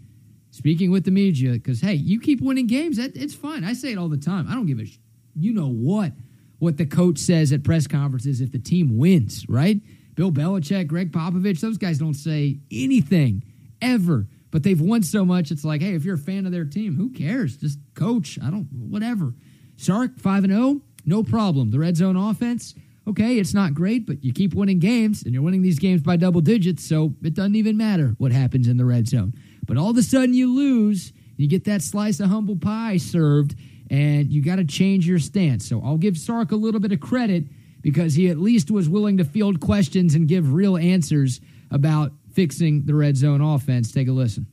speaking 0.50 0.89
with 0.89 1.06
the 1.06 1.12
media, 1.12 1.52
because 1.52 1.80
hey, 1.80 1.93
you 1.93 2.20
keep 2.20 2.41
winning 2.41 2.66
games, 2.66 2.98
that 2.98 3.16
it's 3.16 3.36
fine. 3.36 3.64
I 3.64 3.74
say 3.74 3.91
it 3.91 4.00
all 4.00 4.10
the 4.10 4.18
time. 4.18 4.48
I 4.50 4.56
don't 4.56 4.66
give 4.66 4.80
a, 4.80 4.86
sh- 4.86 4.98
you 5.36 5.54
know 5.54 5.70
what, 5.70 6.14
what 6.58 6.78
the 6.78 6.88
coach 6.88 7.20
says 7.20 7.52
at 7.52 7.64
press 7.64 7.86
conferences 7.86 8.41
if 8.41 8.52
the 8.52 8.58
team 8.58 8.98
wins, 8.98 9.46
right? 9.48 9.80
Bill 10.16 10.32
Belichick, 10.32 10.88
Gregg 10.88 11.12
Popovich, 11.12 11.60
those 11.60 11.78
guys 11.78 12.00
don't 12.00 12.16
say 12.16 12.58
anything 12.72 13.43
ever, 13.80 14.26
but 14.50 14.64
they've 14.64 14.82
won 14.82 15.04
so 15.04 15.24
much. 15.24 15.52
It's 15.52 15.64
like, 15.64 15.84
hey, 15.84 15.93
if 15.93 16.04
you're 16.04 16.16
a 16.16 16.18
fan 16.18 16.48
of 16.48 16.52
their 16.52 16.66
team, 16.66 16.96
who 16.96 17.12
cares? 17.12 17.58
Just 17.58 17.78
coach. 17.93 18.39
I 18.41 18.50
don't, 18.50 18.68
whatever. 18.72 19.36
Sark 19.78 20.18
five 20.18 20.46
and 20.46 20.54
zero, 20.54 20.82
no 21.06 21.22
problem. 21.22 21.70
The 21.70 21.78
red 21.78 21.96
zone 21.96 22.16
offense 22.16 22.74
okay, 23.08 23.38
it's 23.38 23.53
not 23.53 23.74
great, 23.74 24.06
but 24.06 24.24
you 24.24 24.34
keep 24.34 24.53
winning 24.53 24.80
games 24.80 25.24
and 25.24 25.34
you're 25.34 25.43
winning 25.43 25.62
these 25.62 25.80
games 25.80 26.01
by 26.01 26.16
double 26.16 26.41
digits, 26.41 26.84
so 26.88 27.14
it 27.24 27.34
doesn't 27.34 27.56
even 27.56 27.78
matter 27.78 28.16
what 28.18 28.32
happens 28.32 28.68
in 28.68 28.78
the 28.78 28.86
red 28.86 29.08
zone. 29.08 29.34
But 29.66 29.78
all 29.78 29.89
of 29.91 29.97
a 29.97 30.03
sudden 30.03 30.34
you 30.34 30.53
lose 30.53 31.14
You 31.38 31.47
get 31.47 31.66
that 31.66 31.82
slice 31.82 32.20
of 32.20 32.30
humble 32.30 32.56
pie 32.56 32.97
served, 32.97 33.56
and 33.89 34.32
you 34.32 34.41
got 34.43 34.56
to 34.58 34.66
change 34.66 35.08
your 35.08 35.20
stance. 35.20 35.68
So 35.68 35.82
I'll 35.84 35.97
give 35.97 36.18
Sark 36.18 36.51
a 36.51 36.56
little 36.56 36.80
bit 36.80 36.91
of 36.91 36.99
credit 36.99 37.45
because 37.82 38.16
he 38.16 38.30
at 38.30 38.38
least 38.38 38.72
was 38.72 38.89
willing 38.89 39.18
to 39.18 39.26
field 39.26 39.60
questions 39.60 40.16
and 40.16 40.28
give 40.28 40.53
real 40.53 40.78
answers 40.78 41.41
about 41.72 42.12
fixing 42.34 42.86
the 42.86 42.95
red 42.95 43.18
zone 43.18 43.41
offense. 43.41 43.91
Take 43.91 44.08
a 44.08 44.12
listen. 44.12 44.47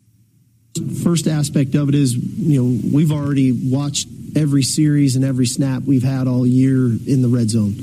First 1.02 1.26
aspect 1.26 1.74
of 1.74 1.88
it 1.88 1.94
is, 1.94 2.14
you 2.14 2.62
know, 2.62 2.80
we've 2.92 3.12
already 3.12 3.52
watched 3.52 4.08
every 4.34 4.62
series 4.62 5.16
and 5.16 5.24
every 5.24 5.46
snap 5.46 5.82
we've 5.82 6.02
had 6.02 6.26
all 6.26 6.46
year 6.46 6.86
in 6.86 7.20
the 7.22 7.28
red 7.28 7.50
zone. 7.50 7.74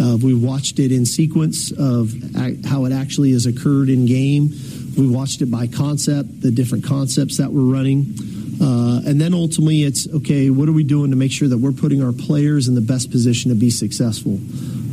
Uh, 0.00 0.16
we 0.16 0.34
watched 0.34 0.78
it 0.78 0.92
in 0.92 1.06
sequence 1.06 1.72
of 1.72 2.12
how 2.64 2.84
it 2.84 2.92
actually 2.92 3.32
has 3.32 3.46
occurred 3.46 3.88
in 3.88 4.06
game. 4.06 4.50
We 4.96 5.06
watched 5.06 5.42
it 5.42 5.50
by 5.50 5.66
concept, 5.66 6.40
the 6.40 6.50
different 6.50 6.84
concepts 6.84 7.36
that 7.38 7.52
we're 7.52 7.72
running. 7.72 8.14
Uh, 8.60 9.02
and 9.06 9.20
then 9.20 9.34
ultimately, 9.34 9.82
it's 9.82 10.08
okay, 10.08 10.48
what 10.48 10.68
are 10.68 10.72
we 10.72 10.84
doing 10.84 11.10
to 11.10 11.16
make 11.16 11.32
sure 11.32 11.48
that 11.48 11.58
we're 11.58 11.72
putting 11.72 12.02
our 12.02 12.12
players 12.12 12.68
in 12.68 12.74
the 12.74 12.80
best 12.80 13.10
position 13.10 13.50
to 13.50 13.54
be 13.54 13.70
successful? 13.70 14.38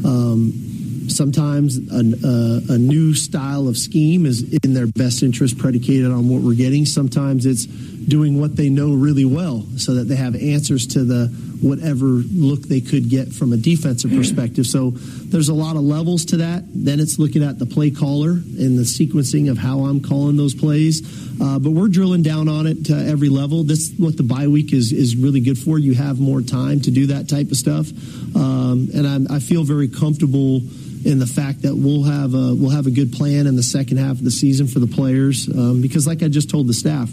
Um, 0.05 1.07
sometimes 1.07 1.77
a, 1.91 2.73
a, 2.73 2.77
new 2.77 3.13
style 3.13 3.67
of 3.67 3.77
scheme 3.77 4.25
is 4.25 4.53
in 4.63 4.73
their 4.73 4.87
best 4.87 5.23
interest 5.23 5.57
predicated 5.57 6.11
on 6.11 6.29
what 6.29 6.41
we're 6.41 6.55
getting. 6.55 6.85
Sometimes 6.85 7.45
it's 7.45 7.65
doing 7.65 8.39
what 8.39 8.55
they 8.55 8.69
know 8.69 8.93
really 8.93 9.25
well 9.25 9.65
so 9.77 9.95
that 9.95 10.05
they 10.05 10.15
have 10.15 10.35
answers 10.35 10.87
to 10.87 11.03
the 11.03 11.27
whatever 11.63 12.05
look 12.05 12.63
they 12.63 12.81
could 12.81 13.09
get 13.09 13.31
from 13.31 13.53
a 13.53 13.57
defensive 13.57 14.11
perspective. 14.11 14.67
So 14.67 14.91
there's 14.91 15.47
a 15.47 15.53
lot 15.53 15.77
of 15.77 15.81
levels 15.81 16.25
to 16.25 16.37
that. 16.37 16.63
Then 16.67 16.99
it's 16.99 17.17
looking 17.17 17.43
at 17.43 17.57
the 17.57 17.65
play 17.65 17.89
caller 17.89 18.31
and 18.31 18.77
the 18.77 18.83
sequencing 18.83 19.49
of 19.49 19.57
how 19.57 19.85
I'm 19.85 20.01
calling 20.01 20.35
those 20.35 20.53
plays. 20.53 21.01
Uh, 21.41 21.59
but 21.59 21.71
we're 21.71 21.87
drilling 21.87 22.21
down 22.21 22.49
on 22.49 22.67
it 22.67 22.85
to 22.85 22.93
every 22.93 23.29
level. 23.29 23.63
This 23.63 23.89
is 23.89 23.99
what 23.99 24.17
the 24.17 24.23
bye 24.23 24.47
week 24.47 24.73
is 24.73 24.91
is 24.91 25.15
really 25.15 25.39
good 25.39 25.57
for. 25.57 25.79
You 25.79 25.93
have 25.95 26.19
more 26.19 26.41
time 26.41 26.81
to 26.81 26.91
do 26.91 27.07
that 27.07 27.29
type 27.29 27.49
of 27.49 27.57
stuff, 27.57 27.89
um, 28.35 28.89
and 28.93 29.07
I'm, 29.07 29.27
I 29.31 29.39
feel 29.39 29.63
very 29.63 29.87
comfortable 29.87 30.61
in 31.05 31.19
the 31.19 31.27
fact 31.27 31.63
that 31.63 31.75
we'll 31.75 32.03
have 32.03 32.33
a 32.33 32.53
we'll 32.53 32.69
have 32.69 32.87
a 32.87 32.91
good 32.91 33.13
plan 33.13 33.47
in 33.47 33.55
the 33.55 33.63
second 33.63 33.97
half 33.97 34.11
of 34.11 34.23
the 34.23 34.31
season 34.31 34.67
for 34.67 34.79
the 34.79 34.87
players 34.87 35.49
um, 35.49 35.81
because, 35.81 36.05
like 36.05 36.23
I 36.23 36.27
just 36.27 36.49
told 36.49 36.67
the 36.67 36.73
staff 36.73 37.09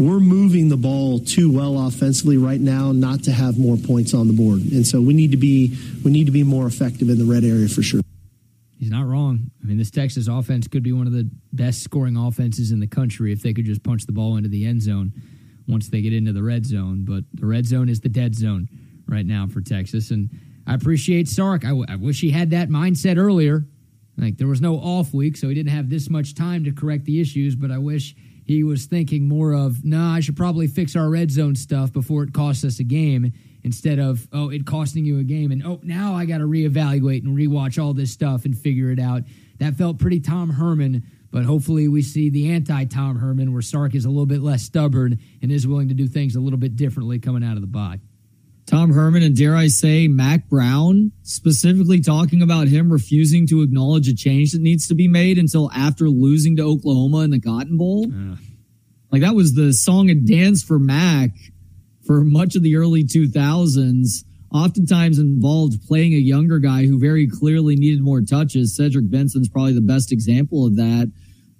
we're 0.00 0.18
moving 0.18 0.70
the 0.70 0.76
ball 0.78 1.20
too 1.20 1.52
well 1.52 1.86
offensively 1.86 2.38
right 2.38 2.60
now 2.60 2.90
not 2.90 3.22
to 3.24 3.32
have 3.32 3.58
more 3.58 3.76
points 3.76 4.14
on 4.14 4.26
the 4.28 4.32
board. 4.32 4.60
And 4.72 4.86
so 4.86 5.00
we 5.00 5.12
need 5.12 5.30
to 5.32 5.36
be 5.36 5.76
we 6.02 6.10
need 6.10 6.24
to 6.24 6.32
be 6.32 6.42
more 6.42 6.66
effective 6.66 7.10
in 7.10 7.18
the 7.18 7.30
red 7.30 7.44
area 7.44 7.68
for 7.68 7.82
sure. 7.82 8.00
He's 8.78 8.90
not 8.90 9.06
wrong. 9.06 9.50
I 9.62 9.66
mean, 9.66 9.76
this 9.76 9.90
Texas 9.90 10.26
offense 10.26 10.66
could 10.66 10.82
be 10.82 10.92
one 10.92 11.06
of 11.06 11.12
the 11.12 11.30
best 11.52 11.82
scoring 11.82 12.16
offenses 12.16 12.72
in 12.72 12.80
the 12.80 12.86
country 12.86 13.30
if 13.30 13.42
they 13.42 13.52
could 13.52 13.66
just 13.66 13.82
punch 13.82 14.06
the 14.06 14.12
ball 14.12 14.36
into 14.38 14.48
the 14.48 14.64
end 14.64 14.80
zone 14.80 15.12
once 15.68 15.90
they 15.90 16.00
get 16.00 16.14
into 16.14 16.32
the 16.32 16.42
red 16.42 16.64
zone. 16.64 17.04
But 17.04 17.24
the 17.34 17.44
red 17.44 17.66
zone 17.66 17.90
is 17.90 18.00
the 18.00 18.08
dead 18.08 18.34
zone 18.34 18.68
right 19.06 19.26
now 19.26 19.48
for 19.48 19.60
Texas. 19.60 20.10
And 20.10 20.30
I 20.66 20.74
appreciate 20.74 21.28
Sark. 21.28 21.66
I, 21.66 21.68
w- 21.68 21.86
I 21.90 21.96
wish 21.96 22.22
he 22.22 22.30
had 22.30 22.50
that 22.50 22.70
mindset 22.70 23.18
earlier. 23.18 23.66
Like 24.16 24.38
there 24.38 24.48
was 24.48 24.62
no 24.62 24.76
off 24.76 25.12
week, 25.12 25.36
so 25.36 25.48
he 25.48 25.54
didn't 25.54 25.72
have 25.72 25.90
this 25.90 26.08
much 26.08 26.34
time 26.34 26.64
to 26.64 26.72
correct 26.72 27.04
the 27.04 27.20
issues. 27.20 27.54
But 27.54 27.70
I 27.70 27.78
wish 27.78 28.14
he 28.50 28.64
was 28.64 28.86
thinking 28.86 29.28
more 29.28 29.52
of, 29.52 29.84
nah, 29.84 30.14
I 30.14 30.20
should 30.20 30.36
probably 30.36 30.66
fix 30.66 30.96
our 30.96 31.08
red 31.08 31.30
zone 31.30 31.54
stuff 31.54 31.92
before 31.92 32.24
it 32.24 32.32
costs 32.32 32.64
us 32.64 32.80
a 32.80 32.84
game 32.84 33.32
instead 33.62 33.98
of, 33.98 34.26
oh, 34.32 34.50
it 34.50 34.66
costing 34.66 35.04
you 35.04 35.18
a 35.18 35.22
game. 35.22 35.52
And, 35.52 35.64
oh, 35.64 35.78
now 35.82 36.14
I 36.14 36.24
got 36.24 36.38
to 36.38 36.44
reevaluate 36.44 37.24
and 37.24 37.36
rewatch 37.36 37.82
all 37.82 37.94
this 37.94 38.10
stuff 38.10 38.44
and 38.44 38.56
figure 38.58 38.90
it 38.90 38.98
out. 38.98 39.22
That 39.58 39.74
felt 39.74 39.98
pretty 39.98 40.20
Tom 40.20 40.50
Herman, 40.50 41.04
but 41.30 41.44
hopefully 41.44 41.86
we 41.86 42.02
see 42.02 42.28
the 42.30 42.50
anti 42.50 42.86
Tom 42.86 43.18
Herman 43.18 43.52
where 43.52 43.62
Sark 43.62 43.94
is 43.94 44.04
a 44.04 44.08
little 44.08 44.26
bit 44.26 44.40
less 44.40 44.62
stubborn 44.62 45.20
and 45.42 45.52
is 45.52 45.66
willing 45.66 45.88
to 45.88 45.94
do 45.94 46.08
things 46.08 46.34
a 46.34 46.40
little 46.40 46.58
bit 46.58 46.74
differently 46.74 47.18
coming 47.18 47.44
out 47.44 47.54
of 47.54 47.60
the 47.60 47.68
bye. 47.68 48.00
Tom 48.70 48.92
Herman 48.92 49.24
and 49.24 49.36
dare 49.36 49.56
I 49.56 49.66
say 49.66 50.06
Mack 50.06 50.48
Brown, 50.48 51.10
specifically 51.22 52.00
talking 52.00 52.40
about 52.40 52.68
him 52.68 52.92
refusing 52.92 53.44
to 53.48 53.62
acknowledge 53.62 54.06
a 54.06 54.14
change 54.14 54.52
that 54.52 54.62
needs 54.62 54.86
to 54.86 54.94
be 54.94 55.08
made 55.08 55.38
until 55.38 55.72
after 55.72 56.08
losing 56.08 56.54
to 56.56 56.62
Oklahoma 56.62 57.22
in 57.22 57.30
the 57.30 57.40
Cotton 57.40 57.76
Bowl. 57.76 58.06
Uh. 58.06 58.36
Like 59.10 59.22
that 59.22 59.34
was 59.34 59.54
the 59.54 59.72
song 59.72 60.08
and 60.08 60.24
dance 60.24 60.62
for 60.62 60.78
Mack 60.78 61.30
for 62.06 62.22
much 62.22 62.54
of 62.54 62.62
the 62.62 62.76
early 62.76 63.02
2000s. 63.02 64.24
Oftentimes 64.54 65.18
involved 65.18 65.84
playing 65.88 66.12
a 66.12 66.18
younger 66.18 66.60
guy 66.60 66.86
who 66.86 66.96
very 66.96 67.28
clearly 67.28 67.74
needed 67.74 68.00
more 68.00 68.20
touches. 68.20 68.76
Cedric 68.76 69.10
Benson's 69.10 69.48
probably 69.48 69.72
the 69.72 69.80
best 69.80 70.12
example 70.12 70.64
of 70.64 70.76
that, 70.76 71.10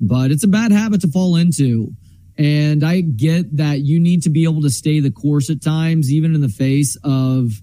but 0.00 0.30
it's 0.30 0.44
a 0.44 0.48
bad 0.48 0.70
habit 0.70 1.00
to 1.00 1.08
fall 1.08 1.34
into. 1.34 1.92
And 2.40 2.82
I 2.82 3.02
get 3.02 3.58
that 3.58 3.80
you 3.80 4.00
need 4.00 4.22
to 4.22 4.30
be 4.30 4.44
able 4.44 4.62
to 4.62 4.70
stay 4.70 4.98
the 4.98 5.10
course 5.10 5.50
at 5.50 5.60
times, 5.60 6.10
even 6.10 6.34
in 6.34 6.40
the 6.40 6.48
face 6.48 6.96
of 7.04 7.60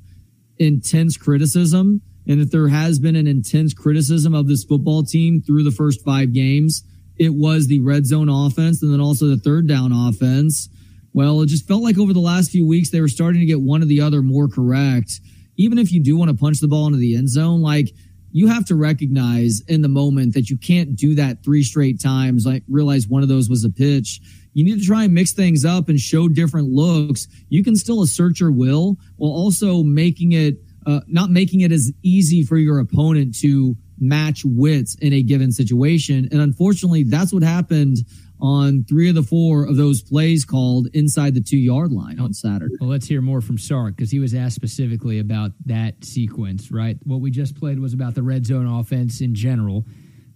intense 0.59 1.17
criticism. 1.17 2.03
And 2.28 2.39
if 2.39 2.51
there 2.51 2.67
has 2.67 2.99
been 2.99 3.15
an 3.15 3.25
intense 3.25 3.73
criticism 3.73 4.36
of 4.36 4.47
this 4.47 4.63
football 4.63 5.01
team 5.03 5.41
through 5.41 5.63
the 5.63 5.71
first 5.71 6.05
five 6.05 6.32
games, 6.32 6.84
it 7.17 7.34
was 7.34 7.65
the 7.65 7.80
red 7.80 8.05
zone 8.05 8.30
offense 8.30 8.84
and 8.84 8.93
then 8.93 9.01
also 9.01 9.25
the 9.25 9.38
third 9.38 9.67
down 9.67 9.91
offense. 9.91 10.69
Well, 11.11 11.41
it 11.41 11.47
just 11.47 11.67
felt 11.67 11.82
like 11.82 11.97
over 11.97 12.13
the 12.13 12.19
last 12.19 12.51
few 12.51 12.67
weeks, 12.67 12.91
they 12.91 13.01
were 13.01 13.07
starting 13.07 13.41
to 13.41 13.47
get 13.47 13.59
one 13.59 13.82
or 13.82 13.86
the 13.86 14.01
other 14.01 14.21
more 14.21 14.47
correct. 14.47 15.21
Even 15.55 15.80
if 15.80 15.91
you 15.91 16.03
do 16.03 16.15
want 16.15 16.30
to 16.30 16.38
punch 16.38 16.59
the 16.59 16.67
ball 16.67 16.86
into 16.86 16.99
the 16.99 17.15
end 17.15 17.30
zone, 17.30 17.63
like 17.63 17.95
you 18.32 18.45
have 18.45 18.65
to 18.65 18.75
recognize 18.75 19.61
in 19.67 19.82
the 19.82 19.88
moment 19.88 20.36
that 20.36 20.51
you 20.51 20.57
can't 20.59 20.95
do 20.95 21.15
that 21.15 21.43
three 21.43 21.63
straight 21.63 21.99
times. 21.99 22.45
Like 22.45 22.61
realize 22.69 23.07
one 23.07 23.23
of 23.23 23.30
those 23.30 23.49
was 23.49 23.65
a 23.65 23.71
pitch 23.71 24.21
you 24.58 24.64
need 24.64 24.80
to 24.80 24.86
try 24.88 25.03
and 25.03 25.14
mix 25.14 25.34
things 25.34 25.66
up 25.66 25.88
and 25.88 25.99
show 25.99 26.28
different 26.28 26.70
looks. 26.70 27.28
You 27.47 27.64
can 27.64 27.76
still 27.76 28.01
assert 28.01 28.39
your 28.39 28.51
will 28.51 28.97
while 29.18 29.30
also 29.30 29.84
making 29.84 30.32
it, 30.32 30.55
uh, 30.88 31.01
not 31.05 31.30
making 31.30 31.62
it 31.62 31.72
as 31.72 31.93
easy 32.01 32.41
for 32.41 32.58
your 32.58 32.80
opponent 32.80 33.38
to 33.41 33.76
match 33.99 34.41
wits 34.43 34.95
in 34.95 35.14
a 35.14 35.22
given 35.22 35.51
situation. 35.51 36.28
And 36.32 36.41
unfortunately, 36.41 37.03
that's 37.03 37.32
what 37.32 37.43
happened 37.43 37.97
on 38.41 38.84
three 38.89 39.10
of 39.10 39.14
the 39.14 39.22
four 39.22 39.64
of 39.64 39.76
those 39.76 40.01
plays 40.01 40.43
called 40.43 40.88
inside 40.95 41.36
the 41.36 41.41
two 41.41 41.60
yard 41.60 41.91
line 41.91 42.20
on 42.20 42.34
Saturday. 42.34 42.74
Well, 42.80 42.89
let's 42.89 43.05
hear 43.05 43.22
more 43.22 43.41
from 43.41 43.60
Sark 43.60 43.95
because 43.95 44.10
he 44.10 44.18
was 44.18 44.34
asked 44.34 44.55
specifically 44.55 45.20
about 45.20 45.51
that 45.68 46.03
sequence, 46.03 46.72
right? 46.72 46.97
What 47.03 47.22
we 47.22 47.30
just 47.30 47.55
played 47.60 47.80
was 47.80 47.93
about 47.93 48.16
the 48.16 48.24
red 48.24 48.47
zone 48.47 48.66
offense 48.66 49.22
in 49.22 49.36
general 49.36 49.86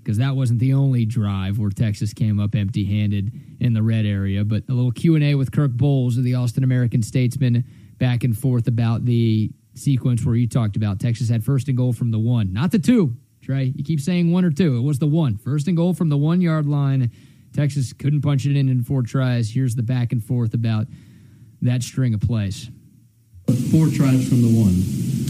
because 0.04 0.18
that 0.18 0.36
wasn't 0.36 0.60
the 0.60 0.74
only 0.74 1.06
drive 1.06 1.60
where 1.60 1.70
Texas 1.70 2.14
came 2.14 2.40
up 2.40 2.56
empty-handed 2.56 3.32
in 3.60 3.74
the 3.74 3.84
red 3.84 4.06
area. 4.06 4.44
But 4.44 4.64
a 4.70 4.74
little 4.74 4.92
Q 4.92 5.16
and 5.16 5.24
A 5.24 5.36
with 5.36 5.52
Kirk 5.52 5.72
Bohls 5.72 6.18
of 6.18 6.24
the 6.24 6.36
Austin 6.36 6.64
American 6.64 7.04
Statesman, 7.04 7.64
back 7.98 8.24
and 8.24 8.38
forth 8.38 8.68
about 8.68 9.06
the 9.06 9.52
sequence 9.76 10.26
where 10.26 10.36
you 10.36 10.48
talked 10.48 10.76
about 10.76 11.00
Texas 11.00 11.30
had 11.30 11.44
first 11.44 11.68
and 11.68 11.78
goal 11.78 11.94
from 11.94 12.12
the 12.12 12.20
one, 12.20 12.52
not 12.52 12.72
the 12.72 12.80
two. 12.80 13.16
Trey, 13.42 13.74
you 13.76 13.84
keep 13.84 14.00
saying 14.00 14.32
one 14.32 14.46
or 14.46 14.52
two. 14.52 14.78
It 14.78 14.82
was 14.82 15.00
the 15.00 15.08
one. 15.08 15.38
First 15.38 15.68
and 15.68 15.76
goal 15.76 15.94
from 15.94 16.10
the 16.10 16.18
one 16.18 16.42
yard 16.42 16.68
line. 16.68 17.12
Texas 17.54 17.92
couldn't 17.92 18.22
punch 18.22 18.46
it 18.46 18.56
in 18.56 18.70
in 18.70 18.84
four 18.84 19.02
tries. 19.02 19.50
Here's 19.50 19.76
the 19.76 19.84
back 19.84 20.12
and 20.12 20.24
forth 20.24 20.54
about 20.54 20.88
that 21.62 21.84
string 21.84 22.14
of 22.14 22.22
plays. 22.22 22.70
Four 23.72 23.88
tries 23.88 24.30
from 24.30 24.42
the 24.42 24.62
one. 24.62 24.76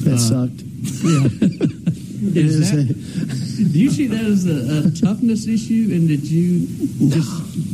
That 0.03 0.13
uh, 0.13 0.17
sucked. 0.17 0.61
Yeah. 1.03 1.77
Is 2.23 2.71
that, 2.71 3.40
do 3.57 3.79
you 3.79 3.89
see 3.89 4.07
that 4.07 4.25
as 4.25 4.45
a, 4.45 4.87
a, 4.87 4.91
toughness 4.91 5.47
issue, 5.47 5.89
and 5.91 6.09
that 6.09 6.23
you 6.23 6.67
just 7.09 7.29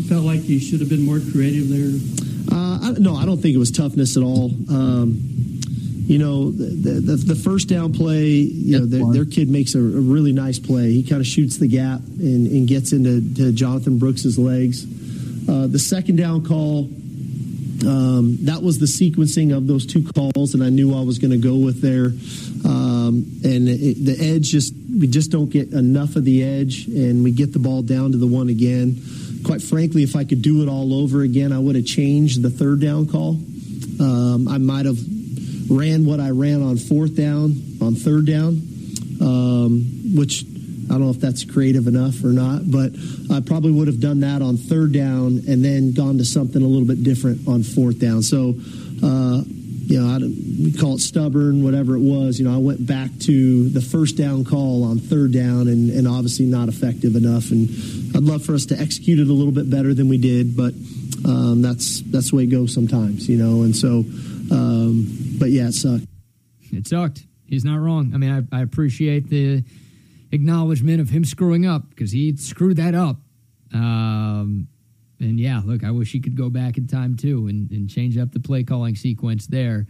felt 0.08 0.24
like 0.24 0.48
you 0.48 0.60
should 0.60 0.80
have 0.80 0.90
been 0.90 1.06
more 1.06 1.20
creative 1.32 1.70
there? 1.70 2.00
Uh, 2.52 2.80
I, 2.82 2.92
no, 3.00 3.16
I 3.16 3.26
don't 3.26 3.38
think 3.38 3.56
it 3.56 3.60
was 3.60 3.72
toughness 3.72 4.18
at 4.18 4.24
all. 4.24 4.52
Um, 4.70 5.20
you 6.08 6.18
know, 6.18 6.52
the, 6.52 7.02
the, 7.02 7.16
the, 7.18 7.36
first 7.36 7.68
down 7.68 7.92
play, 7.92 8.28
you 8.28 8.80
know, 8.80 8.86
their, 8.86 9.12
their, 9.12 9.26
kid 9.26 9.50
makes 9.50 9.76
a, 9.76 9.80
a, 9.80 9.82
really 9.82 10.32
nice 10.32 10.58
play. 10.58 10.94
He 10.94 11.04
kind 11.04 11.20
of 11.20 11.28
shoots 11.28 11.58
the 11.58 11.68
gap 11.68 12.00
and, 12.00 12.48
and 12.48 12.66
gets 12.66 12.94
into 12.94 13.52
Jonathan 13.52 14.00
Brooks's 14.00 14.40
legs. 14.40 14.86
Uh, 15.50 15.68
the 15.68 15.80
second 15.80 16.16
down 16.16 16.46
call, 16.46 16.90
um, 17.86 18.38
that 18.46 18.62
was 18.64 18.80
the 18.80 18.86
sequencing 18.86 19.56
of 19.56 19.68
those 19.68 19.86
two 19.86 20.04
calls, 20.04 20.54
and 20.54 20.64
I 20.64 20.70
knew 20.70 20.98
I 20.98 21.02
was 21.02 21.20
going 21.20 21.32
to 21.32 21.38
go 21.38 21.56
with 21.58 21.82
there. 21.82 22.08
Um, 22.66 23.26
and 23.44 23.70
it, 23.70 24.04
the 24.04 24.18
edge 24.20 24.50
just 24.50 24.74
we 24.74 25.08
just 25.08 25.32
don't 25.32 25.50
get 25.50 25.74
enough 25.74 26.16
of 26.16 26.26
the 26.26 26.44
edge, 26.44 26.88
and 26.88 27.24
we 27.24 27.32
get 27.32 27.54
the 27.54 27.60
ball 27.60 27.84
down 27.84 28.14
to 28.14 28.18
the 28.18 28.28
one 28.28 28.50
again. 28.50 29.00
Quite 29.46 29.62
frankly, 29.62 30.02
if 30.02 30.16
I 30.16 30.24
could 30.24 30.42
do 30.42 30.64
it 30.64 30.70
all 30.70 30.94
over 30.94 31.22
again, 31.22 31.52
I 31.52 31.60
would 31.60 31.76
have 31.76 31.86
changed 31.86 32.42
the 32.42 32.50
third 32.50 32.82
down 32.82 33.08
call. 33.08 33.38
Um, 34.00 34.48
I 34.48 34.58
might 34.58 34.86
have 34.86 34.98
ran 35.70 36.06
what 36.06 36.20
I 36.20 36.32
ran 36.32 36.64
on 36.64 36.78
fourth 36.78 37.16
down 37.16 37.56
on 37.82 37.96
third 37.96 38.26
down, 38.26 38.62
um, 39.22 40.16
which 40.16 40.46
I 40.88 40.94
don't 40.94 41.02
know 41.02 41.10
if 41.10 41.20
that's 41.20 41.44
creative 41.44 41.88
enough 41.88 42.24
or 42.24 42.32
not, 42.32 42.70
but 42.70 42.92
I 43.32 43.42
probably 43.42 43.72
would 43.72 43.88
have 43.88 44.00
done 44.00 44.22
that 44.22 44.42
on 44.42 44.58
third 44.58 44.94
down 44.94 45.44
and 45.48 45.64
then 45.64 45.92
gone 45.92 46.18
to 46.18 46.26
something 46.26 46.62
a 46.62 46.66
little 46.66 46.88
bit 46.88 47.04
different 47.04 47.48
on 47.48 47.64
fourth 47.64 48.00
down. 48.00 48.24
So, 48.24 48.56
uh, 49.04 49.44
you 49.88 50.02
know, 50.02 50.08
I, 50.08 50.18
we 50.18 50.74
call 50.74 50.96
it 50.96 51.00
stubborn, 51.00 51.64
whatever 51.64 51.96
it 51.96 52.02
was. 52.02 52.40
You 52.40 52.46
know, 52.46 52.54
I 52.54 52.58
went 52.58 52.86
back 52.86 53.10
to 53.22 53.70
the 53.70 53.82
first 53.82 54.18
down 54.18 54.46
call 54.46 54.84
on 54.84 55.00
third 55.00 55.34
down 55.34 55.68
and, 55.68 55.90
and 55.90 56.08
obviously 56.08 56.46
not 56.46 56.70
effective 56.70 57.16
enough. 57.16 57.52
And 57.52 57.70
I'd 58.16 58.24
love 58.24 58.44
for 58.46 58.54
us 58.54 58.66
to 58.68 58.80
execute 58.80 59.20
it 59.20 59.28
a 59.28 59.34
little 59.34 59.54
bit 59.54 59.70
better 59.70 59.94
than 59.94 60.10
we 60.10 60.18
did, 60.18 60.58
but 60.58 60.74
um, 61.26 61.62
that's 61.62 62.02
that's 62.02 62.32
the 62.32 62.38
way 62.38 62.44
it 62.44 62.48
goes 62.48 62.74
sometimes, 62.74 63.28
you 63.28 63.38
know. 63.38 63.64
And 63.64 63.76
so, 63.76 64.06
um, 64.52 65.08
but 65.40 65.50
yeah, 65.50 65.68
it 65.68 65.74
sucked. 65.74 66.06
It 66.72 66.88
sucked. 66.88 67.24
He's 67.46 67.64
not 67.64 67.80
wrong. 67.80 68.12
I 68.14 68.18
mean, 68.18 68.48
I, 68.52 68.58
I 68.58 68.62
appreciate 68.62 69.30
the 69.30 69.64
acknowledgement 70.32 71.02
of 71.02 71.10
him 71.10 71.26
screwing 71.26 71.66
up 71.66 71.90
because 71.90 72.12
he 72.12 72.36
screwed 72.38 72.78
that 72.78 72.96
up. 72.96 73.18
Um, 73.74 74.68
and 75.20 75.40
yeah, 75.40 75.62
look, 75.66 75.84
I 75.84 75.92
wish 75.92 76.12
he 76.12 76.20
could 76.20 76.36
go 76.36 76.50
back 76.50 76.78
in 76.78 76.88
time 76.88 77.16
too 77.16 77.48
and, 77.48 77.70
and 77.72 77.90
change 77.90 78.18
up 78.18 78.32
the 78.32 78.40
play 78.40 78.64
calling 78.64 78.96
sequence 78.96 79.48
there. 79.48 79.88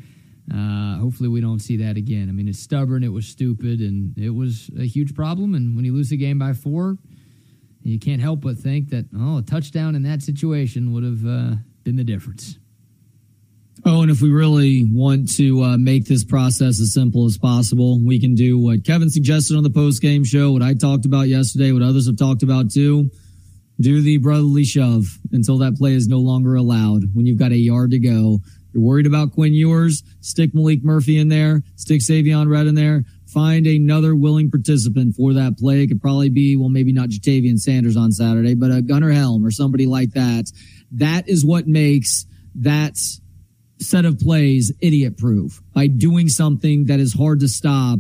Uh, 0.54 0.98
hopefully, 0.98 1.28
we 1.28 1.42
don't 1.42 1.60
see 1.60 1.78
that 1.78 1.98
again. 1.98 2.30
I 2.30 2.32
mean, 2.32 2.48
it's 2.48 2.60
stubborn, 2.60 3.04
it 3.04 3.12
was 3.12 3.28
stupid, 3.28 3.82
and 3.82 4.18
it 4.18 4.30
was 4.30 4.70
a 4.80 4.86
huge 4.86 5.14
problem. 5.14 5.56
And 5.56 5.76
when 5.76 5.84
you 5.84 5.94
lose 5.94 6.10
the 6.10 6.18
game 6.18 6.40
by 6.40 6.54
four, 6.54 6.98
you 7.84 8.00
can't 8.00 8.22
help 8.22 8.42
but 8.42 8.58
think 8.58 8.90
that, 8.90 9.06
oh, 9.14 9.40
a 9.40 9.42
touchdown 9.42 9.96
in 9.96 10.04
that 10.04 10.22
situation 10.22 10.94
would 10.94 11.04
have 11.04 11.26
uh, 11.26 11.56
been 11.84 11.98
the 11.98 12.06
difference. 12.06 12.58
Oh, 13.86 14.02
and 14.02 14.10
if 14.10 14.22
we 14.22 14.30
really 14.30 14.86
want 14.86 15.36
to 15.36 15.62
uh, 15.64 15.78
make 15.78 16.06
this 16.06 16.24
process 16.24 16.80
as 16.82 16.94
simple 16.94 17.26
as 17.26 17.38
possible, 17.38 18.04
we 18.04 18.20
can 18.20 18.34
do 18.34 18.58
what 18.58 18.84
Kevin 18.84 19.10
suggested 19.10 19.56
on 19.56 19.64
the 19.64 19.70
post 19.70 20.02
game 20.02 20.24
show, 20.24 20.52
what 20.52 20.64
I 20.64 20.74
talked 20.74 21.06
about 21.06 21.28
yesterday, 21.28 21.72
what 21.72 21.84
others 21.84 22.08
have 22.08 22.18
talked 22.18 22.44
about 22.44 22.72
too. 22.72 23.10
Do 23.80 24.02
the 24.02 24.18
brotherly 24.18 24.64
shove 24.64 25.06
until 25.32 25.60
that 25.60 25.76
play 25.76 25.94
is 25.94 26.08
no 26.08 26.18
longer 26.18 26.56
allowed. 26.56 27.04
When 27.14 27.28
you've 27.28 27.38
got 27.38 27.52
a 27.52 27.58
yard 27.58 27.92
to 27.92 28.00
go, 28.00 28.40
you're 28.74 28.84
worried 28.84 29.06
about 29.06 29.34
Quinn 29.34 29.54
Ewers, 29.54 30.04
stick 30.22 30.54
Maalik 30.54 30.84
Murphy 30.84 31.20
in 31.20 31.30
there, 31.30 31.62
stick 31.76 32.02
Savion 32.02 32.50
Red 32.50 32.66
in 32.66 32.74
there, 32.74 33.04
find 33.28 33.68
another 33.68 34.16
willing 34.16 34.50
participant 34.50 35.16
for 35.16 35.34
that 35.34 35.58
play. 35.60 35.84
It 35.84 35.88
could 35.88 36.02
probably 36.02 36.30
be, 36.30 36.58
well, 36.58 36.70
maybe 36.70 36.94
not 36.94 37.10
Ja'Tavion 37.10 37.60
Sanders 37.60 37.96
on 37.96 38.12
Saturday, 38.12 38.56
but 38.56 38.72
a 38.72 38.82
Gunnar 38.82 39.12
Helm 39.12 39.46
or 39.46 39.52
somebody 39.52 39.86
like 39.86 40.12
that. 40.14 40.52
That 40.92 41.30
is 41.30 41.46
what 41.46 41.68
makes 41.68 42.26
that 42.56 42.98
set 43.80 44.06
of 44.06 44.20
plays 44.20 44.72
idiot 44.82 45.18
proof 45.18 45.62
by 45.74 45.88
doing 45.88 46.30
something 46.30 46.86
that 46.86 47.00
is 47.00 47.14
hard 47.14 47.40
to 47.42 47.48
stop 47.48 48.00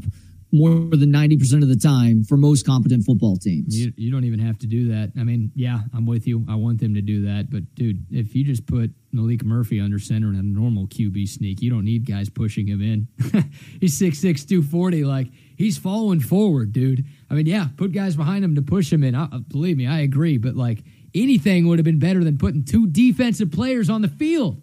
more 0.51 0.95
than 0.95 1.11
90% 1.11 1.61
of 1.61 1.67
the 1.67 1.75
time 1.75 2.23
for 2.23 2.37
most 2.37 2.65
competent 2.65 3.03
football 3.03 3.35
teams. 3.35 3.77
You, 3.77 3.93
you, 3.97 4.11
don't 4.11 4.23
even 4.23 4.39
have 4.39 4.57
to 4.59 4.67
do 4.67 4.87
that. 4.89 5.11
I 5.19 5.23
mean, 5.23 5.51
yeah, 5.55 5.79
I'm 5.93 6.05
with 6.05 6.25
you. 6.25 6.45
I 6.47 6.55
want 6.55 6.79
them 6.79 6.93
to 6.93 7.01
do 7.01 7.25
that. 7.25 7.49
But, 7.49 7.75
dude, 7.75 8.05
if 8.11 8.33
you 8.33 8.45
just 8.45 8.65
put 8.65 8.91
Maalik 9.13 9.43
Murphy 9.43 9.79
under 9.79 9.99
center 9.99 10.29
in 10.29 10.35
a 10.35 10.43
normal 10.43 10.87
QB 10.87 11.27
sneak, 11.27 11.61
you 11.61 11.69
don't 11.69 11.83
need 11.83 12.07
guys 12.07 12.29
pushing 12.29 12.65
him 12.65 12.81
in. 12.81 13.07
he's 13.81 13.99
6'6, 13.99 14.47
240. 14.47 15.03
Like, 15.03 15.27
he's 15.57 15.77
following 15.77 16.21
forward, 16.21 16.71
dude. 16.71 17.05
I 17.29 17.33
mean, 17.33 17.45
yeah, 17.45 17.67
put 17.75 17.91
guys 17.91 18.15
behind 18.15 18.45
him 18.45 18.55
to 18.55 18.61
push 18.61 18.91
him 18.91 19.03
in. 19.03 19.15
I, 19.15 19.27
believe 19.49 19.75
me, 19.75 19.85
I 19.85 19.99
agree. 19.99 20.37
But, 20.37 20.55
like, 20.55 20.83
anything 21.13 21.67
would 21.67 21.77
have 21.77 21.85
been 21.85 21.99
better 21.99 22.23
than 22.23 22.37
putting 22.37 22.63
two 22.63 22.87
defensive 22.87 23.51
players 23.51 23.89
on 23.89 24.01
the 24.01 24.07
field. 24.07 24.61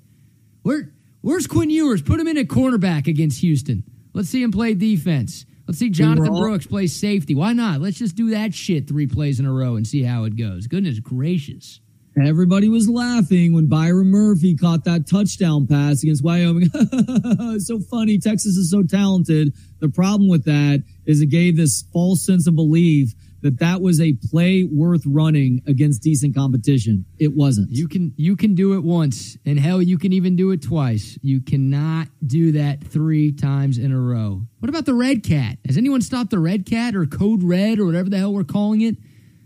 Where 0.63 0.94
Where's 1.25 1.47
Quinn 1.47 1.71
Ewers? 1.71 2.03
Put 2.03 2.21
him 2.21 2.29
in 2.29 2.37
at 2.37 2.49
cornerback 2.49 3.07
against 3.07 3.41
Houston. 3.41 3.83
Let's 4.13 4.29
see 4.29 4.43
him 4.43 4.53
play 4.53 4.75
defense. 4.75 5.47
Let's 5.67 5.79
see 5.79 5.89
Jonathan 5.89 6.35
Brooks 6.35 6.67
play 6.67 6.87
safety. 6.87 7.35
Why 7.35 7.55
not? 7.55 7.81
Let's 7.81 7.97
just 7.97 8.15
do 8.15 8.29
that 8.33 8.53
shit 8.53 8.87
three 8.87 9.07
plays 9.07 9.41
in 9.41 9.47
a 9.47 9.51
row 9.51 9.77
and 9.77 9.87
see 9.87 10.03
how 10.03 10.25
it 10.25 10.37
goes. 10.37 10.67
Goodness 10.67 10.99
gracious. 10.99 11.81
Everybody 12.23 12.69
was 12.69 12.91
laughing 12.91 13.55
when 13.55 13.69
Byron 13.69 14.11
Murphy 14.11 14.55
caught 14.55 14.85
that 14.85 15.09
touchdown 15.09 15.67
pass 15.67 16.03
against 16.03 16.23
Wyoming. 16.23 16.69
so 17.59 17.81
funny. 17.81 18.19
Texas 18.19 18.57
is 18.57 18.71
so 18.71 18.83
talented. 18.83 19.55
The 19.81 19.89
problem 19.89 20.29
with 20.29 20.45
that 20.45 20.83
is 21.07 21.23
it 21.23 21.31
gave 21.31 21.57
this 21.57 21.85
false 21.91 22.27
sense 22.27 22.47
of 22.47 22.55
belief 22.55 23.15
that 23.45 23.59
that 23.59 23.83
was 23.83 24.01
a 24.01 24.15
play 24.31 24.65
worth 24.65 25.03
running 25.05 25.61
against 25.67 26.03
decent 26.03 26.35
competition. 26.35 27.05
It 27.19 27.35
wasn't. 27.35 27.71
You 27.71 27.89
can 27.89 28.15
you 28.17 28.37
can 28.37 28.55
do 28.55 28.73
it 28.73 28.83
once, 28.83 29.37
and 29.45 29.61
hell, 29.61 29.83
you 29.83 29.99
can 29.99 30.15
even 30.15 30.35
do 30.35 30.51
it 30.51 30.63
twice. 30.63 31.19
You 31.21 31.43
cannot 31.43 32.09
do 32.27 32.53
that 32.53 32.83
three 32.83 33.33
times 33.33 33.77
in 33.77 33.93
a 33.93 34.01
row. 34.01 34.41
What 34.61 34.71
about 34.71 34.87
the 34.87 34.95
red 34.95 35.23
cat? 35.23 35.59
Has 35.67 35.77
anyone 35.77 36.01
stopped 36.01 36.31
the 36.31 36.39
red 36.39 36.65
cat 36.65 36.97
or 36.97 37.05
code 37.05 37.43
red 37.43 37.79
or 37.79 37.85
whatever 37.85 38.09
the 38.09 38.17
hell 38.17 38.33
we're 38.33 38.45
calling 38.45 38.81
it? 38.81 38.97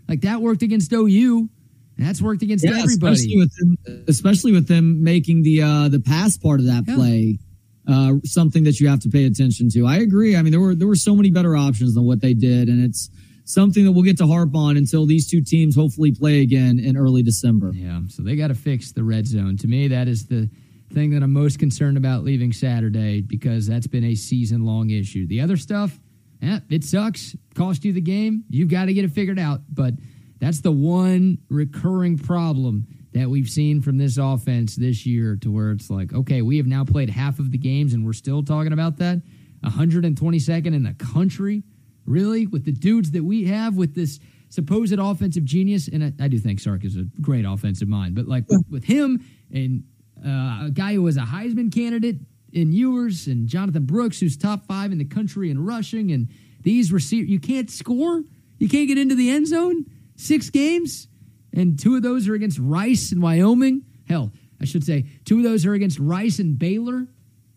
Like 0.07 0.21
that 0.21 0.41
worked 0.41 0.63
against 0.63 0.91
OU. 0.93 1.49
And 1.97 2.07
that's 2.07 2.21
worked 2.21 2.41
against 2.41 2.63
yeah, 2.63 2.79
everybody, 2.79 3.15
especially 3.15 3.37
with 3.37 3.51
them, 3.57 4.05
especially 4.07 4.51
with 4.53 4.69
them 4.69 5.03
making 5.03 5.43
the 5.43 5.61
uh, 5.61 5.89
the 5.89 5.99
pass 5.99 6.37
part 6.37 6.61
of 6.61 6.67
that 6.67 6.85
yeah. 6.87 6.95
play 6.95 7.39
uh, 7.85 8.13
something 8.23 8.63
that 8.63 8.79
you 8.79 8.87
have 8.87 9.01
to 9.01 9.09
pay 9.09 9.25
attention 9.25 9.69
to. 9.71 9.85
I 9.85 9.97
agree. 9.97 10.37
I 10.37 10.41
mean, 10.41 10.51
there 10.51 10.61
were 10.61 10.75
there 10.75 10.87
were 10.87 10.95
so 10.95 11.13
many 11.13 11.29
better 11.29 11.57
options 11.57 11.95
than 11.95 12.05
what 12.05 12.21
they 12.21 12.33
did, 12.33 12.69
and 12.69 12.81
it's 12.81 13.09
something 13.49 13.83
that 13.83 13.91
we'll 13.91 14.03
get 14.03 14.17
to 14.17 14.27
harp 14.27 14.55
on 14.55 14.77
until 14.77 15.07
these 15.07 15.27
two 15.27 15.41
teams 15.41 15.75
hopefully 15.75 16.11
play 16.11 16.41
again 16.41 16.79
in 16.79 16.95
early 16.95 17.23
December. 17.23 17.71
Yeah, 17.73 18.01
so 18.07 18.21
they 18.21 18.35
got 18.35 18.49
to 18.49 18.55
fix 18.55 18.91
the 18.91 19.03
red 19.03 19.25
zone. 19.25 19.57
To 19.57 19.67
me, 19.67 19.87
that 19.87 20.07
is 20.07 20.27
the 20.27 20.49
thing 20.93 21.09
that 21.11 21.23
I'm 21.23 21.33
most 21.33 21.57
concerned 21.57 21.97
about 21.97 22.23
leaving 22.23 22.53
Saturday 22.53 23.21
because 23.21 23.65
that's 23.65 23.87
been 23.87 24.03
a 24.03 24.13
season 24.13 24.65
long 24.65 24.91
issue. 24.91 25.25
The 25.27 25.41
other 25.41 25.57
stuff, 25.57 25.99
yeah, 26.41 26.59
it 26.69 26.83
sucks, 26.83 27.35
cost 27.55 27.83
you 27.83 27.91
the 27.91 28.01
game. 28.01 28.43
You've 28.49 28.69
got 28.69 28.85
to 28.85 28.93
get 28.93 29.03
it 29.03 29.11
figured 29.11 29.39
out. 29.39 29.61
But 29.67 29.95
that's 30.39 30.61
the 30.61 30.71
one 30.71 31.39
recurring 31.49 32.19
problem 32.19 32.85
that 33.13 33.29
we've 33.29 33.49
seen 33.49 33.81
from 33.81 33.97
this 33.97 34.19
offense 34.19 34.75
this 34.75 35.07
year 35.07 35.35
to 35.37 35.51
where 35.51 35.71
it's 35.71 35.89
like, 35.89 36.13
okay, 36.13 36.43
we 36.43 36.57
have 36.57 36.67
now 36.67 36.85
played 36.85 37.09
half 37.09 37.39
of 37.39 37.51
the 37.51 37.57
games 37.57 37.93
and 37.93 38.05
we're 38.05 38.13
still 38.13 38.43
talking 38.43 38.73
about 38.73 38.97
that. 38.97 39.23
122nd 39.63 40.67
in 40.67 40.83
the 40.83 40.93
country 40.93 41.63
Really? 42.09 42.47
With 42.47 42.65
the 42.65 42.71
dudes 42.71 43.11
that 43.11 43.23
we 43.23 43.45
have 43.45 43.75
with 43.75 43.93
this 43.93 44.19
supposed 44.49 44.97
offensive 44.97 45.45
genius, 45.45 45.87
and 45.87 46.03
I, 46.03 46.13
I 46.19 46.27
do 46.27 46.39
think 46.39 46.59
Sark 46.59 46.83
is 46.83 46.97
a 46.97 47.03
great 47.21 47.45
offensive 47.45 47.87
mind, 47.87 48.15
but 48.15 48.27
like 48.27 48.45
with, 48.49 48.65
with 48.67 48.83
him 48.83 49.23
and 49.53 49.83
uh, 50.25 50.65
a 50.65 50.71
guy 50.73 50.93
who 50.95 51.03
was 51.03 51.17
a 51.17 51.21
Heisman 51.21 51.71
candidate 51.71 52.15
in 52.51 52.73
Ewers 52.73 53.27
and 53.27 53.47
Jonathan 53.47 53.85
Brooks, 53.85 54.19
who's 54.19 54.35
top 54.35 54.65
five 54.65 54.91
in 54.91 54.97
the 54.97 55.05
country 55.05 55.51
in 55.51 55.63
rushing, 55.63 56.11
and 56.11 56.29
these 56.63 56.91
receivers, 56.91 57.29
you 57.29 57.39
can't 57.39 57.69
score, 57.69 58.23
you 58.57 58.67
can't 58.67 58.87
get 58.87 58.97
into 58.97 59.13
the 59.13 59.29
end 59.29 59.47
zone. 59.47 59.85
Six 60.15 60.49
games, 60.49 61.07
and 61.53 61.79
two 61.79 61.95
of 61.95 62.01
those 62.01 62.27
are 62.27 62.33
against 62.33 62.57
Rice 62.57 63.11
and 63.11 63.21
Wyoming. 63.21 63.83
Hell, 64.07 64.31
I 64.59 64.65
should 64.65 64.83
say 64.83 65.05
two 65.25 65.37
of 65.37 65.43
those 65.43 65.63
are 65.67 65.75
against 65.75 65.99
Rice 65.99 66.39
and 66.39 66.57
Baylor 66.57 67.07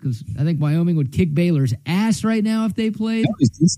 because 0.03 0.25
I 0.39 0.45
think 0.45 0.61
Wyoming 0.61 0.97
would 0.97 1.13
kick 1.13 1.33
Baylor's 1.33 1.73
ass 1.87 2.25
right 2.25 2.43
now 2.43 2.67
if 2.67 2.75
they 2.75 2.91
played. 2.91 3.27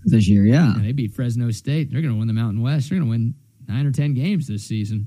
this 0.06 0.28
year, 0.28 0.44
yeah. 0.44 0.74
yeah. 0.74 0.82
They 0.82 0.92
beat 0.92 1.12
Fresno 1.12 1.50
State. 1.50 1.90
They're 1.90 2.00
going 2.00 2.14
to 2.14 2.18
win 2.18 2.28
the 2.28 2.34
Mountain 2.34 2.62
West. 2.62 2.88
They're 2.88 2.98
going 2.98 3.08
to 3.08 3.10
win 3.10 3.34
nine 3.68 3.86
or 3.86 3.92
ten 3.92 4.14
games 4.14 4.46
this 4.46 4.64
season. 4.64 5.06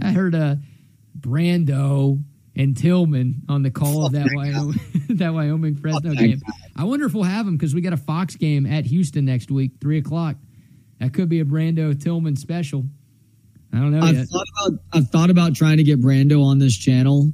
I 0.00 0.12
heard 0.12 0.34
uh, 0.34 0.56
Brando 1.18 2.22
and 2.56 2.76
Tillman 2.76 3.42
on 3.48 3.62
the 3.62 3.70
call 3.70 4.06
of 4.06 4.12
that 4.12 4.28
Wyoming 4.34 4.80
that 5.18 5.34
Wyoming 5.34 5.76
Fresno 5.76 6.14
game. 6.14 6.40
I 6.76 6.84
wonder 6.84 7.06
if 7.06 7.14
we'll 7.14 7.24
have 7.24 7.46
them 7.46 7.56
because 7.56 7.74
we 7.74 7.80
got 7.80 7.92
a 7.92 7.98
Fox 7.98 8.36
game 8.36 8.66
at 8.66 8.86
Houston 8.86 9.24
next 9.24 9.50
week, 9.50 9.72
three 9.80 9.98
o'clock. 9.98 10.36
That 11.00 11.12
could 11.12 11.28
be 11.28 11.40
a 11.40 11.44
Brando 11.44 12.00
Tillman 12.00 12.36
special. 12.36 12.84
I 13.72 13.78
don't 13.78 13.90
know 13.90 14.06
I've 14.06 14.14
yet. 14.14 14.26
Thought 14.28 14.46
about, 14.56 14.80
I've 14.92 15.08
thought 15.10 15.30
about 15.30 15.54
trying 15.54 15.78
to 15.78 15.82
get 15.82 16.00
Brando 16.00 16.44
on 16.44 16.58
this 16.58 16.76
channel 16.76 17.32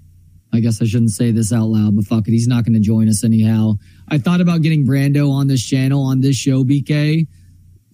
I 0.52 0.60
guess 0.60 0.82
I 0.82 0.84
shouldn't 0.84 1.10
say 1.10 1.30
this 1.30 1.52
out 1.52 1.66
loud, 1.66 1.96
but 1.96 2.04
fuck 2.04 2.26
it. 2.26 2.32
He's 2.32 2.48
not 2.48 2.64
going 2.64 2.74
to 2.74 2.80
join 2.80 3.08
us 3.08 3.22
anyhow. 3.24 3.74
I 4.08 4.18
thought 4.18 4.40
about 4.40 4.62
getting 4.62 4.86
Brando 4.86 5.30
on 5.30 5.46
this 5.46 5.64
channel, 5.64 6.02
on 6.02 6.20
this 6.20 6.36
show, 6.36 6.64
BK, 6.64 7.28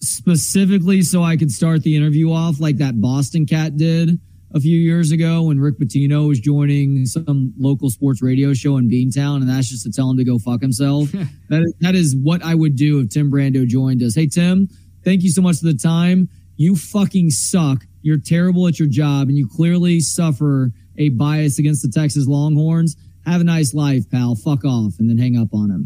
specifically 0.01 1.03
so 1.03 1.23
I 1.23 1.37
could 1.37 1.51
start 1.51 1.83
the 1.83 1.97
interview 1.97 2.33
off 2.33 2.59
like 2.59 2.79
that 2.79 3.01
Boston 3.01 3.45
cat 3.45 3.77
did 3.77 4.19
a 4.55 4.61
few 4.61 4.79
years 4.79 5.13
ago 5.13 5.43
when 5.43 5.61
Rick 5.61 5.79
Pitino 5.79 6.29
was 6.29 6.41
joining 6.41 7.05
some 7.05 7.53
local 7.59 7.91
sports 7.91 8.23
radio 8.23 8.55
show 8.55 8.79
in 8.79 8.89
Beantown, 8.89 9.37
and 9.37 9.49
that's 9.49 9.69
just 9.69 9.85
to 9.85 9.93
tell 9.93 10.11
him 10.11 10.17
to 10.17 10.25
go 10.25 10.39
fuck 10.39 10.63
himself. 10.63 11.13
that, 11.51 11.63
is, 11.63 11.75
that 11.81 11.95
is 11.95 12.17
what 12.17 12.43
I 12.43 12.55
would 12.55 12.77
do 12.77 13.01
if 13.01 13.11
Tim 13.11 13.31
Brando 13.31 13.67
joined 13.67 14.03
us. 14.03 14.15
Hey, 14.15 14.29
Tim, 14.29 14.69
thank 15.05 15.23
you 15.23 15.31
so 15.31 15.43
much 15.43 15.59
for 15.59 15.67
the 15.67 15.77
time. 15.77 16.31
You 16.57 16.75
fucking 16.75 17.31
suck. 17.31 17.85
You're 18.01 18.21
terrible 18.21 18.67
at 18.67 18.79
your 18.79 18.89
job, 18.89 19.29
and 19.29 19.37
you 19.37 19.47
clearly 19.47 20.01
suffer– 20.01 20.73
a 20.99 21.11
bias 21.11 21.59
against 21.59 21.83
the 21.83 21.89
Texas 21.89 22.27
Longhorns. 22.27 22.97
Have 23.25 23.41
a 23.41 23.45
nice 23.45 23.75
life, 23.75 24.09
pal. 24.11 24.35
Fuck 24.37 24.65
off, 24.65 24.95
and 24.99 25.09
then 25.11 25.19
hang 25.19 25.37
up 25.37 25.53
on 25.53 25.71
him. 25.71 25.85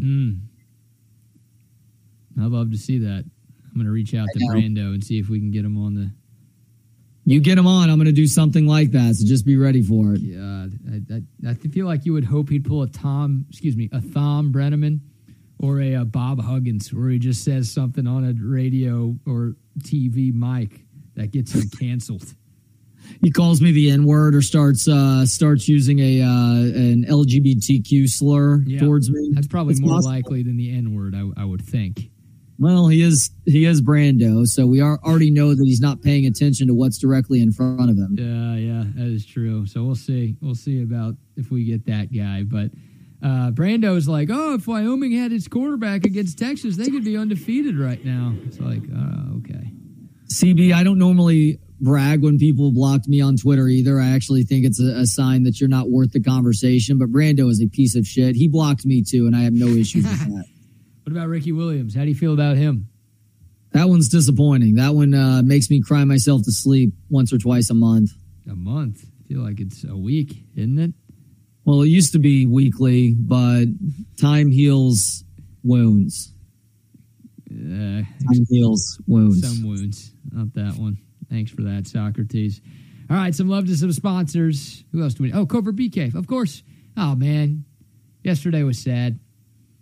Mm. 2.37 2.45
I'd 2.45 2.51
love 2.51 2.71
to 2.71 2.77
see 2.77 2.99
that. 2.99 3.25
I'm 3.65 3.73
going 3.75 3.85
to 3.85 3.91
reach 3.91 4.13
out 4.13 4.27
to 4.33 4.39
Brando 4.39 4.93
and 4.93 5.03
see 5.03 5.19
if 5.19 5.29
we 5.29 5.39
can 5.39 5.51
get 5.51 5.65
him 5.65 5.77
on 5.77 5.95
the. 5.95 6.11
You 7.23 7.39
get 7.39 7.57
him 7.57 7.67
on, 7.67 7.89
I'm 7.89 7.97
going 7.97 8.07
to 8.07 8.11
do 8.11 8.27
something 8.27 8.67
like 8.67 8.91
that. 8.91 9.15
So 9.15 9.27
just 9.27 9.45
be 9.45 9.55
ready 9.55 9.81
for 9.81 10.15
it. 10.15 10.21
God, 10.21 10.73
I, 10.91 11.47
I, 11.47 11.51
I 11.51 11.53
feel 11.53 11.85
like 11.85 12.05
you 12.05 12.13
would 12.13 12.25
hope 12.25 12.49
he'd 12.49 12.65
pull 12.65 12.81
a 12.81 12.89
Tom, 12.89 13.45
excuse 13.49 13.77
me, 13.77 13.89
a 13.93 14.01
Thom 14.01 14.51
Brennaman 14.51 14.99
or 15.59 15.79
a, 15.79 15.93
a 15.93 16.05
Bob 16.05 16.41
Huggins, 16.41 16.91
where 16.91 17.09
he 17.09 17.19
just 17.19 17.43
says 17.43 17.71
something 17.71 18.07
on 18.07 18.25
a 18.25 18.33
radio 18.43 19.15
or 19.27 19.55
TV 19.79 20.33
mic 20.33 20.81
that 21.15 21.31
gets 21.31 21.53
him 21.53 21.69
canceled 21.79 22.33
he 23.21 23.31
calls 23.31 23.61
me 23.61 23.71
the 23.71 23.91
N 23.91 24.05
word 24.05 24.35
or 24.35 24.41
starts 24.41 24.87
uh, 24.87 25.25
starts 25.25 25.67
using 25.67 25.99
a 25.99 26.21
uh, 26.21 26.25
an 26.25 27.05
LGBTQ 27.07 28.07
slur 28.07 28.63
yeah, 28.65 28.79
towards 28.79 29.09
me. 29.11 29.31
That's 29.33 29.47
probably 29.47 29.73
it's 29.73 29.81
more 29.81 29.95
possible. 29.95 30.11
likely 30.11 30.43
than 30.43 30.57
the 30.57 30.75
N 30.75 30.95
word. 30.95 31.15
I, 31.15 31.41
I, 31.41 31.45
would 31.45 31.61
think. 31.61 32.09
Well, 32.57 32.87
he 32.87 33.01
is 33.01 33.31
he 33.45 33.65
is 33.65 33.81
Brando, 33.81 34.45
so 34.45 34.65
we 34.65 34.81
are 34.81 34.99
already 35.03 35.31
know 35.31 35.53
that 35.53 35.63
he's 35.63 35.81
not 35.81 36.01
paying 36.01 36.25
attention 36.25 36.67
to 36.67 36.73
what's 36.73 36.97
directly 36.97 37.41
in 37.41 37.51
front 37.51 37.89
of 37.89 37.97
him. 37.97 38.15
Yeah, 38.17 38.55
yeah, 38.55 38.83
that 38.95 39.07
is 39.07 39.25
true. 39.25 39.65
So 39.67 39.83
we'll 39.83 39.95
see. 39.95 40.35
We'll 40.41 40.55
see 40.55 40.81
about 40.81 41.15
if 41.37 41.51
we 41.51 41.65
get 41.65 41.85
that 41.85 42.13
guy. 42.13 42.43
But 42.43 42.71
uh, 43.23 43.51
Brando's 43.51 44.07
like, 44.07 44.29
oh, 44.31 44.55
if 44.55 44.67
Wyoming 44.67 45.11
had 45.11 45.31
its 45.31 45.47
quarterback 45.47 46.05
against 46.05 46.39
Texas, 46.39 46.75
they 46.75 46.89
could 46.89 47.05
be 47.05 47.17
undefeated 47.17 47.77
right 47.77 48.03
now. 48.03 48.33
It's 48.45 48.59
like, 48.59 48.81
uh, 48.81 49.37
okay. 49.37 49.71
CB, 50.33 50.73
I 50.73 50.83
don't 50.83 50.97
normally 50.97 51.59
brag 51.81 52.21
when 52.21 52.37
people 52.37 52.71
blocked 52.71 53.07
me 53.07 53.19
on 53.19 53.35
Twitter 53.35 53.67
either. 53.67 53.99
I 53.99 54.11
actually 54.11 54.43
think 54.43 54.65
it's 54.65 54.79
a, 54.79 54.99
a, 54.99 55.05
sign 55.05 55.43
that 55.43 55.59
you're 55.59 55.69
not 55.69 55.89
worth 55.89 56.11
the 56.11 56.21
conversation. 56.21 56.97
But 56.97 57.11
Brando 57.11 57.49
is 57.49 57.61
a 57.61 57.67
piece 57.67 57.95
of 57.95 58.05
shit. 58.05 58.35
He 58.35 58.47
blocked 58.47 58.85
me 58.85 59.03
too, 59.03 59.25
and 59.25 59.35
I 59.35 59.41
have 59.41 59.53
no 59.53 59.67
issues 59.67 60.05
with 60.05 60.19
that. 60.35 60.45
What 61.03 61.11
about 61.11 61.27
Ricky 61.27 61.51
Williams? 61.51 61.95
How 61.95 62.03
do 62.03 62.09
you 62.09 62.15
feel 62.15 62.33
about 62.33 62.57
him? 62.57 62.87
That 63.71 63.89
one's 63.89 64.09
disappointing. 64.09 64.75
That 64.75 64.93
one 64.93 65.13
uh, 65.13 65.41
makes 65.43 65.69
me 65.69 65.81
cry 65.81 66.03
myself 66.03 66.43
to 66.43 66.51
sleep 66.51 66.93
once 67.09 67.33
or 67.33 67.37
twice 67.37 67.69
a 67.69 67.73
month. 67.73 68.11
A 68.49 68.55
month? 68.55 69.03
I 69.03 69.27
feel 69.27 69.41
like 69.41 69.59
it's 69.59 69.83
a 69.83 69.95
week, 69.95 70.43
isn't 70.55 70.77
it? 70.77 70.93
Well, 71.65 71.81
it 71.83 71.87
used 71.87 72.13
to 72.13 72.19
be 72.19 72.45
weekly, 72.45 73.13
but 73.13 73.65
time 74.19 74.51
heals 74.51 75.23
wounds. 75.63 76.33
Uh, 77.49 78.03
time 78.03 78.45
heals 78.49 78.99
wounds. 79.07 79.41
Some 79.41 79.67
wounds, 79.67 80.11
not 80.31 80.53
that 80.53 80.75
one. 80.75 80.97
Thanks 81.31 81.49
for 81.49 81.61
that, 81.63 81.87
Socrates. 81.87 82.61
All 83.09 83.15
right, 83.15 83.33
some 83.33 83.47
love 83.47 83.65
to 83.67 83.75
some 83.75 83.91
sponsors. 83.93 84.83
Who 84.91 85.01
else 85.01 85.13
do 85.13 85.23
we? 85.23 85.33
Oh, 85.33 85.45
Covert 85.45 85.77
Bee 85.77 85.89
Cave, 85.89 86.15
of 86.15 86.27
course. 86.27 86.61
Oh 86.97 87.15
man, 87.15 87.63
yesterday 88.23 88.63
was 88.63 88.79
sad 88.79 89.17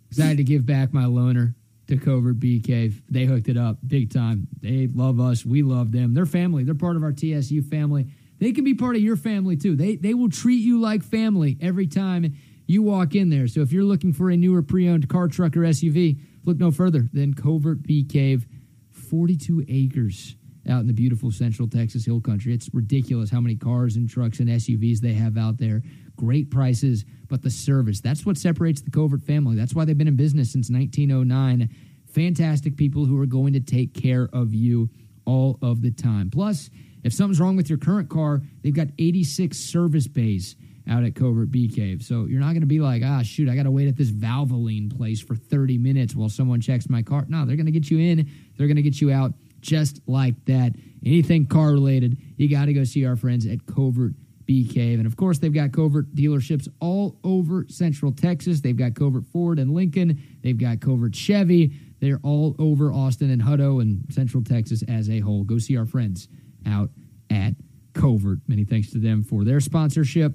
because 0.08 0.22
I 0.22 0.26
had 0.26 0.36
to 0.36 0.44
give 0.44 0.64
back 0.64 0.92
my 0.92 1.04
loaner 1.04 1.54
to 1.88 1.96
Covert 1.96 2.38
Bee 2.38 2.60
Cave. 2.60 3.02
They 3.10 3.24
hooked 3.24 3.48
it 3.48 3.56
up 3.56 3.78
big 3.86 4.12
time. 4.12 4.46
They 4.60 4.86
love 4.86 5.18
us. 5.18 5.44
We 5.44 5.62
love 5.62 5.90
them. 5.90 6.14
They're 6.14 6.24
family. 6.24 6.62
They're 6.62 6.74
part 6.74 6.96
of 6.96 7.02
our 7.02 7.12
TSU 7.12 7.62
family. 7.62 8.06
They 8.38 8.52
can 8.52 8.64
be 8.64 8.74
part 8.74 8.94
of 8.94 9.02
your 9.02 9.16
family 9.16 9.56
too. 9.56 9.74
They 9.74 9.96
they 9.96 10.14
will 10.14 10.30
treat 10.30 10.62
you 10.62 10.80
like 10.80 11.02
family 11.02 11.58
every 11.60 11.88
time 11.88 12.36
you 12.66 12.82
walk 12.82 13.16
in 13.16 13.28
there. 13.28 13.48
So 13.48 13.60
if 13.60 13.72
you're 13.72 13.84
looking 13.84 14.12
for 14.12 14.30
a 14.30 14.36
newer 14.36 14.62
pre-owned 14.62 15.08
car, 15.08 15.26
truck, 15.26 15.56
or 15.56 15.60
SUV, 15.60 16.20
look 16.44 16.58
no 16.58 16.70
further 16.70 17.08
than 17.12 17.34
Covert 17.34 17.82
Bee 17.82 18.04
Cave. 18.04 18.46
42 18.92 19.64
acres 19.68 20.36
out 20.68 20.80
in 20.80 20.86
the 20.86 20.92
beautiful 20.92 21.30
central 21.30 21.68
Texas 21.68 22.04
Hill 22.04 22.20
Country. 22.20 22.52
It's 22.52 22.68
ridiculous 22.72 23.30
how 23.30 23.40
many 23.40 23.56
cars 23.56 23.96
and 23.96 24.08
trucks 24.08 24.40
and 24.40 24.48
SUVs 24.48 24.98
they 24.98 25.14
have 25.14 25.36
out 25.36 25.58
there. 25.58 25.82
Great 26.16 26.50
prices, 26.50 27.04
but 27.28 27.42
the 27.42 27.50
service. 27.50 28.00
That's 28.00 28.26
what 28.26 28.36
separates 28.36 28.82
the 28.82 28.90
Covert 28.90 29.22
family. 29.22 29.56
That's 29.56 29.74
why 29.74 29.84
they've 29.84 29.96
been 29.96 30.08
in 30.08 30.16
business 30.16 30.52
since 30.52 30.70
1909. 30.70 31.70
Fantastic 32.12 32.76
people 32.76 33.06
who 33.06 33.20
are 33.20 33.26
going 33.26 33.52
to 33.54 33.60
take 33.60 33.94
care 33.94 34.28
of 34.32 34.52
you 34.52 34.90
all 35.24 35.58
of 35.62 35.80
the 35.80 35.90
time. 35.90 36.30
Plus, 36.30 36.70
if 37.02 37.12
something's 37.12 37.40
wrong 37.40 37.56
with 37.56 37.70
your 37.70 37.78
current 37.78 38.10
car, 38.10 38.42
they've 38.62 38.74
got 38.74 38.88
86 38.98 39.56
service 39.56 40.06
bays 40.06 40.56
out 40.88 41.04
at 41.04 41.14
Covert 41.14 41.50
Bee 41.50 41.68
Cave. 41.68 42.02
So 42.02 42.24
you're 42.26 42.40
not 42.40 42.48
going 42.48 42.62
to 42.62 42.66
be 42.66 42.80
like, 42.80 43.02
ah, 43.04 43.22
shoot, 43.22 43.48
I 43.48 43.54
got 43.54 43.62
to 43.62 43.70
wait 43.70 43.88
at 43.88 43.96
this 43.96 44.10
Valvoline 44.10 44.94
place 44.94 45.20
for 45.20 45.36
30 45.36 45.78
minutes 45.78 46.14
while 46.14 46.28
someone 46.28 46.60
checks 46.60 46.88
my 46.88 47.02
car. 47.02 47.24
No, 47.28 47.46
they're 47.46 47.56
going 47.56 47.66
to 47.66 47.72
get 47.72 47.90
you 47.90 47.98
in, 47.98 48.28
they're 48.56 48.66
going 48.66 48.76
to 48.76 48.82
get 48.82 49.00
you 49.00 49.12
out 49.12 49.34
just 49.60 50.00
like 50.06 50.44
that. 50.46 50.72
Anything 51.04 51.46
car 51.46 51.72
related, 51.72 52.18
you 52.36 52.48
got 52.48 52.66
to 52.66 52.72
go 52.72 52.84
see 52.84 53.06
our 53.06 53.16
friends 53.16 53.46
at 53.46 53.66
Covert 53.66 54.12
Bee 54.44 54.66
Cave. 54.66 54.98
And 54.98 55.06
of 55.06 55.16
course, 55.16 55.38
they've 55.38 55.52
got 55.52 55.72
Covert 55.72 56.14
dealerships 56.14 56.68
all 56.80 57.18
over 57.24 57.66
Central 57.68 58.12
Texas. 58.12 58.60
They've 58.60 58.76
got 58.76 58.94
Covert 58.94 59.24
Ford 59.26 59.58
and 59.58 59.72
Lincoln, 59.72 60.20
they've 60.42 60.58
got 60.58 60.80
Covert 60.80 61.14
Chevy. 61.14 61.72
They're 62.00 62.20
all 62.22 62.56
over 62.58 62.92
Austin 62.92 63.30
and 63.30 63.42
Hutto 63.42 63.82
and 63.82 64.06
Central 64.10 64.42
Texas 64.42 64.82
as 64.88 65.10
a 65.10 65.20
whole. 65.20 65.44
Go 65.44 65.58
see 65.58 65.76
our 65.76 65.84
friends 65.84 66.28
out 66.66 66.90
at 67.28 67.54
Covert. 67.92 68.38
Many 68.48 68.64
thanks 68.64 68.90
to 68.92 68.98
them 68.98 69.22
for 69.22 69.44
their 69.44 69.60
sponsorship. 69.60 70.32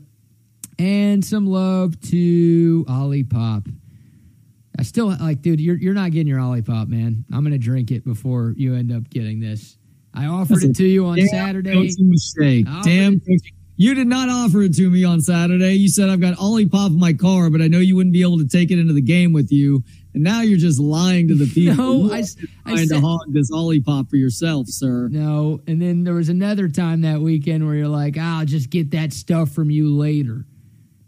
And 0.78 1.26
some 1.26 1.48
love 1.48 2.00
to 2.10 2.86
Olipop. 2.88 3.68
I 4.78 4.84
still 4.84 5.08
like, 5.08 5.42
dude, 5.42 5.60
you're 5.60 5.78
you're 5.78 5.94
not 5.94 6.12
getting 6.12 6.28
your 6.28 6.40
Olipop, 6.40 6.88
man. 6.88 7.26
I'm 7.34 7.44
gonna 7.44 7.58
drink 7.58 7.92
it 7.92 8.04
before 8.04 8.54
you 8.58 8.76
end 8.76 8.92
up 8.92 9.10
getting 9.10 9.40
this. 9.40 9.78
I 10.14 10.26
offered 10.26 10.56
That's 10.56 10.66
it 10.66 10.76
to 10.78 10.86
you 10.86 11.06
on 11.06 11.18
damn 11.18 11.28
Saturday. 11.28 11.94
Mistake. 12.00 12.66
Damn. 12.84 13.22
You 13.78 13.94
did 13.94 14.08
not 14.08 14.30
offer 14.30 14.62
it 14.62 14.74
to 14.76 14.90
me 14.90 15.04
on 15.04 15.20
Saturday. 15.20 15.74
You 15.74 15.90
said 15.90 16.10
I've 16.10 16.22
got 16.22 16.38
Olipop 16.38 16.88
in 16.88 17.00
my 17.00 17.12
car, 17.12 17.50
but 17.50 17.62
I 17.62 17.68
know 17.68 17.80
you 17.80 17.98
wouldn't 17.98 18.14
be 18.14 18.22
able 18.22 18.38
to 18.38 18.48
take 18.48 18.72
it 18.72 18.80
into 18.80 18.94
the 18.94 19.02
game 19.02 19.34
with 19.34 19.52
you. 19.52 19.84
And 20.14 20.24
now 20.24 20.42
you're 20.42 20.58
just 20.58 20.80
lying 20.80 21.28
to 21.28 21.36
the 21.36 21.46
people. 21.54 22.06
No, 22.06 22.14
I, 22.14 22.24
I 22.66 22.72
trying 22.72 22.88
to 22.88 23.02
hog 23.02 23.34
this 23.34 23.52
Olipop 23.52 24.10
for 24.10 24.16
yourself, 24.16 24.68
sir. 24.70 25.10
No, 25.10 25.60
and 25.68 25.82
then 25.82 26.06
there 26.06 26.14
was 26.14 26.30
another 26.30 26.70
time 26.70 27.02
that 27.02 27.20
weekend 27.20 27.66
where 27.66 27.76
you're 27.76 27.90
like, 27.90 28.16
ah, 28.18 28.40
"I'll 28.40 28.46
just 28.46 28.70
get 28.70 28.92
that 28.92 29.12
stuff 29.12 29.52
from 29.52 29.70
you 29.70 29.94
later." 29.94 30.46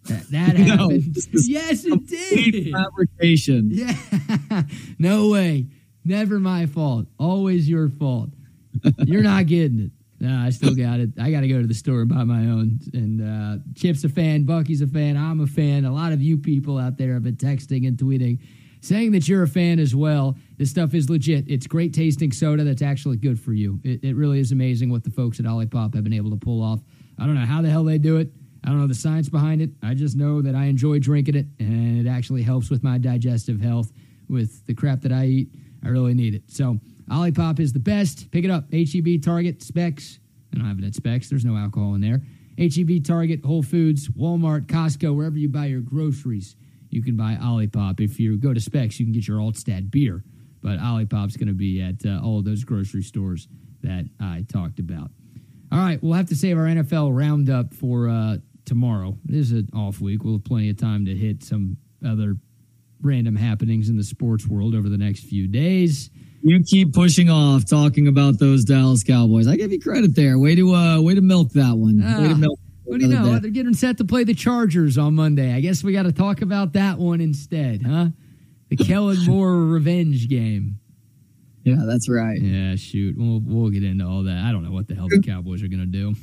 That, 0.08 0.30
that 0.32 0.55
happened. 0.55 1.16
No, 1.34 1.41
yes, 1.45 1.86
it 1.86 2.08
did. 2.08 2.72
Fabrication. 2.74 3.70
Yeah. 3.74 4.64
no 4.99 5.30
way. 5.30 5.68
Never 6.03 6.39
my 6.39 6.66
fault. 6.66 7.08
Always 7.20 7.70
your 7.70 7.89
fault. 7.89 8.30
You're 8.99 9.24
not 9.24 9.47
getting 9.47 9.80
it. 9.80 9.91
No, 10.20 10.36
I 10.36 10.49
still 10.49 10.74
got 10.74 10.99
it. 10.99 11.12
I 11.20 11.30
got 11.32 11.41
to 11.41 11.47
go 11.47 11.62
to 11.62 11.68
the 11.68 11.74
store 11.74 12.01
and 12.01 12.10
buy 12.10 12.24
my 12.24 12.39
own. 12.39 12.80
And 12.93 13.22
uh, 13.22 13.64
Chip's 13.76 14.03
a 14.03 14.10
fan. 14.10 14.43
Bucky's 14.43 14.82
a 14.82 14.88
fan. 14.88 15.16
I'm 15.16 15.41
a 15.41 15.47
fan. 15.47 15.86
A 15.86 15.93
lot 15.93 16.12
of 16.12 16.22
you 16.22 16.38
people 16.38 16.78
out 16.78 16.97
there 16.97 17.14
have 17.14 17.24
been 17.24 17.36
texting 17.36 17.88
and 17.88 17.97
tweeting 17.97 18.39
saying 18.82 19.12
that 19.12 19.28
you're 19.28 19.43
a 19.43 19.47
fan 19.47 19.80
as 19.80 19.95
well. 19.95 20.38
This 20.58 20.70
stuff 20.70 20.93
is 20.93 21.10
legit. 21.10 21.45
It's 21.47 21.68
great 21.68 21.93
tasting 21.93 22.32
soda 22.32 22.64
that's 22.64 22.82
actually 22.82 23.18
good 23.18 23.39
for 23.39 23.53
you. 23.53 23.80
It, 23.84 24.03
it 24.03 24.16
really 24.16 24.39
is 24.39 24.51
amazing 24.51 24.89
what 24.89 25.03
the 25.03 25.12
folks 25.12 25.39
at 25.39 25.45
Olipop 25.45 25.93
have 25.93 26.03
been 26.03 26.14
able 26.14 26.32
to 26.32 26.38
pull 26.38 26.64
off. 26.64 26.80
I 27.20 27.26
don't 27.26 27.36
know 27.36 27.45
how 27.45 27.62
the 27.62 27.70
hell 27.70 27.84
they 27.84 27.97
do 27.97 28.18
it. 28.18 28.32
I 28.64 28.70
don't 28.70 28.80
know 28.80 28.88
the 28.88 28.95
science 28.95 29.30
behind 29.30 29.62
it. 29.62 29.72
I 29.84 29.93
just 29.93 30.16
know 30.16 30.41
that 30.41 30.55
I 30.55 30.66
enjoy 30.66 30.99
drinking 30.99 31.36
it, 31.36 31.45
and 31.60 32.05
it 32.05 32.10
actually 32.10 32.43
helps 32.43 32.70
with 32.70 32.84
my 32.84 32.97
digestive 32.97 33.62
health. 33.62 33.91
With 34.30 34.66
the 34.66 34.74
crap 34.74 35.01
that 35.01 35.12
I 35.14 35.26
eat, 35.26 35.49
I 35.86 35.88
really 35.88 36.14
need 36.14 36.36
it. 36.36 36.43
So, 36.47 36.80
Olipop 37.10 37.62
is 37.62 37.72
the 37.72 37.80
best. 37.80 38.30
Pick 38.32 38.43
it 38.43 38.51
up. 38.51 38.66
HEB, 38.74 39.22
Target, 39.24 39.64
Specs. 39.64 40.20
I 40.51 40.58
don't 40.58 40.66
have 40.66 40.80
it 40.80 40.86
at 40.86 40.95
Specs. 40.95 41.30
There's 41.30 41.45
no 41.45 41.55
alcohol 41.55 41.95
in 41.95 42.01
there. 42.01 42.22
HEB, 42.58 43.03
Target, 43.05 43.45
Whole 43.45 43.64
Foods, 43.64 44.10
Walmart, 44.10 44.66
Costco, 44.66 45.16
wherever 45.16 45.38
you 45.38 45.47
buy 45.47 45.68
your 45.68 45.82
groceries, 45.82 46.55
you 46.89 47.03
can 47.03 47.16
buy 47.16 47.38
Olipop. 47.41 47.99
If 47.99 48.20
you 48.20 48.38
go 48.38 48.53
to 48.53 48.60
Specs, 48.60 48.99
you 48.99 49.05
can 49.05 49.14
get 49.14 49.28
your 49.28 49.39
Altstadt 49.39 49.91
beer. 49.91 50.24
But 50.62 50.80
Olipop's 50.80 51.38
going 51.38 51.47
to 51.47 51.53
be 51.53 51.82
at 51.82 52.05
uh, 52.05 52.20
all 52.24 52.41
those 52.41 52.64
grocery 52.64 53.03
stores 53.03 53.47
that 53.84 54.05
I 54.20 54.45
talked 54.51 54.80
about. 54.80 55.12
All 55.72 55.80
right, 55.80 56.01
we'll 56.01 56.14
have 56.14 56.30
to 56.30 56.36
save 56.36 56.58
our 56.58 56.66
NFL 56.66 57.16
roundup 57.16 57.74
for 57.74 58.10
uh, 58.10 58.38
tomorrow. 58.68 59.18
This 59.26 59.47
is 59.47 59.51
an 59.53 59.70
off 59.74 59.99
week. 59.99 60.24
We'll 60.24 60.34
have 60.34 60.43
plenty 60.43 60.70
of 60.70 60.78
time 60.78 61.05
to 61.05 61.15
hit 61.15 61.43
some 61.43 61.78
other 62.05 62.36
random 63.01 63.36
happenings 63.36 63.89
in 63.89 63.97
the 63.97 64.03
sports 64.03 64.47
world 64.47 64.76
over 64.76 64.89
the 64.89 64.97
next 64.97 65.22
few 65.26 65.47
days. 65.47 66.11
You 66.43 66.63
keep 66.63 66.93
pushing 66.93 67.30
off 67.30 67.65
talking 67.65 68.07
about 68.07 68.39
those 68.39 68.63
Dallas 68.63 69.03
Cowboys. 69.03 69.47
I 69.47 69.55
give 69.55 69.72
you 69.72 69.80
credit 69.80 70.15
there. 70.15 70.38
Way 70.38 70.55
to 70.55 70.76
uh, 70.76 71.01
way 71.01 71.15
to 71.15 71.22
milk 71.22 71.51
that 71.53 71.76
one. 71.76 72.01
Uh, 72.01 72.22
way 72.22 72.28
to 72.28 72.34
ah, 72.34 72.38
milk. 72.38 72.59
What 72.84 72.99
do 72.99 73.07
you 73.07 73.13
know? 73.13 73.34
Day. 73.34 73.39
They're 73.39 73.51
getting 73.51 73.74
set 73.74 73.97
to 73.97 74.05
play 74.05 74.24
the 74.24 74.36
Chargers 74.36 74.97
on 74.97 75.15
Monday. 75.15 75.53
I 75.53 75.59
guess 75.59 75.84
we 75.84 75.91
got 75.93 76.03
to 76.03 76.11
talk 76.11 76.41
about 76.41 76.74
that 76.74 76.99
one 76.99 77.20
instead, 77.22 77.82
huh? 77.82 78.07
The 78.70 78.78
Kellen 78.78 79.18
Moore 79.26 79.65
revenge 79.65 80.30
game. 80.30 80.80
Yeah, 81.63 81.84
that's 81.86 82.07
right. 82.07 82.39
Yeah, 82.39 82.76
shoot. 82.76 83.15
We'll 83.18 83.41
we'll 83.43 83.72
get 83.72 83.84
into 83.84 84.05
all 84.05 84.24
that. 84.24 84.45
I 84.45 84.51
don't 84.51 84.63
know 84.63 84.72
what 84.72 84.88
the 84.88 84.95
hell 84.95 85.07
the 85.09 85.22
Cowboys 85.22 85.63
are 85.63 85.68
going 85.68 85.80
to 85.80 85.86
do 85.86 86.15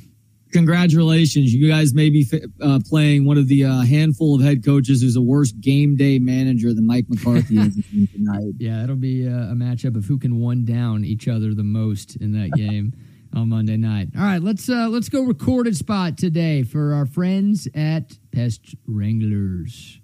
congratulations. 0.55 1.53
You 1.53 1.67
guys 1.67 1.93
may 1.93 2.09
be 2.09 2.25
uh, 2.61 2.79
playing 2.87 3.25
one 3.25 3.37
of 3.37 3.49
the 3.49 3.65
uh, 3.65 3.81
handful 3.81 4.35
of 4.35 4.41
head 4.41 4.63
coaches 4.63 5.01
who's 5.01 5.17
a 5.17 5.21
worse 5.21 5.51
game 5.51 5.97
day 5.97 6.17
manager 6.17 6.73
than 6.73 6.87
Mike 6.87 7.05
McCarthy 7.09 7.59
is 7.59 7.75
tonight. 8.13 8.53
Yeah, 8.57 8.81
it'll 8.83 8.95
be 8.95 9.25
a, 9.25 9.35
a, 9.35 9.53
matchup 9.53 9.97
of 9.97 10.05
who 10.05 10.17
can 10.17 10.39
one 10.39 10.63
down 10.63 11.03
each 11.03 11.27
other 11.27 11.53
the 11.53 11.63
most 11.63 12.15
in 12.15 12.31
that 12.31 12.51
game 12.55 12.93
on 13.33 13.49
Monday 13.49 13.75
night. 13.75 14.09
All 14.15 14.23
right, 14.23 14.41
let's 14.41 14.69
uh, 14.69 14.87
let's 14.87 15.09
go 15.09 15.23
recorded 15.23 15.75
spot 15.75 16.17
today 16.17 16.63
for 16.63 16.93
our 16.93 17.05
friends 17.05 17.67
at 17.75 18.17
Pest 18.31 18.75
Wranglers. 18.87 19.99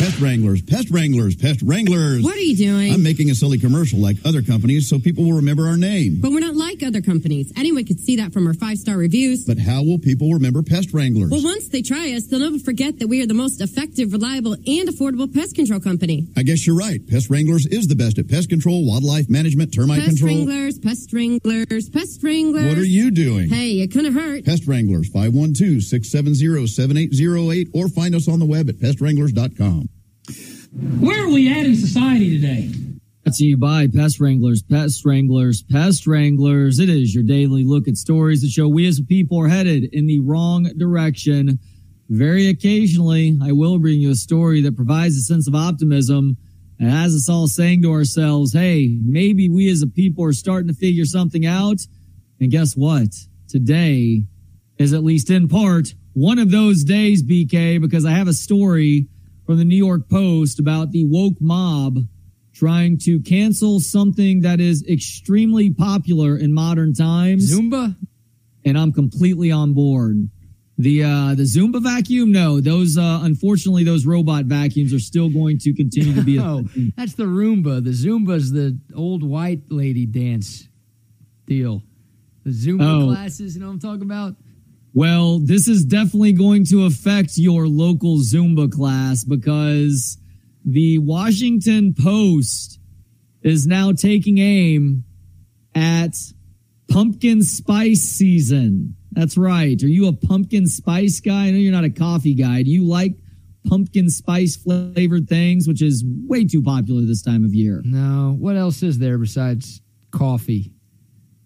Pest 0.00 0.18
Wranglers, 0.18 0.62
Pest 0.62 0.88
Wranglers, 0.90 1.36
Pest 1.36 1.60
Wranglers. 1.60 2.24
What 2.24 2.34
are 2.34 2.40
you 2.40 2.56
doing? 2.56 2.94
I'm 2.94 3.02
making 3.02 3.28
a 3.28 3.34
silly 3.34 3.58
commercial 3.58 3.98
like 3.98 4.16
other 4.24 4.40
companies 4.40 4.88
so 4.88 4.98
people 4.98 5.24
will 5.24 5.34
remember 5.34 5.66
our 5.66 5.76
name. 5.76 6.22
But 6.22 6.32
we're 6.32 6.40
not 6.40 6.56
like 6.56 6.82
other 6.82 7.02
companies. 7.02 7.52
Anyone 7.54 7.84
could 7.84 8.00
see 8.00 8.16
that 8.16 8.32
from 8.32 8.46
our 8.46 8.54
five 8.54 8.78
star 8.78 8.96
reviews. 8.96 9.44
But 9.44 9.58
how 9.58 9.82
will 9.82 9.98
people 9.98 10.32
remember 10.32 10.62
Pest 10.62 10.94
Wranglers? 10.94 11.30
Well, 11.30 11.44
once 11.44 11.68
they 11.68 11.82
try 11.82 12.12
us, 12.12 12.24
they'll 12.28 12.40
never 12.40 12.58
forget 12.58 12.98
that 12.98 13.08
we 13.08 13.22
are 13.22 13.26
the 13.26 13.34
most 13.34 13.60
effective, 13.60 14.14
reliable, 14.14 14.54
and 14.54 14.88
affordable 14.88 15.30
pest 15.32 15.54
control 15.54 15.80
company. 15.80 16.28
I 16.34 16.44
guess 16.44 16.66
you're 16.66 16.78
right. 16.78 17.06
Pest 17.06 17.28
Wranglers 17.28 17.66
is 17.66 17.86
the 17.86 17.94
best 17.94 18.18
at 18.18 18.26
pest 18.26 18.48
control, 18.48 18.86
wildlife 18.86 19.28
management, 19.28 19.74
termite 19.74 19.98
pest 20.00 20.16
control. 20.16 20.30
Pest 20.30 20.48
Wranglers, 20.48 20.78
Pest 20.78 21.12
Wranglers, 21.12 21.90
Pest 21.90 22.22
Wranglers. 22.22 22.64
What 22.64 22.78
are 22.78 22.86
you 22.88 23.10
doing? 23.10 23.50
Hey, 23.50 23.82
it 23.82 23.92
couldn't 23.92 24.14
hurt. 24.14 24.46
Pest 24.46 24.66
Wranglers, 24.66 25.08
512 25.08 25.82
670 25.82 26.66
7808, 26.66 27.68
or 27.74 27.88
find 27.88 28.14
us 28.14 28.28
on 28.28 28.38
the 28.38 28.46
web 28.46 28.70
at 28.70 28.76
pestwranglers.com. 28.76 29.89
Where 30.72 31.24
are 31.24 31.28
we 31.28 31.50
at 31.50 31.66
in 31.66 31.74
society 31.74 32.40
today? 32.40 32.70
to 33.32 33.44
you 33.44 33.56
by 33.56 33.86
Pest 33.86 34.18
Wranglers, 34.18 34.60
Pest 34.60 35.04
Wranglers, 35.04 35.62
Pest 35.62 36.04
Wranglers. 36.04 36.80
It 36.80 36.88
is 36.88 37.14
your 37.14 37.22
daily 37.22 37.62
look 37.64 37.86
at 37.86 37.96
stories 37.96 38.42
that 38.42 38.50
show 38.50 38.66
we 38.66 38.88
as 38.88 38.98
a 38.98 39.04
people 39.04 39.40
are 39.40 39.48
headed 39.48 39.84
in 39.92 40.06
the 40.06 40.18
wrong 40.18 40.64
direction. 40.76 41.60
Very 42.08 42.48
occasionally, 42.48 43.38
I 43.40 43.52
will 43.52 43.78
bring 43.78 44.00
you 44.00 44.10
a 44.10 44.16
story 44.16 44.60
that 44.62 44.74
provides 44.74 45.16
a 45.16 45.20
sense 45.20 45.46
of 45.46 45.54
optimism 45.54 46.36
and 46.80 46.90
has 46.90 47.14
us 47.14 47.28
all 47.28 47.46
saying 47.46 47.82
to 47.82 47.92
ourselves, 47.92 48.52
hey, 48.52 48.98
maybe 49.00 49.48
we 49.48 49.70
as 49.70 49.82
a 49.82 49.86
people 49.86 50.24
are 50.24 50.32
starting 50.32 50.66
to 50.66 50.74
figure 50.74 51.04
something 51.04 51.46
out. 51.46 51.78
And 52.40 52.50
guess 52.50 52.76
what? 52.76 53.14
Today 53.48 54.24
is 54.76 54.92
at 54.92 55.04
least 55.04 55.30
in 55.30 55.46
part 55.46 55.94
one 56.14 56.40
of 56.40 56.50
those 56.50 56.82
days, 56.82 57.22
BK, 57.22 57.80
because 57.80 58.04
I 58.04 58.10
have 58.10 58.28
a 58.28 58.32
story 58.32 59.06
from 59.50 59.58
the 59.58 59.64
New 59.64 59.74
York 59.74 60.08
Post 60.08 60.60
about 60.60 60.92
the 60.92 61.04
woke 61.06 61.40
mob 61.40 61.98
trying 62.54 62.96
to 62.96 63.18
cancel 63.18 63.80
something 63.80 64.42
that 64.42 64.60
is 64.60 64.86
extremely 64.88 65.70
popular 65.74 66.36
in 66.36 66.54
modern 66.54 66.94
times. 66.94 67.52
Zumba? 67.52 67.96
And 68.64 68.78
I'm 68.78 68.92
completely 68.92 69.50
on 69.50 69.72
board. 69.74 70.30
The 70.78 71.02
uh, 71.02 71.34
the 71.34 71.42
Zumba 71.42 71.82
vacuum, 71.82 72.30
no, 72.30 72.60
those 72.60 72.96
uh, 72.96 73.22
unfortunately 73.24 73.82
those 73.82 74.06
robot 74.06 74.44
vacuums 74.44 74.94
are 74.94 75.00
still 75.00 75.28
going 75.28 75.58
to 75.58 75.74
continue 75.74 76.14
to 76.14 76.22
be. 76.22 76.38
Oh, 76.40 76.62
that's 76.96 77.14
the 77.14 77.24
Roomba. 77.24 77.82
The 77.82 77.90
Zumba's 77.90 78.52
the 78.52 78.78
old 78.94 79.24
white 79.28 79.62
lady 79.68 80.06
dance 80.06 80.68
deal. 81.46 81.82
The 82.44 82.50
Zumba 82.52 83.02
Oh. 83.02 83.06
classes, 83.08 83.56
you 83.56 83.60
know 83.62 83.66
what 83.66 83.72
I'm 83.72 83.80
talking 83.80 84.02
about? 84.02 84.36
Well, 84.92 85.38
this 85.38 85.68
is 85.68 85.84
definitely 85.84 86.32
going 86.32 86.64
to 86.66 86.84
affect 86.84 87.36
your 87.36 87.68
local 87.68 88.18
Zumba 88.18 88.70
class 88.70 89.22
because 89.22 90.18
the 90.64 90.98
Washington 90.98 91.94
Post 91.94 92.80
is 93.42 93.66
now 93.66 93.92
taking 93.92 94.38
aim 94.38 95.04
at 95.74 96.14
pumpkin 96.88 97.42
spice 97.42 98.02
season. 98.02 98.96
That's 99.12 99.36
right. 99.36 99.80
Are 99.82 99.88
you 99.88 100.08
a 100.08 100.12
pumpkin 100.12 100.66
spice 100.66 101.20
guy? 101.20 101.46
I 101.46 101.50
know 101.50 101.58
you're 101.58 101.72
not 101.72 101.84
a 101.84 101.90
coffee 101.90 102.34
guy. 102.34 102.62
Do 102.62 102.70
you 102.70 102.84
like 102.84 103.14
pumpkin 103.68 104.10
spice 104.10 104.56
flavored 104.56 105.28
things, 105.28 105.68
which 105.68 105.82
is 105.82 106.04
way 106.26 106.44
too 106.44 106.62
popular 106.62 107.02
this 107.02 107.22
time 107.22 107.44
of 107.44 107.54
year? 107.54 107.80
No. 107.84 108.36
What 108.38 108.56
else 108.56 108.82
is 108.82 108.98
there 108.98 109.18
besides 109.18 109.80
coffee? 110.10 110.72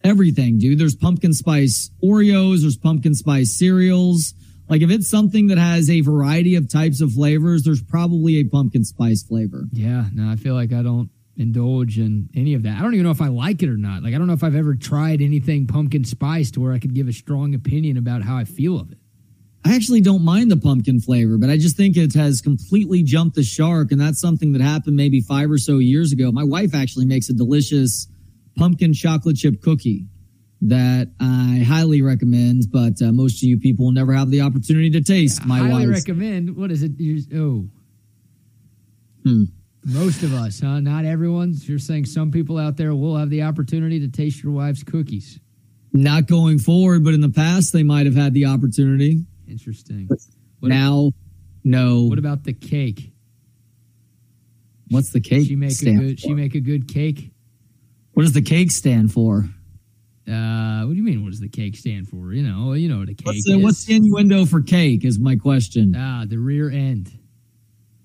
Everything, 0.05 0.59
dude. 0.59 0.79
There's 0.79 0.95
pumpkin 0.95 1.33
spice 1.33 1.91
Oreos, 2.03 2.61
there's 2.61 2.77
pumpkin 2.77 3.15
spice 3.15 3.59
cereals. 3.59 4.35
Like 4.69 4.83
if 4.83 4.91
it's 4.91 5.09
something 5.09 5.49
that 5.49 5.59
has 5.59 5.91
a 5.91 6.01
variety 6.01 6.55
of 6.55 6.71
types 6.71 7.01
of 7.01 7.13
flavors, 7.13 7.65
there's 7.65 7.83
probably 7.83 8.37
a 8.37 8.45
pumpkin 8.45 8.85
spice 8.85 9.23
flavor. 9.23 9.65
Yeah, 9.73 10.07
no, 10.15 10.31
I 10.31 10.37
feel 10.37 10.55
like 10.55 10.73
I 10.73 10.83
don't 10.83 11.11
indulge 11.37 11.99
in 11.99 12.29
any 12.35 12.55
of 12.55 12.63
that. 12.63 12.79
I 12.79 12.83
don't 12.83 12.95
even 12.95 13.05
know 13.05 13.11
if 13.11 13.21
I 13.21 13.29
like 13.29 13.63
it 13.63 13.69
or 13.69 13.77
not. 13.77 14.03
Like 14.03 14.15
I 14.15 14.19
don't 14.19 14.27
know 14.27 14.35
if 14.35 14.45
I've 14.45 14.55
ever 14.55 14.75
tried 14.75 15.21
anything 15.21 15.67
pumpkin 15.67 16.05
spice 16.05 16.51
to 16.53 16.61
where 16.61 16.73
I 16.73 16.79
could 16.79 16.95
give 16.95 17.09
a 17.09 17.13
strong 17.13 17.55
opinion 17.55 17.97
about 17.97 18.23
how 18.23 18.37
I 18.37 18.45
feel 18.45 18.79
of 18.79 18.93
it. 18.93 18.99
I 19.67 19.75
actually 19.75 20.03
don't 20.03 20.23
mind 20.23 20.51
the 20.51 20.59
pumpkin 20.59 21.01
flavor, 21.01 21.39
but 21.39 21.49
I 21.49 21.57
just 21.57 21.77
think 21.77 21.97
it 21.97 22.13
has 22.15 22.43
completely 22.43 23.03
jumped 23.03 23.35
the 23.35 23.43
shark. 23.43 23.93
And 23.93 24.01
that's 24.01 24.21
something 24.21 24.53
that 24.53 24.61
happened 24.61 24.95
maybe 24.95 25.23
five 25.23 25.51
or 25.51 25.57
so 25.57 25.79
years 25.79 26.13
ago. 26.13 26.31
My 26.31 26.45
wife 26.45 26.75
actually 26.75 27.07
makes 27.07 27.31
a 27.31 27.33
delicious 27.33 28.07
pumpkin 28.57 28.93
chocolate 28.95 29.37
chip 29.37 29.61
cookie 29.63 30.07
that 30.63 31.11
I 31.21 31.65
highly 31.67 32.01
recommend, 32.03 32.65
but 32.73 33.01
uh, 33.03 33.13
most 33.13 33.43
of 33.43 33.49
you 33.49 33.59
people 33.59 33.85
will 33.87 33.93
never 33.93 34.13
have 34.15 34.31
the 34.31 34.41
opportunity 34.41 34.91
to 34.91 35.03
taste 35.03 35.45
my 35.45 35.59
highly 35.59 35.87
wife's. 35.89 36.09
recommend. 36.09 36.57
What 36.57 36.71
is 36.71 36.83
it? 36.83 36.93
Oh, 37.35 37.69
Hmm. 39.25 39.45
most 39.85 40.23
of 40.23 40.35
us, 40.35 40.61
huh? 40.61 40.81
Not 40.81 41.05
everyone. 41.05 41.55
You're 41.63 41.79
saying 41.79 42.07
some 42.07 42.31
people 42.31 42.59
out 42.59 42.77
there 42.77 42.95
will 42.95 43.17
have 43.17 43.31
the 43.31 43.43
opportunity 43.43 44.01
to 44.01 44.09
taste 44.09 44.43
your 44.43 44.53
wife's 44.53 44.83
cookies. 44.83 45.39
Not 45.93 46.27
going 46.27 46.59
forward, 46.59 47.05
but 47.05 47.15
in 47.15 47.21
the 47.21 47.31
past, 47.31 47.73
they 47.73 47.83
might 47.83 48.07
have 48.07 48.15
had 48.17 48.35
the 48.35 48.47
opportunity. 48.47 49.25
Interesting. 49.49 50.09
What, 50.61 50.69
now, 50.69 51.11
no. 51.63 52.05
what 52.05 52.19
about 52.19 52.45
the 52.45 52.53
cake? 52.53 53.13
What's 54.89 55.11
the 55.11 55.21
cake 55.21 55.47
She 55.47 55.57
make 55.57 55.81
a 55.81 55.93
good. 55.95 56.21
She 56.21 56.35
make 56.35 56.55
a 56.55 56.61
good 56.61 56.89
cake. 56.89 57.31
What 58.15 58.23
does 58.23 58.33
the 58.33 58.43
cake 58.43 58.71
stand 58.71 59.13
for? 59.13 59.49
Uh, 60.27 60.83
what 60.85 60.91
do 60.91 60.95
you 60.95 61.03
mean? 61.03 61.23
What 61.23 61.31
does 61.33 61.41
the 61.41 61.49
cake 61.49 61.77
stand 61.77 62.09
for? 62.09 62.33
You 62.33 62.43
know, 62.43 62.73
you 62.73 62.89
know 62.89 62.99
what 62.99 63.09
a 63.11 63.15
cake 63.15 63.27
What's 63.27 63.39
is. 63.39 63.45
the, 63.45 63.57
what's 63.59 63.85
the 63.85 63.95
innuendo 63.97 64.47
for 64.47 64.63
cake? 64.63 65.05
Is 65.05 65.19
my 65.19 65.37
question. 65.37 65.95
ah, 65.97 66.25
the 66.27 66.39
rear 66.39 66.71
end. 66.71 67.13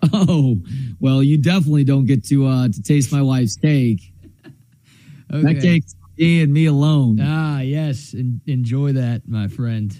Oh, 0.14 0.56
well, 1.02 1.22
you 1.22 1.38
definitely 1.38 1.84
don't 1.84 2.06
get 2.06 2.24
to 2.28 2.48
uh 2.48 2.70
to 2.70 2.82
taste 2.82 3.12
my 3.12 3.22
wife's 3.22 3.56
cake. 3.58 4.14
Okay. 5.32 5.54
That 5.54 5.62
cake's 5.62 5.94
me 6.18 6.42
and 6.42 6.52
me 6.52 6.66
alone. 6.66 7.20
Ah, 7.22 7.60
yes. 7.60 8.16
En- 8.16 8.42
enjoy 8.48 8.94
that, 8.94 9.28
my 9.28 9.48
friend. 9.48 9.96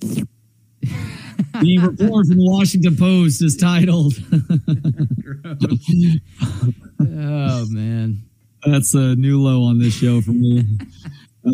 the 0.00 1.78
report 1.78 2.26
from 2.26 2.36
the 2.36 2.44
Washington 2.50 2.94
Post 2.96 3.42
is 3.42 3.56
titled. 3.56 4.12
Oh 7.00 7.66
man. 7.70 8.24
That's 8.64 8.94
a 8.94 9.14
new 9.14 9.40
low 9.40 9.64
on 9.64 9.78
this 9.78 9.94
show 9.94 10.20
for 10.20 10.32
me. 10.32 10.64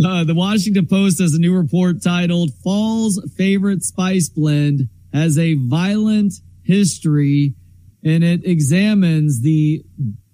Uh, 0.07 0.23
the 0.23 0.37
Washington 0.37 0.87
Post 0.87 1.19
has 1.19 1.35
a 1.35 1.41
new 1.41 1.53
report 1.53 2.01
titled 2.01 2.53
Fall's 2.63 3.21
Favorite 3.37 3.83
Spice 3.83 4.29
Blend 4.29 4.89
has 5.13 5.37
a 5.37 5.55
violent 5.55 6.35
history 6.63 7.57
and 8.05 8.23
it 8.23 8.45
examines 8.45 9.43
the 9.43 9.83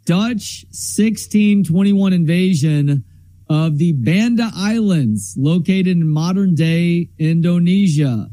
Dutch 0.04 0.66
1621 0.68 2.12
invasion 2.12 3.04
of 3.48 3.78
the 3.78 3.92
Banda 3.92 4.50
Islands 4.54 5.34
located 5.38 5.88
in 5.88 6.08
modern 6.08 6.54
day 6.54 7.08
Indonesia. 7.18 8.28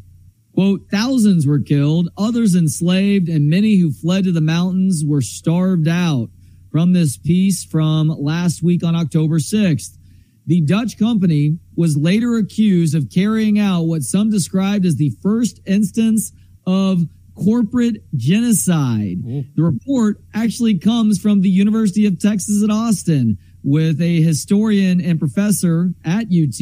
Quote, 0.53 0.81
thousands 0.91 1.47
were 1.47 1.59
killed, 1.59 2.09
others 2.15 2.53
enslaved, 2.53 3.27
and 3.27 3.49
many 3.49 3.77
who 3.77 3.91
fled 3.91 4.25
to 4.25 4.31
the 4.31 4.41
mountains 4.41 5.03
were 5.05 5.21
starved 5.21 5.87
out. 5.87 6.29
From 6.73 6.91
this 6.91 7.17
piece 7.17 7.63
from 7.63 8.09
last 8.09 8.63
week 8.63 8.83
on 8.83 8.95
October 8.95 9.37
6th. 9.37 9.95
The 10.47 10.59
Dutch 10.61 10.97
company 10.97 11.59
was 11.75 11.95
later 11.95 12.35
accused 12.37 12.95
of 12.95 13.11
carrying 13.11 13.59
out 13.59 13.83
what 13.83 14.01
some 14.01 14.31
described 14.31 14.83
as 14.83 14.95
the 14.95 15.11
first 15.21 15.59
instance 15.67 16.31
of 16.65 17.03
corporate 17.35 17.97
genocide. 18.15 19.23
The 19.55 19.61
report 19.61 20.17
actually 20.33 20.79
comes 20.79 21.19
from 21.19 21.41
the 21.41 21.49
University 21.49 22.07
of 22.07 22.19
Texas 22.19 22.63
at 22.63 22.71
Austin 22.71 23.37
with 23.63 24.01
a 24.01 24.23
historian 24.23 24.99
and 24.99 25.19
professor 25.19 25.93
at 26.03 26.25
UT 26.25 26.59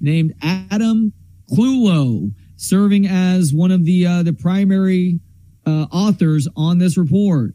named 0.00 0.32
Adam 0.42 1.12
Clulow 1.50 2.32
serving 2.56 3.06
as 3.06 3.52
one 3.52 3.70
of 3.70 3.84
the 3.84 4.06
uh, 4.06 4.22
the 4.22 4.32
primary 4.32 5.20
uh, 5.66 5.86
authors 5.92 6.48
on 6.56 6.78
this 6.78 6.96
report. 6.96 7.54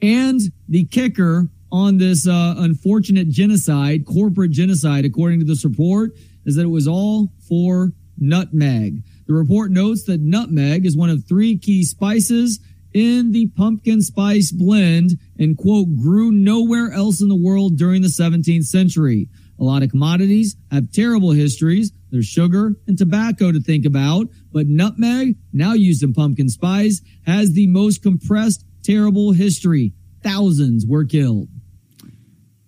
And 0.00 0.40
the 0.68 0.84
kicker 0.84 1.48
on 1.70 1.98
this 1.98 2.26
uh, 2.26 2.54
unfortunate 2.58 3.28
genocide, 3.28 4.06
corporate 4.06 4.50
genocide, 4.50 5.04
according 5.04 5.40
to 5.40 5.44
this 5.44 5.64
report, 5.64 6.12
is 6.44 6.56
that 6.56 6.62
it 6.62 6.66
was 6.66 6.88
all 6.88 7.32
for 7.48 7.92
nutmeg. 8.16 9.02
The 9.26 9.34
report 9.34 9.70
notes 9.70 10.04
that 10.04 10.20
nutmeg 10.20 10.86
is 10.86 10.96
one 10.96 11.10
of 11.10 11.24
three 11.24 11.58
key 11.58 11.84
spices 11.84 12.60
in 12.94 13.32
the 13.32 13.48
pumpkin 13.48 14.00
spice 14.00 14.50
blend 14.50 15.18
and 15.38 15.58
quote 15.58 15.94
grew 15.96 16.32
nowhere 16.32 16.90
else 16.90 17.20
in 17.20 17.28
the 17.28 17.36
world 17.36 17.76
during 17.76 18.02
the 18.02 18.08
17th 18.08 18.64
century. 18.64 19.28
A 19.60 19.64
lot 19.64 19.82
of 19.82 19.90
commodities 19.90 20.56
have 20.70 20.92
terrible 20.92 21.32
histories. 21.32 21.92
There's 22.10 22.26
sugar 22.26 22.76
and 22.86 22.96
tobacco 22.96 23.52
to 23.52 23.60
think 23.60 23.84
about, 23.84 24.28
but 24.52 24.66
nutmeg, 24.66 25.36
now 25.52 25.74
used 25.74 26.02
in 26.02 26.14
pumpkin 26.14 26.48
spice, 26.48 27.02
has 27.26 27.52
the 27.52 27.66
most 27.66 28.02
compressed 28.02 28.64
terrible 28.82 29.32
history. 29.32 29.92
Thousands 30.22 30.86
were 30.86 31.04
killed. 31.04 31.48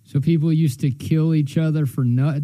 So 0.05 0.21
people 0.21 0.53
used 0.53 0.81
to 0.81 0.91
kill 0.91 1.35
each 1.35 1.57
other 1.57 1.87
for 1.87 2.05
nut 2.05 2.43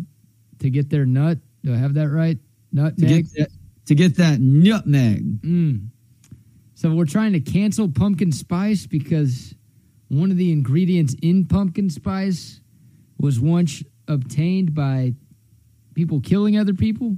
to 0.61 0.71
get 0.71 0.91
their 0.91 1.07
nut. 1.07 1.39
Do 1.65 1.75
I 1.75 1.77
have 1.77 1.95
that 1.95 2.09
right? 2.09 2.39
To 2.39 2.83
Nutmeg. 2.83 3.09
get 3.09 3.35
that, 3.35 3.49
to 3.87 3.95
get 3.95 4.17
that 4.17 4.41
nutmeg. 4.41 5.43
Mm. 5.43 5.89
So 6.75 6.95
we're 6.95 7.07
trying 7.07 7.33
to 7.33 7.41
cancel 7.41 7.89
pumpkin 7.89 8.33
spice 8.33 8.87
because 8.87 9.55
one 10.09 10.31
of 10.31 10.37
the 10.37 10.53
ingredients 10.53 11.17
in 11.23 11.47
pumpkin 11.47 11.91
spice 11.91 12.61
was 13.19 13.41
once 13.41 13.83
obtained 14.07 14.75
by 14.75 15.15
people 15.95 16.21
killing 16.21 16.59
other 16.59 16.75
people. 16.75 17.17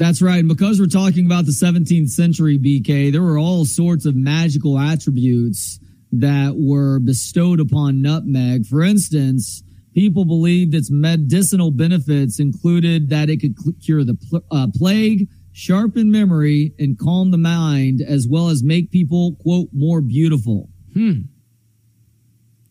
That's 0.00 0.22
right. 0.22 0.38
And 0.38 0.48
because 0.48 0.80
we're 0.80 0.86
talking 0.86 1.26
about 1.26 1.44
the 1.44 1.52
17th 1.52 2.08
century 2.08 2.58
BK, 2.58 3.12
there 3.12 3.20
were 3.20 3.36
all 3.36 3.66
sorts 3.66 4.06
of 4.06 4.16
magical 4.16 4.78
attributes 4.78 5.78
that 6.12 6.54
were 6.56 6.98
bestowed 7.00 7.60
upon 7.60 8.00
nutmeg. 8.00 8.64
For 8.64 8.82
instance, 8.82 9.62
people 9.92 10.24
believed 10.24 10.74
its 10.74 10.90
medicinal 10.90 11.70
benefits 11.70 12.40
included 12.40 13.10
that 13.10 13.28
it 13.28 13.42
could 13.42 13.54
cure 13.84 14.02
the 14.02 14.14
pl- 14.14 14.42
uh, 14.50 14.68
plague, 14.74 15.28
sharpen 15.52 16.10
memory, 16.10 16.72
and 16.78 16.98
calm 16.98 17.30
the 17.30 17.36
mind, 17.36 18.00
as 18.00 18.26
well 18.26 18.48
as 18.48 18.62
make 18.62 18.90
people, 18.90 19.36
quote, 19.42 19.68
more 19.74 20.00
beautiful. 20.00 20.70
Hmm. 20.94 21.24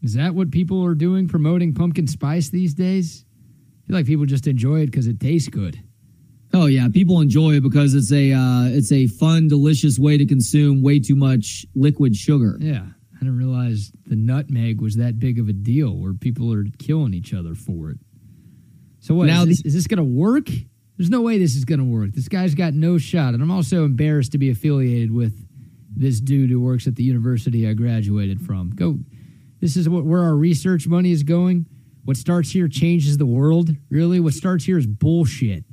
Is 0.02 0.16
that 0.16 0.34
what 0.34 0.50
people 0.50 0.84
are 0.84 0.96
doing 0.96 1.28
promoting 1.28 1.76
pumpkin 1.76 2.08
spice 2.08 2.50
these 2.50 2.74
days? 2.74 3.24
I 3.84 3.86
feel 3.86 3.96
like 3.98 4.08
people 4.08 4.26
just 4.26 4.48
enjoy 4.48 4.80
it 4.80 4.88
because 4.88 5.06
it 5.06 5.20
tastes 5.20 5.48
good. 5.48 5.84
Oh 6.54 6.66
yeah, 6.66 6.88
people 6.91 7.22
enjoy 7.22 7.54
it 7.54 7.64
because 7.64 7.93
it's 7.93 8.12
a 8.12 8.32
uh, 8.34 8.66
it's 8.66 8.91
a 8.91 9.08
fun, 9.08 9.47
delicious 9.47 10.00
way 10.00 10.18
to 10.18 10.26
consume 10.26 10.82
way 10.82 11.00
too 11.00 11.16
much 11.16 11.66
liquid 11.76 12.16
sugar. 12.16 12.58
Yeah, 12.60 12.86
I 13.16 13.20
didn't 13.20 13.38
realize 13.38 13.91
the 14.08 14.16
nutmeg 14.16 14.82
was 14.82 14.95
that 14.95 15.20
big 15.20 15.39
of 15.39 15.47
a 15.47 15.54
deal 15.54 15.95
where 15.95 16.14
people 16.14 16.52
are 16.54 16.66
killing 16.80 17.14
each 17.14 17.34
other 17.34 17.54
for 17.54 17.91
it. 17.91 17.97
So 19.00 19.14
what? 19.14 19.28
Now 19.28 19.43
is, 19.43 19.47
this, 19.50 19.62
the- 19.62 19.68
is 19.68 19.74
this 19.76 19.88
going 19.88 19.97
to 19.97 20.04
work? 20.04 20.47
There's 20.97 21.10
no 21.10 21.22
way 21.22 21.38
this 21.38 21.56
is 21.56 21.64
going 21.66 21.80
to 21.80 21.86
work. 21.86 22.12
This 22.14 22.28
guy's 22.28 22.56
got 22.56 22.74
no 22.74 22.97
shot, 22.97 23.34
and 23.34 23.41
I'm 23.43 23.52
also 23.52 23.86
embarrassed 23.86 24.34
to 24.34 24.38
be 24.38 24.50
affiliated 24.50 25.12
with 25.12 25.45
this 25.95 26.20
dude 26.20 26.50
who 26.50 26.60
works 26.60 26.88
at 26.88 26.95
the 26.95 27.04
university 27.04 27.68
I 27.70 27.74
graduated 27.74 28.41
from. 28.41 28.72
Go. 28.72 28.97
This 29.62 29.78
is 29.78 29.88
what 29.88 30.04
where 30.04 30.24
our 30.24 30.36
research 30.36 30.88
money 30.88 31.12
is 31.12 31.22
going. 31.24 31.68
What 32.06 32.18
starts 32.18 32.50
here 32.52 32.68
changes 32.68 33.18
the 33.18 33.26
world. 33.28 33.70
Really, 33.91 34.20
what 34.20 34.34
starts 34.34 34.66
here 34.66 34.78
is 34.80 34.88
bullshit. 34.88 35.64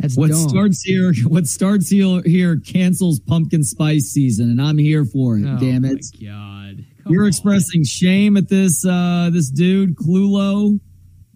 That's 0.00 0.16
What 0.16 0.30
dumb. 0.30 0.48
starts 0.48 0.82
here? 0.82 1.12
What 1.26 1.46
starts 1.46 1.88
here? 1.88 2.22
Here 2.24 2.58
cancels 2.58 3.20
pumpkin 3.20 3.62
spice 3.64 4.10
season, 4.10 4.50
and 4.50 4.60
I'm 4.60 4.78
here 4.78 5.04
for 5.04 5.36
it. 5.36 5.44
Oh, 5.46 5.58
damn 5.58 5.84
it! 5.84 6.04
My 6.20 6.26
God, 6.28 6.84
Come 7.04 7.12
You're 7.12 7.22
on. 7.24 7.28
expressing 7.28 7.84
shame 7.84 8.36
at 8.36 8.48
this 8.48 8.84
uh, 8.84 9.30
this 9.32 9.50
dude, 9.50 9.96
Clulow. 9.96 10.80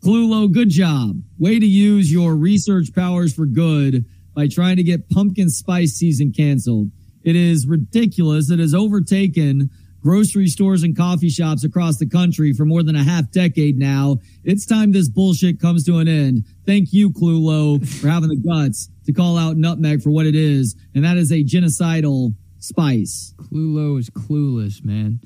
Clulow, 0.02 0.52
good 0.52 0.68
job. 0.70 1.16
Way 1.38 1.58
to 1.58 1.66
use 1.66 2.12
your 2.12 2.34
research 2.36 2.94
powers 2.94 3.32
for 3.34 3.46
good 3.46 4.04
by 4.34 4.48
trying 4.48 4.76
to 4.76 4.82
get 4.82 5.08
pumpkin 5.08 5.48
spice 5.48 5.92
season 5.94 6.32
canceled. 6.32 6.90
It 7.22 7.36
is 7.36 7.66
ridiculous. 7.66 8.50
It 8.50 8.58
has 8.58 8.74
overtaken 8.74 9.70
grocery 10.08 10.46
stores 10.46 10.82
and 10.82 10.94
coffee 10.94 11.30
shops 11.30 11.64
across 11.64 11.96
the 11.96 12.06
country 12.06 12.52
for 12.52 12.66
more 12.66 12.82
than 12.82 12.94
a 12.94 13.02
half 13.02 13.30
decade 13.30 13.78
now. 13.78 14.18
It's 14.44 14.66
time 14.66 14.92
this 14.92 15.08
bullshit 15.08 15.58
comes 15.58 15.82
to 15.86 15.96
an 15.96 16.08
end. 16.08 16.44
Thank 16.66 16.92
you, 16.92 17.10
Clulow, 17.10 17.84
for 18.00 18.08
having 18.08 18.28
the 18.28 18.36
guts 18.36 18.90
to 19.06 19.12
call 19.14 19.38
out 19.38 19.56
nutmeg 19.56 20.02
for 20.02 20.10
what 20.10 20.26
it 20.26 20.34
is, 20.34 20.76
and 20.94 21.02
that 21.04 21.16
is 21.16 21.32
a 21.32 21.42
genocidal 21.42 22.34
spice. 22.58 23.34
Clulow 23.38 23.98
is 23.98 24.10
clueless, 24.10 24.84
man. 24.84 25.20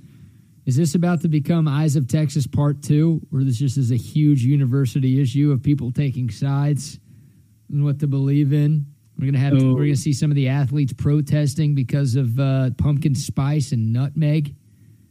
Is 0.64 0.76
this 0.76 0.94
about 0.94 1.22
to 1.22 1.28
become 1.28 1.66
Eyes 1.66 1.96
of 1.96 2.06
Texas 2.06 2.46
Part 2.46 2.80
Two, 2.82 3.20
or 3.32 3.42
this 3.42 3.56
just 3.58 3.78
is 3.78 3.90
a 3.90 3.96
huge 3.96 4.42
university 4.44 5.20
issue 5.20 5.50
of 5.50 5.60
people 5.62 5.90
taking 5.90 6.30
sides 6.30 7.00
and 7.68 7.84
what 7.84 7.98
to 8.00 8.06
believe 8.06 8.52
in? 8.52 8.86
We're 9.18 9.26
gonna 9.26 9.38
have 9.38 9.54
Oh. 9.54 9.74
we're 9.74 9.86
gonna 9.86 9.96
see 9.96 10.12
some 10.12 10.30
of 10.30 10.36
the 10.36 10.46
athletes 10.48 10.92
protesting 10.92 11.74
because 11.74 12.14
of 12.14 12.38
uh, 12.38 12.70
pumpkin 12.78 13.16
spice 13.16 13.72
and 13.72 13.92
nutmeg. 13.92 14.54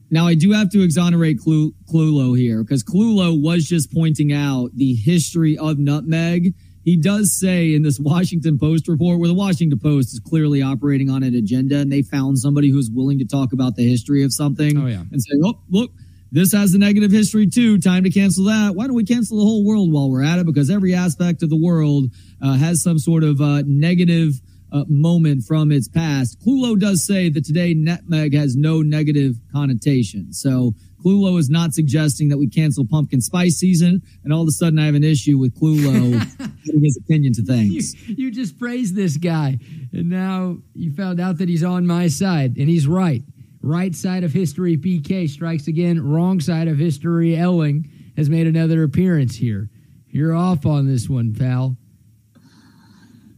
Now, 0.10 0.26
I 0.28 0.36
do 0.36 0.52
have 0.54 0.70
to 0.72 0.82
exonerate 0.82 1.40
Clu- 1.40 1.74
Clulow 1.92 2.38
here 2.38 2.64
because 2.64 2.84
Clulow 2.84 3.40
was 3.42 3.66
just 3.68 3.94
pointing 3.94 4.32
out 4.32 4.70
the 4.76 4.94
history 4.94 5.58
of 5.58 5.78
nutmeg. 5.80 6.54
He 6.84 6.96
does 6.96 7.38
say 7.38 7.74
in 7.74 7.82
this 7.82 8.00
Washington 8.00 8.58
Post 8.58 8.88
report, 8.88 9.20
where 9.20 9.28
the 9.28 9.34
Washington 9.34 9.78
Post 9.78 10.14
is 10.14 10.22
clearly 10.22 10.62
operating 10.62 11.10
on 11.10 11.24
an 11.24 11.36
agenda, 11.36 11.80
and 11.80 11.92
they 11.92 12.02
found 12.02 12.40
somebody 12.40 12.70
who's 12.70 12.90
willing 12.90 13.20
to 13.20 13.26
talk 13.26 13.52
about 13.52 13.76
the 13.76 13.86
history 13.88 14.24
of 14.24 14.32
something 14.32 14.78
Oh, 14.78 14.86
yeah. 14.88 15.04
and 15.12 15.22
say, 15.22 15.34
oh, 15.44 15.60
look, 15.70 15.92
this 16.32 16.54
has 16.54 16.74
a 16.74 16.78
negative 16.78 17.12
history 17.12 17.46
too. 17.48 17.78
Time 17.78 18.04
to 18.06 18.10
cancel 18.10 18.46
that. 18.46 18.76
Why 18.76 18.88
don't 18.88 18.96
we 18.96 19.04
cancel 19.04 19.38
the 19.38 19.44
whole 19.44 19.66
world 19.66 19.92
while 19.92 20.10
we're 20.10 20.24
at 20.24 20.40
it? 20.40 20.46
Because 20.46 20.70
every 20.70 20.94
aspect 20.94 21.44
of 21.44 21.50
the 21.50 21.58
world 21.62 22.06
uh, 22.42 22.54
has 22.54 22.82
some 22.82 23.00
sort 23.00 23.24
of 23.26 23.42
uh, 23.42 23.64
negative 23.66 24.40
uh, 24.72 24.84
moment 24.88 25.44
from 25.44 25.72
its 25.72 25.88
past. 25.88 26.40
Clulow 26.46 26.78
does 26.78 27.06
say 27.06 27.30
that 27.30 27.46
today 27.46 27.74
nutmeg 27.74 28.34
has 28.34 28.56
no 28.56 28.82
negative 28.82 29.36
connotation. 29.54 30.34
So 30.34 30.74
Clulow 31.04 31.40
is 31.40 31.50
not 31.50 31.74
suggesting 31.74 32.30
that 32.30 32.38
we 32.38 32.48
cancel 32.50 32.86
pumpkin 32.86 33.22
spice 33.22 33.58
season. 33.58 34.02
And 34.24 34.34
all 34.34 34.42
of 34.42 34.48
a 34.48 34.52
sudden, 34.52 34.80
I 34.80 34.86
have 34.88 34.96
an 34.96 35.04
issue 35.04 35.38
with 35.38 35.56
Clulow 35.60 36.12
giving 36.66 36.84
his 36.84 36.98
opinion 36.98 37.34
to 37.34 37.42
You, 37.42 37.48
things. 37.48 38.10
you 38.10 38.32
just 38.32 38.60
praised 38.60 38.96
this 38.96 39.16
guy, 39.18 39.60
and 39.94 40.10
now 40.10 40.58
you 40.74 40.92
found 40.94 41.20
out 41.20 41.38
that 41.38 41.48
he's 41.50 41.64
on 41.64 41.86
my 41.88 42.08
side, 42.08 42.58
and 42.58 42.68
he's 42.68 42.88
right. 42.88 43.24
Right 43.62 43.96
side 43.96 44.24
of 44.24 44.34
history, 44.34 44.78
BK 44.78 45.30
strikes 45.30 45.68
again. 45.68 46.02
Wrong 46.02 46.40
side 46.40 46.68
of 46.68 46.78
history, 46.78 47.36
Elling 47.36 47.90
has 48.16 48.30
made 48.30 48.48
another 48.48 48.84
appearance 48.84 49.36
here. 49.36 49.70
You're 50.10 50.34
off 50.36 50.66
on 50.66 50.88
this 50.88 51.08
one, 51.10 51.34
pal. 51.34 51.78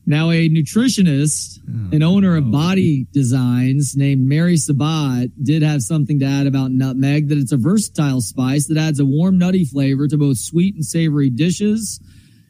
Now, 0.10 0.32
a 0.32 0.50
nutritionist, 0.50 1.60
Oh, 1.70 1.96
an 1.96 2.02
owner 2.02 2.36
of 2.36 2.50
Body 2.50 3.06
Designs 3.14 3.96
named 3.96 4.28
Mary 4.28 4.58
Sabat, 4.58 5.30
did 5.44 5.62
have 5.62 5.84
something 5.84 6.18
to 6.20 6.26
add 6.26 6.48
about 6.48 6.72
nutmeg 6.72 7.30
that 7.30 7.38
it's 7.38 7.52
a 7.52 7.58
versatile 7.58 8.20
spice 8.20 8.66
that 8.68 8.78
adds 8.78 9.00
a 9.00 9.06
warm, 9.06 9.38
nutty 9.38 9.66
flavor 9.66 10.08
to 10.08 10.18
both 10.18 10.40
sweet 10.40 10.74
and 10.74 10.84
savory 10.84 11.30
dishes. 11.30 12.00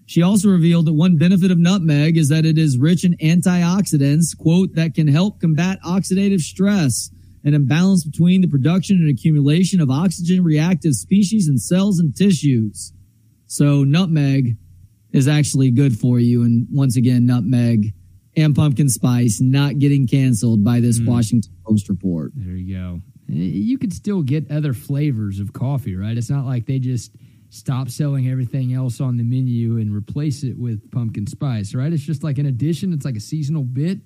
She 0.05 0.21
also 0.21 0.47
revealed 0.47 0.85
that 0.87 0.93
one 0.93 1.17
benefit 1.17 1.51
of 1.51 1.57
nutmeg 1.57 2.15
is 2.15 2.29
that 2.29 2.45
it 2.45 2.57
is 2.57 2.77
rich 2.77 3.03
in 3.03 3.17
antioxidants, 3.17 4.37
quote, 4.37 4.75
that 4.75 4.95
can 4.95 5.09
help 5.09 5.41
combat 5.41 5.79
oxidative 5.85 6.39
stress, 6.39 7.11
an 7.43 7.53
imbalance 7.53 8.05
between 8.05 8.39
the 8.39 8.47
production 8.47 8.99
and 8.99 9.09
accumulation 9.09 9.81
of 9.81 9.91
oxygen 9.91 10.45
reactive 10.45 10.93
species 10.93 11.49
in 11.49 11.57
cells 11.57 11.99
and 11.99 12.15
tissues. 12.15 12.93
So 13.47 13.83
nutmeg 13.83 14.55
is 15.11 15.27
actually 15.27 15.71
good 15.71 15.97
for 15.97 16.19
you. 16.19 16.43
And 16.43 16.67
once 16.71 16.95
again, 16.97 17.25
nutmeg 17.25 17.93
and 18.35 18.55
pumpkin 18.55 18.89
spice 18.89 19.39
not 19.41 19.79
getting 19.79 20.07
canceled 20.07 20.63
by 20.63 20.79
this 20.79 20.99
mm. 20.99 21.07
Washington 21.07 21.51
Post 21.65 21.89
report. 21.89 22.31
There 22.35 22.55
you 22.55 22.75
go. 22.75 23.01
You 23.27 23.77
could 23.77 23.93
still 23.93 24.23
get 24.23 24.49
other 24.49 24.73
flavors 24.73 25.39
of 25.39 25.53
coffee, 25.53 25.95
right? 25.95 26.17
It's 26.17 26.29
not 26.29 26.45
like 26.45 26.65
they 26.65 26.79
just 26.79 27.15
stop 27.49 27.89
selling 27.89 28.27
everything 28.27 28.73
else 28.73 28.99
on 29.01 29.17
the 29.17 29.23
menu 29.23 29.77
and 29.77 29.93
replace 29.93 30.43
it 30.43 30.57
with 30.57 30.89
pumpkin 30.91 31.27
spice, 31.27 31.75
right? 31.75 31.91
It's 31.93 32.03
just 32.03 32.23
like 32.23 32.37
an 32.37 32.47
addition. 32.47 32.93
It's 32.93 33.05
like 33.05 33.15
a 33.15 33.19
seasonal 33.19 33.63
bit. 33.63 33.99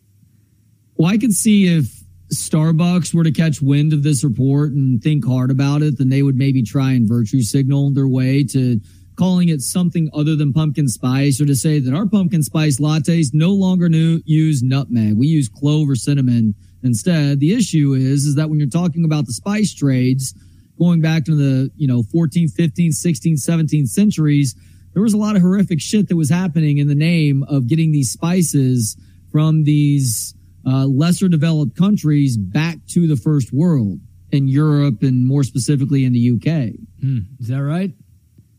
Well, 0.95 1.12
I 1.12 1.18
could 1.18 1.34
see 1.34 1.68
if 1.68 2.04
Starbucks 2.34 3.14
were 3.14 3.24
to 3.24 3.32
catch 3.32 3.62
wind 3.62 3.93
of 3.93 4.04
this 4.04 4.24
report 4.24 4.72
and 4.72 5.01
think 5.01 5.26
hard 5.26 5.51
about 5.51 5.82
it, 5.82 5.97
then 5.97 6.10
they 6.10 6.24
would 6.24 6.36
maybe 6.36 6.64
try 6.64 6.91
and 6.91 7.08
virtue 7.08 7.41
signal 7.41 7.91
their 7.93 8.08
way 8.08 8.43
to 8.45 8.80
calling 9.16 9.49
it 9.49 9.61
something 9.61 10.09
other 10.14 10.36
than 10.36 10.53
pumpkin 10.53 10.88
spice 10.88 11.39
or 11.39 11.45
to 11.45 11.55
say 11.55 11.80
that 11.80 11.93
our 11.93 12.05
pumpkin 12.05 12.43
spice 12.43 12.80
lattes 12.80 13.30
no 13.34 13.51
longer 13.51 13.89
new, 13.89 14.22
use 14.26 14.64
nutmeg. 14.64 15.18
We 15.18 15.28
use 15.28 15.49
clove 15.49 15.89
or 15.89 15.95
cinnamon 15.95 16.55
instead. 16.84 17.39
The 17.39 17.53
issue 17.53 17.93
is, 17.93 18.26
is 18.26 18.36
that 18.36 18.49
when 18.49 18.59
you're 18.59 18.70
talking 18.70 19.05
about 19.05 19.26
the 19.26 19.34
spice 19.34 19.74
trades 19.74 20.34
going 20.78 21.01
back 21.01 21.26
to 21.26 21.36
the, 21.36 21.72
you 21.76 21.88
know, 21.88 22.03
14th, 22.03 22.55
15th, 22.55 22.95
16th, 23.05 23.47
17th 23.47 23.88
centuries, 23.88 24.55
there 24.93 25.03
was 25.03 25.14
a 25.14 25.18
lot 25.18 25.36
of 25.36 25.41
horrific 25.41 25.82
shit 25.82 26.09
that 26.09 26.16
was 26.16 26.30
happening 26.30 26.78
in 26.78 26.88
the 26.88 26.95
name 26.95 27.43
of 27.43 27.68
getting 27.68 27.91
these 27.91 28.11
spices 28.11 28.97
from 29.32 29.64
these 29.64 30.36
uh, 30.66 30.86
lesser 30.86 31.28
developed 31.28 31.76
countries 31.78 32.38
back 32.38 32.78
to 32.89 33.07
the 33.07 33.16
first 33.16 33.51
world 33.51 33.99
in 34.32 34.47
Europe 34.47 35.01
and 35.01 35.28
more 35.28 35.43
specifically 35.43 36.05
in 36.05 36.14
the 36.14 36.32
UK. 36.32 36.74
Hmm. 37.01 37.20
Is 37.39 37.47
that 37.47 37.61
right? 37.61 37.91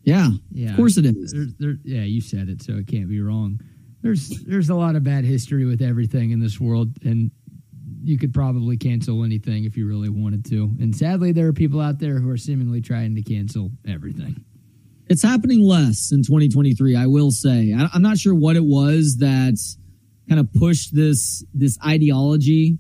Yeah, 0.05 0.31
Yeah, 0.51 0.71
of 0.71 0.77
course 0.77 0.99
it 0.99 1.07
is. 1.07 1.33
There, 1.33 1.47
there, 1.59 1.79
yeah, 1.83 2.03
you 2.03 2.21
said 2.21 2.49
it, 2.49 2.63
so 2.63 2.75
it 2.75 2.87
can't 2.87 3.09
be 3.09 3.21
wrong. 3.21 3.61
There's 4.03 4.29
there's 4.45 4.69
a 4.69 4.75
lot 4.75 4.97
of 4.97 5.05
bad 5.05 5.25
history 5.25 5.65
with 5.65 5.81
everything 5.81 6.31
in 6.31 6.41
this 6.41 6.61
world, 6.61 6.91
and 7.05 7.31
you 8.03 8.19
could 8.19 8.35
probably 8.35 8.77
cancel 8.77 9.25
anything 9.25 9.65
if 9.65 9.77
you 9.79 9.87
really 9.87 10.11
wanted 10.11 10.45
to. 10.47 10.71
And 10.79 10.95
sadly, 10.95 11.33
there 11.33 11.47
are 11.49 11.55
people 11.55 11.81
out 11.81 11.99
there 11.99 12.19
who 12.19 12.29
are 12.29 12.37
seemingly 12.37 12.83
trying 12.83 13.15
to 13.15 13.23
cancel 13.23 13.71
everything. 13.89 14.45
It's 15.07 15.23
happening 15.23 15.63
less 15.63 16.13
in 16.13 16.23
2023, 16.23 16.97
I 16.97 17.07
will 17.07 17.31
say. 17.31 17.75
I, 17.75 17.89
I'm 17.95 18.03
not 18.03 18.19
sure 18.19 18.35
what 18.35 18.57
it 18.57 18.65
was 18.65 19.17
that 19.21 19.59
kind 20.29 20.41
of 20.41 20.53
pushed 20.53 20.95
this 20.95 21.45
this 21.55 21.79
ideology 21.85 22.79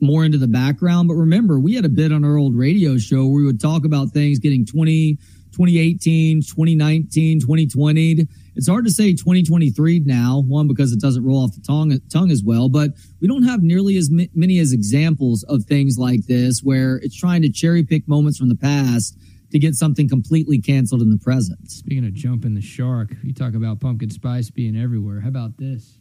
more 0.00 0.24
into 0.24 0.38
the 0.38 0.48
background. 0.48 1.08
But 1.08 1.14
remember, 1.14 1.58
we 1.58 1.74
had 1.74 1.84
a 1.84 1.88
bit 1.88 2.12
on 2.12 2.24
our 2.24 2.36
old 2.36 2.56
radio 2.56 2.98
show 2.98 3.26
where 3.26 3.36
we 3.36 3.44
would 3.44 3.60
talk 3.60 3.84
about 3.84 4.10
things 4.10 4.38
getting 4.38 4.66
20, 4.66 5.18
2018, 5.54 6.42
2019, 6.42 7.40
2020. 7.40 8.26
It's 8.56 8.68
hard 8.68 8.84
to 8.84 8.90
say 8.90 9.12
2023 9.12 10.00
now, 10.00 10.42
one, 10.46 10.66
because 10.66 10.92
it 10.92 11.00
doesn't 11.00 11.24
roll 11.24 11.44
off 11.44 11.54
the 11.54 11.60
tongue, 11.60 11.96
tongue 12.12 12.30
as 12.30 12.42
well, 12.44 12.68
but 12.68 12.90
we 13.20 13.28
don't 13.28 13.44
have 13.44 13.62
nearly 13.62 13.96
as 13.96 14.10
many 14.10 14.58
as 14.58 14.72
examples 14.72 15.44
of 15.44 15.64
things 15.64 15.96
like 15.96 16.26
this 16.26 16.60
where 16.62 16.96
it's 16.96 17.16
trying 17.16 17.42
to 17.42 17.50
cherry 17.50 17.84
pick 17.84 18.06
moments 18.08 18.38
from 18.38 18.48
the 18.48 18.56
past 18.56 19.16
to 19.52 19.58
get 19.60 19.74
something 19.74 20.08
completely 20.08 20.60
canceled 20.60 21.02
in 21.02 21.10
the 21.10 21.18
present. 21.18 21.70
Speaking 21.70 22.04
of 22.04 22.14
jumping 22.14 22.54
the 22.54 22.60
shark, 22.60 23.10
you 23.22 23.32
talk 23.32 23.54
about 23.54 23.78
pumpkin 23.78 24.10
spice 24.10 24.50
being 24.50 24.76
everywhere. 24.76 25.20
How 25.20 25.28
about 25.28 25.56
this? 25.56 26.00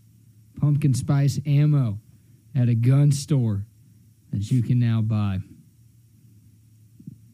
Pumpkin 0.60 0.95
spice 0.95 1.39
ammo 1.45 1.99
at 2.56 2.70
a 2.70 2.76
gun 2.76 3.12
store 3.12 3.66
that 4.32 4.49
you 4.49 4.64
can 4.64 4.80
now 4.80 5.01
buy. 5.01 5.39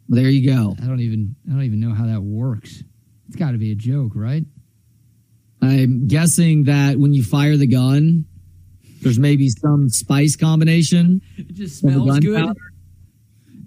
There 0.10 0.30
you 0.30 0.50
go. 0.50 0.76
I 0.82 0.88
don't 0.88 1.00
even 1.02 1.36
I 1.48 1.52
don't 1.54 1.64
even 1.64 1.80
know 1.80 1.94
how 1.94 2.06
that 2.08 2.22
works. 2.22 2.84
It's 3.28 3.36
got 3.36 3.52
to 3.52 3.58
be 3.58 3.72
a 3.72 3.76
joke, 3.76 4.14
right? 4.16 4.44
I'm 5.62 6.08
guessing 6.08 6.64
that 6.66 6.98
when 6.98 7.14
you 7.14 7.24
fire 7.24 7.58
the 7.58 7.68
gun, 7.68 8.26
there's 9.02 9.20
maybe 9.20 9.50
some 9.50 9.90
spice 9.90 10.36
combination 10.36 11.22
It 11.38 11.54
just 11.54 11.80
smells 11.80 12.20
good. 12.20 12.34
gunpowder. 12.34 12.60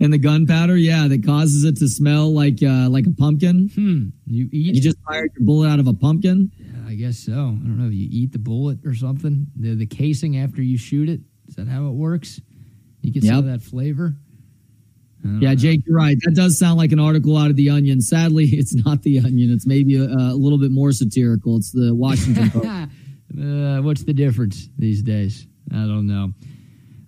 And 0.01 0.13
the 0.13 0.19
gunpowder, 0.19 0.77
yeah, 0.77 1.07
that 1.07 1.25
causes 1.25 1.63
it 1.65 1.77
to 1.77 1.87
smell 1.89 2.35
like 2.35 2.61
uh, 2.63 2.89
like 2.91 3.07
a 3.07 3.13
pumpkin. 3.13 3.71
Hmm. 3.73 4.09
You 4.27 4.49
eat? 4.51 4.75
You 4.75 4.81
just 4.81 4.97
fired 5.07 5.31
your 5.39 5.47
bullet 5.47 5.69
out 5.69 5.79
of 5.79 5.87
a 5.87 5.95
pumpkin. 5.95 6.51
Yeah, 6.59 6.89
I 6.89 6.95
guess 6.95 7.19
so. 7.19 7.33
I 7.33 7.37
don't 7.37 7.79
know. 7.79 7.87
if 7.87 7.93
You 7.93 8.09
eat 8.11 8.33
the 8.33 8.41
bullet 8.41 8.79
or 8.85 8.95
something. 8.95 9.47
The 9.55 9.77
the 9.77 9.87
casing 9.87 10.39
after 10.39 10.61
you 10.61 10.77
shoot 10.77 11.09
it. 11.09 11.21
Is 11.47 11.55
that 11.55 11.69
how 11.69 11.87
it 11.87 11.93
works? 11.93 12.41
You 13.03 13.13
get 13.13 13.23
some 13.25 13.37
of 13.39 13.45
that 13.47 13.63
flavor. 13.63 14.17
Yeah, 15.25 15.55
Jake, 15.55 15.83
you're 15.87 15.97
right. 15.97 16.17
That 16.25 16.35
does 16.35 16.59
sound 16.59 16.79
like 16.79 16.93
an 16.93 16.99
article 16.99 17.37
out 17.37 17.51
of 17.51 17.57
the 17.57 17.71
Onion. 17.71 18.01
Sadly, 18.01 18.45
it's 18.53 18.75
not 18.75 19.03
the 19.03 19.19
Onion. 19.21 19.53
It's 19.53 19.67
maybe 19.67 19.97
a, 19.97 20.05
a 20.05 20.35
little 20.35 20.59
bit 20.59 20.71
more 20.71 20.93
satirical. 20.93 21.57
It's 21.57 21.71
the 21.71 21.95
Washington 21.95 22.51
Post. 22.51 22.67
uh, 22.67 23.83
what's 23.83 24.03
the 24.05 24.13
difference 24.13 24.69
these 24.79 25.03
days? 25.03 25.47
I 25.71 25.77
don't 25.77 26.07
know. 26.07 26.33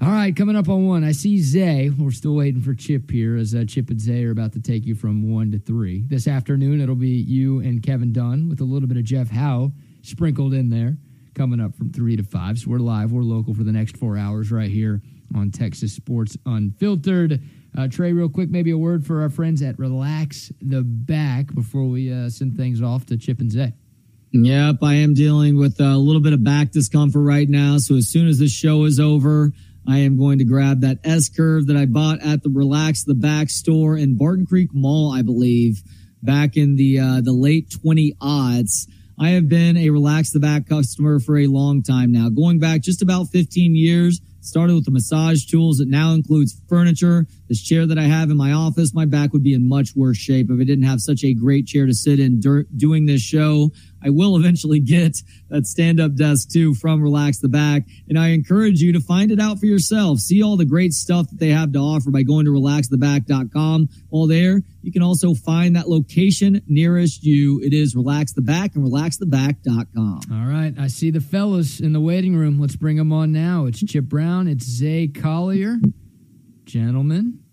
All 0.01 0.11
right, 0.11 0.35
coming 0.37 0.57
up 0.57 0.69
on 0.69 0.87
one, 0.87 1.03
I 1.03 1.13
see 1.13 1.41
Zay. 1.41 1.89
We're 1.89 2.11
still 2.11 2.35
waiting 2.35 2.61
for 2.61 2.75
Chip 2.75 3.11
here, 3.11 3.37
as 3.37 3.55
uh, 3.55 3.65
Chip 3.67 3.89
and 3.91 4.01
Zay 4.01 4.25
are 4.25 4.33
about 4.33 4.53
to 4.53 4.61
take 4.61 4.85
you 4.85 4.95
from 4.95 5.33
one 5.33 5.51
to 5.53 5.59
three. 5.59 6.05
This 6.07 6.29
afternoon, 6.29 6.81
it'll 6.81 6.95
be 6.95 7.09
you 7.09 7.61
and 7.61 7.83
Kevin 7.83 8.13
Dunn 8.13 8.49
with 8.49 8.61
a 8.61 8.65
little 8.65 8.89
bit 8.89 8.99
of 8.99 9.05
Jeff 9.05 9.31
Howe 9.31 9.73
sprinkled 10.03 10.53
in 10.53 10.69
there, 10.69 10.99
coming 11.35 11.61
up 11.61 11.75
from 11.75 11.91
three 11.91 12.17
to 12.17 12.23
five. 12.23 12.59
So 12.59 12.71
we're 12.71 12.79
live, 12.79 13.13
we're 13.13 13.23
local 13.23 13.55
for 13.55 13.63
the 13.63 13.73
next 13.73 13.97
four 13.97 14.19
hours 14.19 14.53
right 14.53 14.71
here 14.71 15.01
on 15.35 15.51
Texas 15.51 15.95
Sports 15.95 16.37
Unfiltered. 16.45 17.41
Uh, 17.77 17.89
Trey, 17.89 18.13
real 18.13 18.29
quick, 18.29 18.51
maybe 18.51 18.71
a 18.71 18.79
word 18.79 19.05
for 19.05 19.23
our 19.23 19.29
friends 19.29 19.61
at 19.61 19.79
Relax 19.79 20.53
the 20.61 20.83
Back 20.83 21.53
before 21.55 21.85
we 21.85 22.13
uh, 22.13 22.31
send 22.31 22.57
things 22.57 22.81
off 22.81 23.05
to 23.07 23.17
Chip 23.17 23.41
and 23.41 23.51
Zay. 23.51 23.73
Yep, 24.31 24.77
I 24.83 24.95
am 24.95 25.15
dealing 25.15 25.59
with 25.59 25.81
a 25.81 25.97
little 25.97 26.23
bit 26.23 26.33
of 26.33 26.43
back 26.43 26.71
discomfort 26.71 27.23
right 27.23 27.49
now. 27.49 27.79
So 27.79 27.97
as 27.97 28.09
soon 28.09 28.29
as 28.29 28.39
this 28.39 28.53
show 28.53 28.85
is 28.85 28.99
over, 29.01 29.53
I 29.89 29.99
am 29.99 30.17
going 30.17 30.39
to 30.39 30.45
grab 30.45 30.81
that 30.81 30.99
S 31.05 31.29
curve 31.29 31.67
that 31.67 31.77
I 31.77 31.87
bought 31.87 32.21
at 32.21 32.43
the 32.43 32.51
Relax 32.51 33.05
the 33.05 33.15
Back 33.15 33.51
store 33.51 33.97
in 33.97 34.17
Barton 34.17 34.47
Creek 34.47 34.71
Mall, 34.73 35.13
I 35.13 35.23
believe, 35.23 35.83
back 36.23 36.57
in 36.57 36.77
the 36.77 36.99
uh, 36.99 37.21
the 37.21 37.33
late 37.33 37.71
twenty 37.71 38.17
odds. 38.21 38.89
I 39.19 39.31
have 39.31 39.49
been 39.49 39.77
a 39.77 39.91
Relax 39.91 40.31
the 40.31 40.41
Back 40.41 40.69
customer 40.69 41.21
for 41.21 41.37
a 41.39 41.47
long 41.47 41.83
time 41.83 42.11
now, 42.11 42.29
going 42.29 42.59
back 42.59 42.81
just 42.83 43.03
about 43.03 43.29
fifteen 43.29 43.77
years. 43.77 44.21
Started 44.45 44.75
with 44.75 44.85
the 44.85 44.91
massage 44.91 45.47
tools. 45.47 45.81
It 45.81 45.89
now 45.89 46.13
includes 46.13 46.61
furniture. 46.69 47.27
This 47.49 47.63
chair 47.63 47.87
that 47.87 47.99
I 47.99 48.03
have 48.03 48.31
in 48.31 48.37
my 48.37 48.53
office, 48.53 48.93
my 48.93 49.07
back 49.07 49.33
would 49.33 49.43
be 49.43 49.55
in 49.55 49.67
much 49.67 49.97
worse 49.97 50.19
shape 50.19 50.51
if 50.51 50.61
I 50.61 50.65
didn't 50.65 50.85
have 50.85 51.01
such 51.01 51.25
a 51.25 51.33
great 51.33 51.67
chair 51.67 51.87
to 51.87 51.95
sit 51.95 52.21
in 52.21 52.41
dur- 52.41 52.67
doing 52.77 53.07
this 53.07 53.23
show. 53.23 53.71
I 54.05 54.11
will 54.11 54.37
eventually 54.37 54.81
get 54.81 55.17
that 55.55 55.67
stand 55.67 56.01
up 56.01 56.17
desk 56.17 56.51
too 56.51 56.75
from 56.75 57.01
Relax 57.01 57.39
the 57.39 57.49
Back. 57.49 57.85
And 58.09 58.19
I 58.19 58.29
encourage 58.29 58.81
you 58.81 58.93
to 58.93 59.01
find 59.01 59.31
it 59.31 59.39
out 59.39 59.61
for 59.61 59.67
yourself. 59.67 60.19
See 60.19 60.43
all 60.43 60.57
the 60.57 60.65
great 60.65 60.93
stuff 60.93 61.31
that 61.31 61.39
they 61.39 61.51
have 61.51 61.73
to 61.73 61.79
offer 61.79 62.11
by 62.11 62.25
going 62.25 62.45
to 62.47 62.51
relaxtheback.com. 62.51 63.89
While 64.09 64.27
there, 64.27 64.61
you 64.83 64.91
can 64.91 65.03
also 65.03 65.33
find 65.33 65.77
that 65.77 65.89
location 65.89 66.61
nearest 66.67 67.23
you. 67.23 67.61
It 67.63 67.73
is 67.73 67.95
Relax 67.95 68.33
the 68.33 68.43
Back 68.43 68.75
and 68.75 68.85
relaxtheback.com. 68.85 70.21
All 70.33 70.47
right, 70.53 70.75
I 70.77 70.89
see 70.89 71.13
the 71.13 71.21
fellas 71.21 71.79
in 71.79 71.93
the 71.93 72.01
waiting 72.01 72.35
room. 72.35 72.61
Let's 72.61 72.77
bring 72.77 72.97
them 72.97 73.13
on 73.13 73.31
now. 73.31 73.67
It's 73.67 73.83
Chip 73.85 74.07
Brown, 74.07 74.49
it's 74.49 74.65
Zay 74.65 75.07
Collier. 75.07 75.79
Gentlemen, 76.65 77.44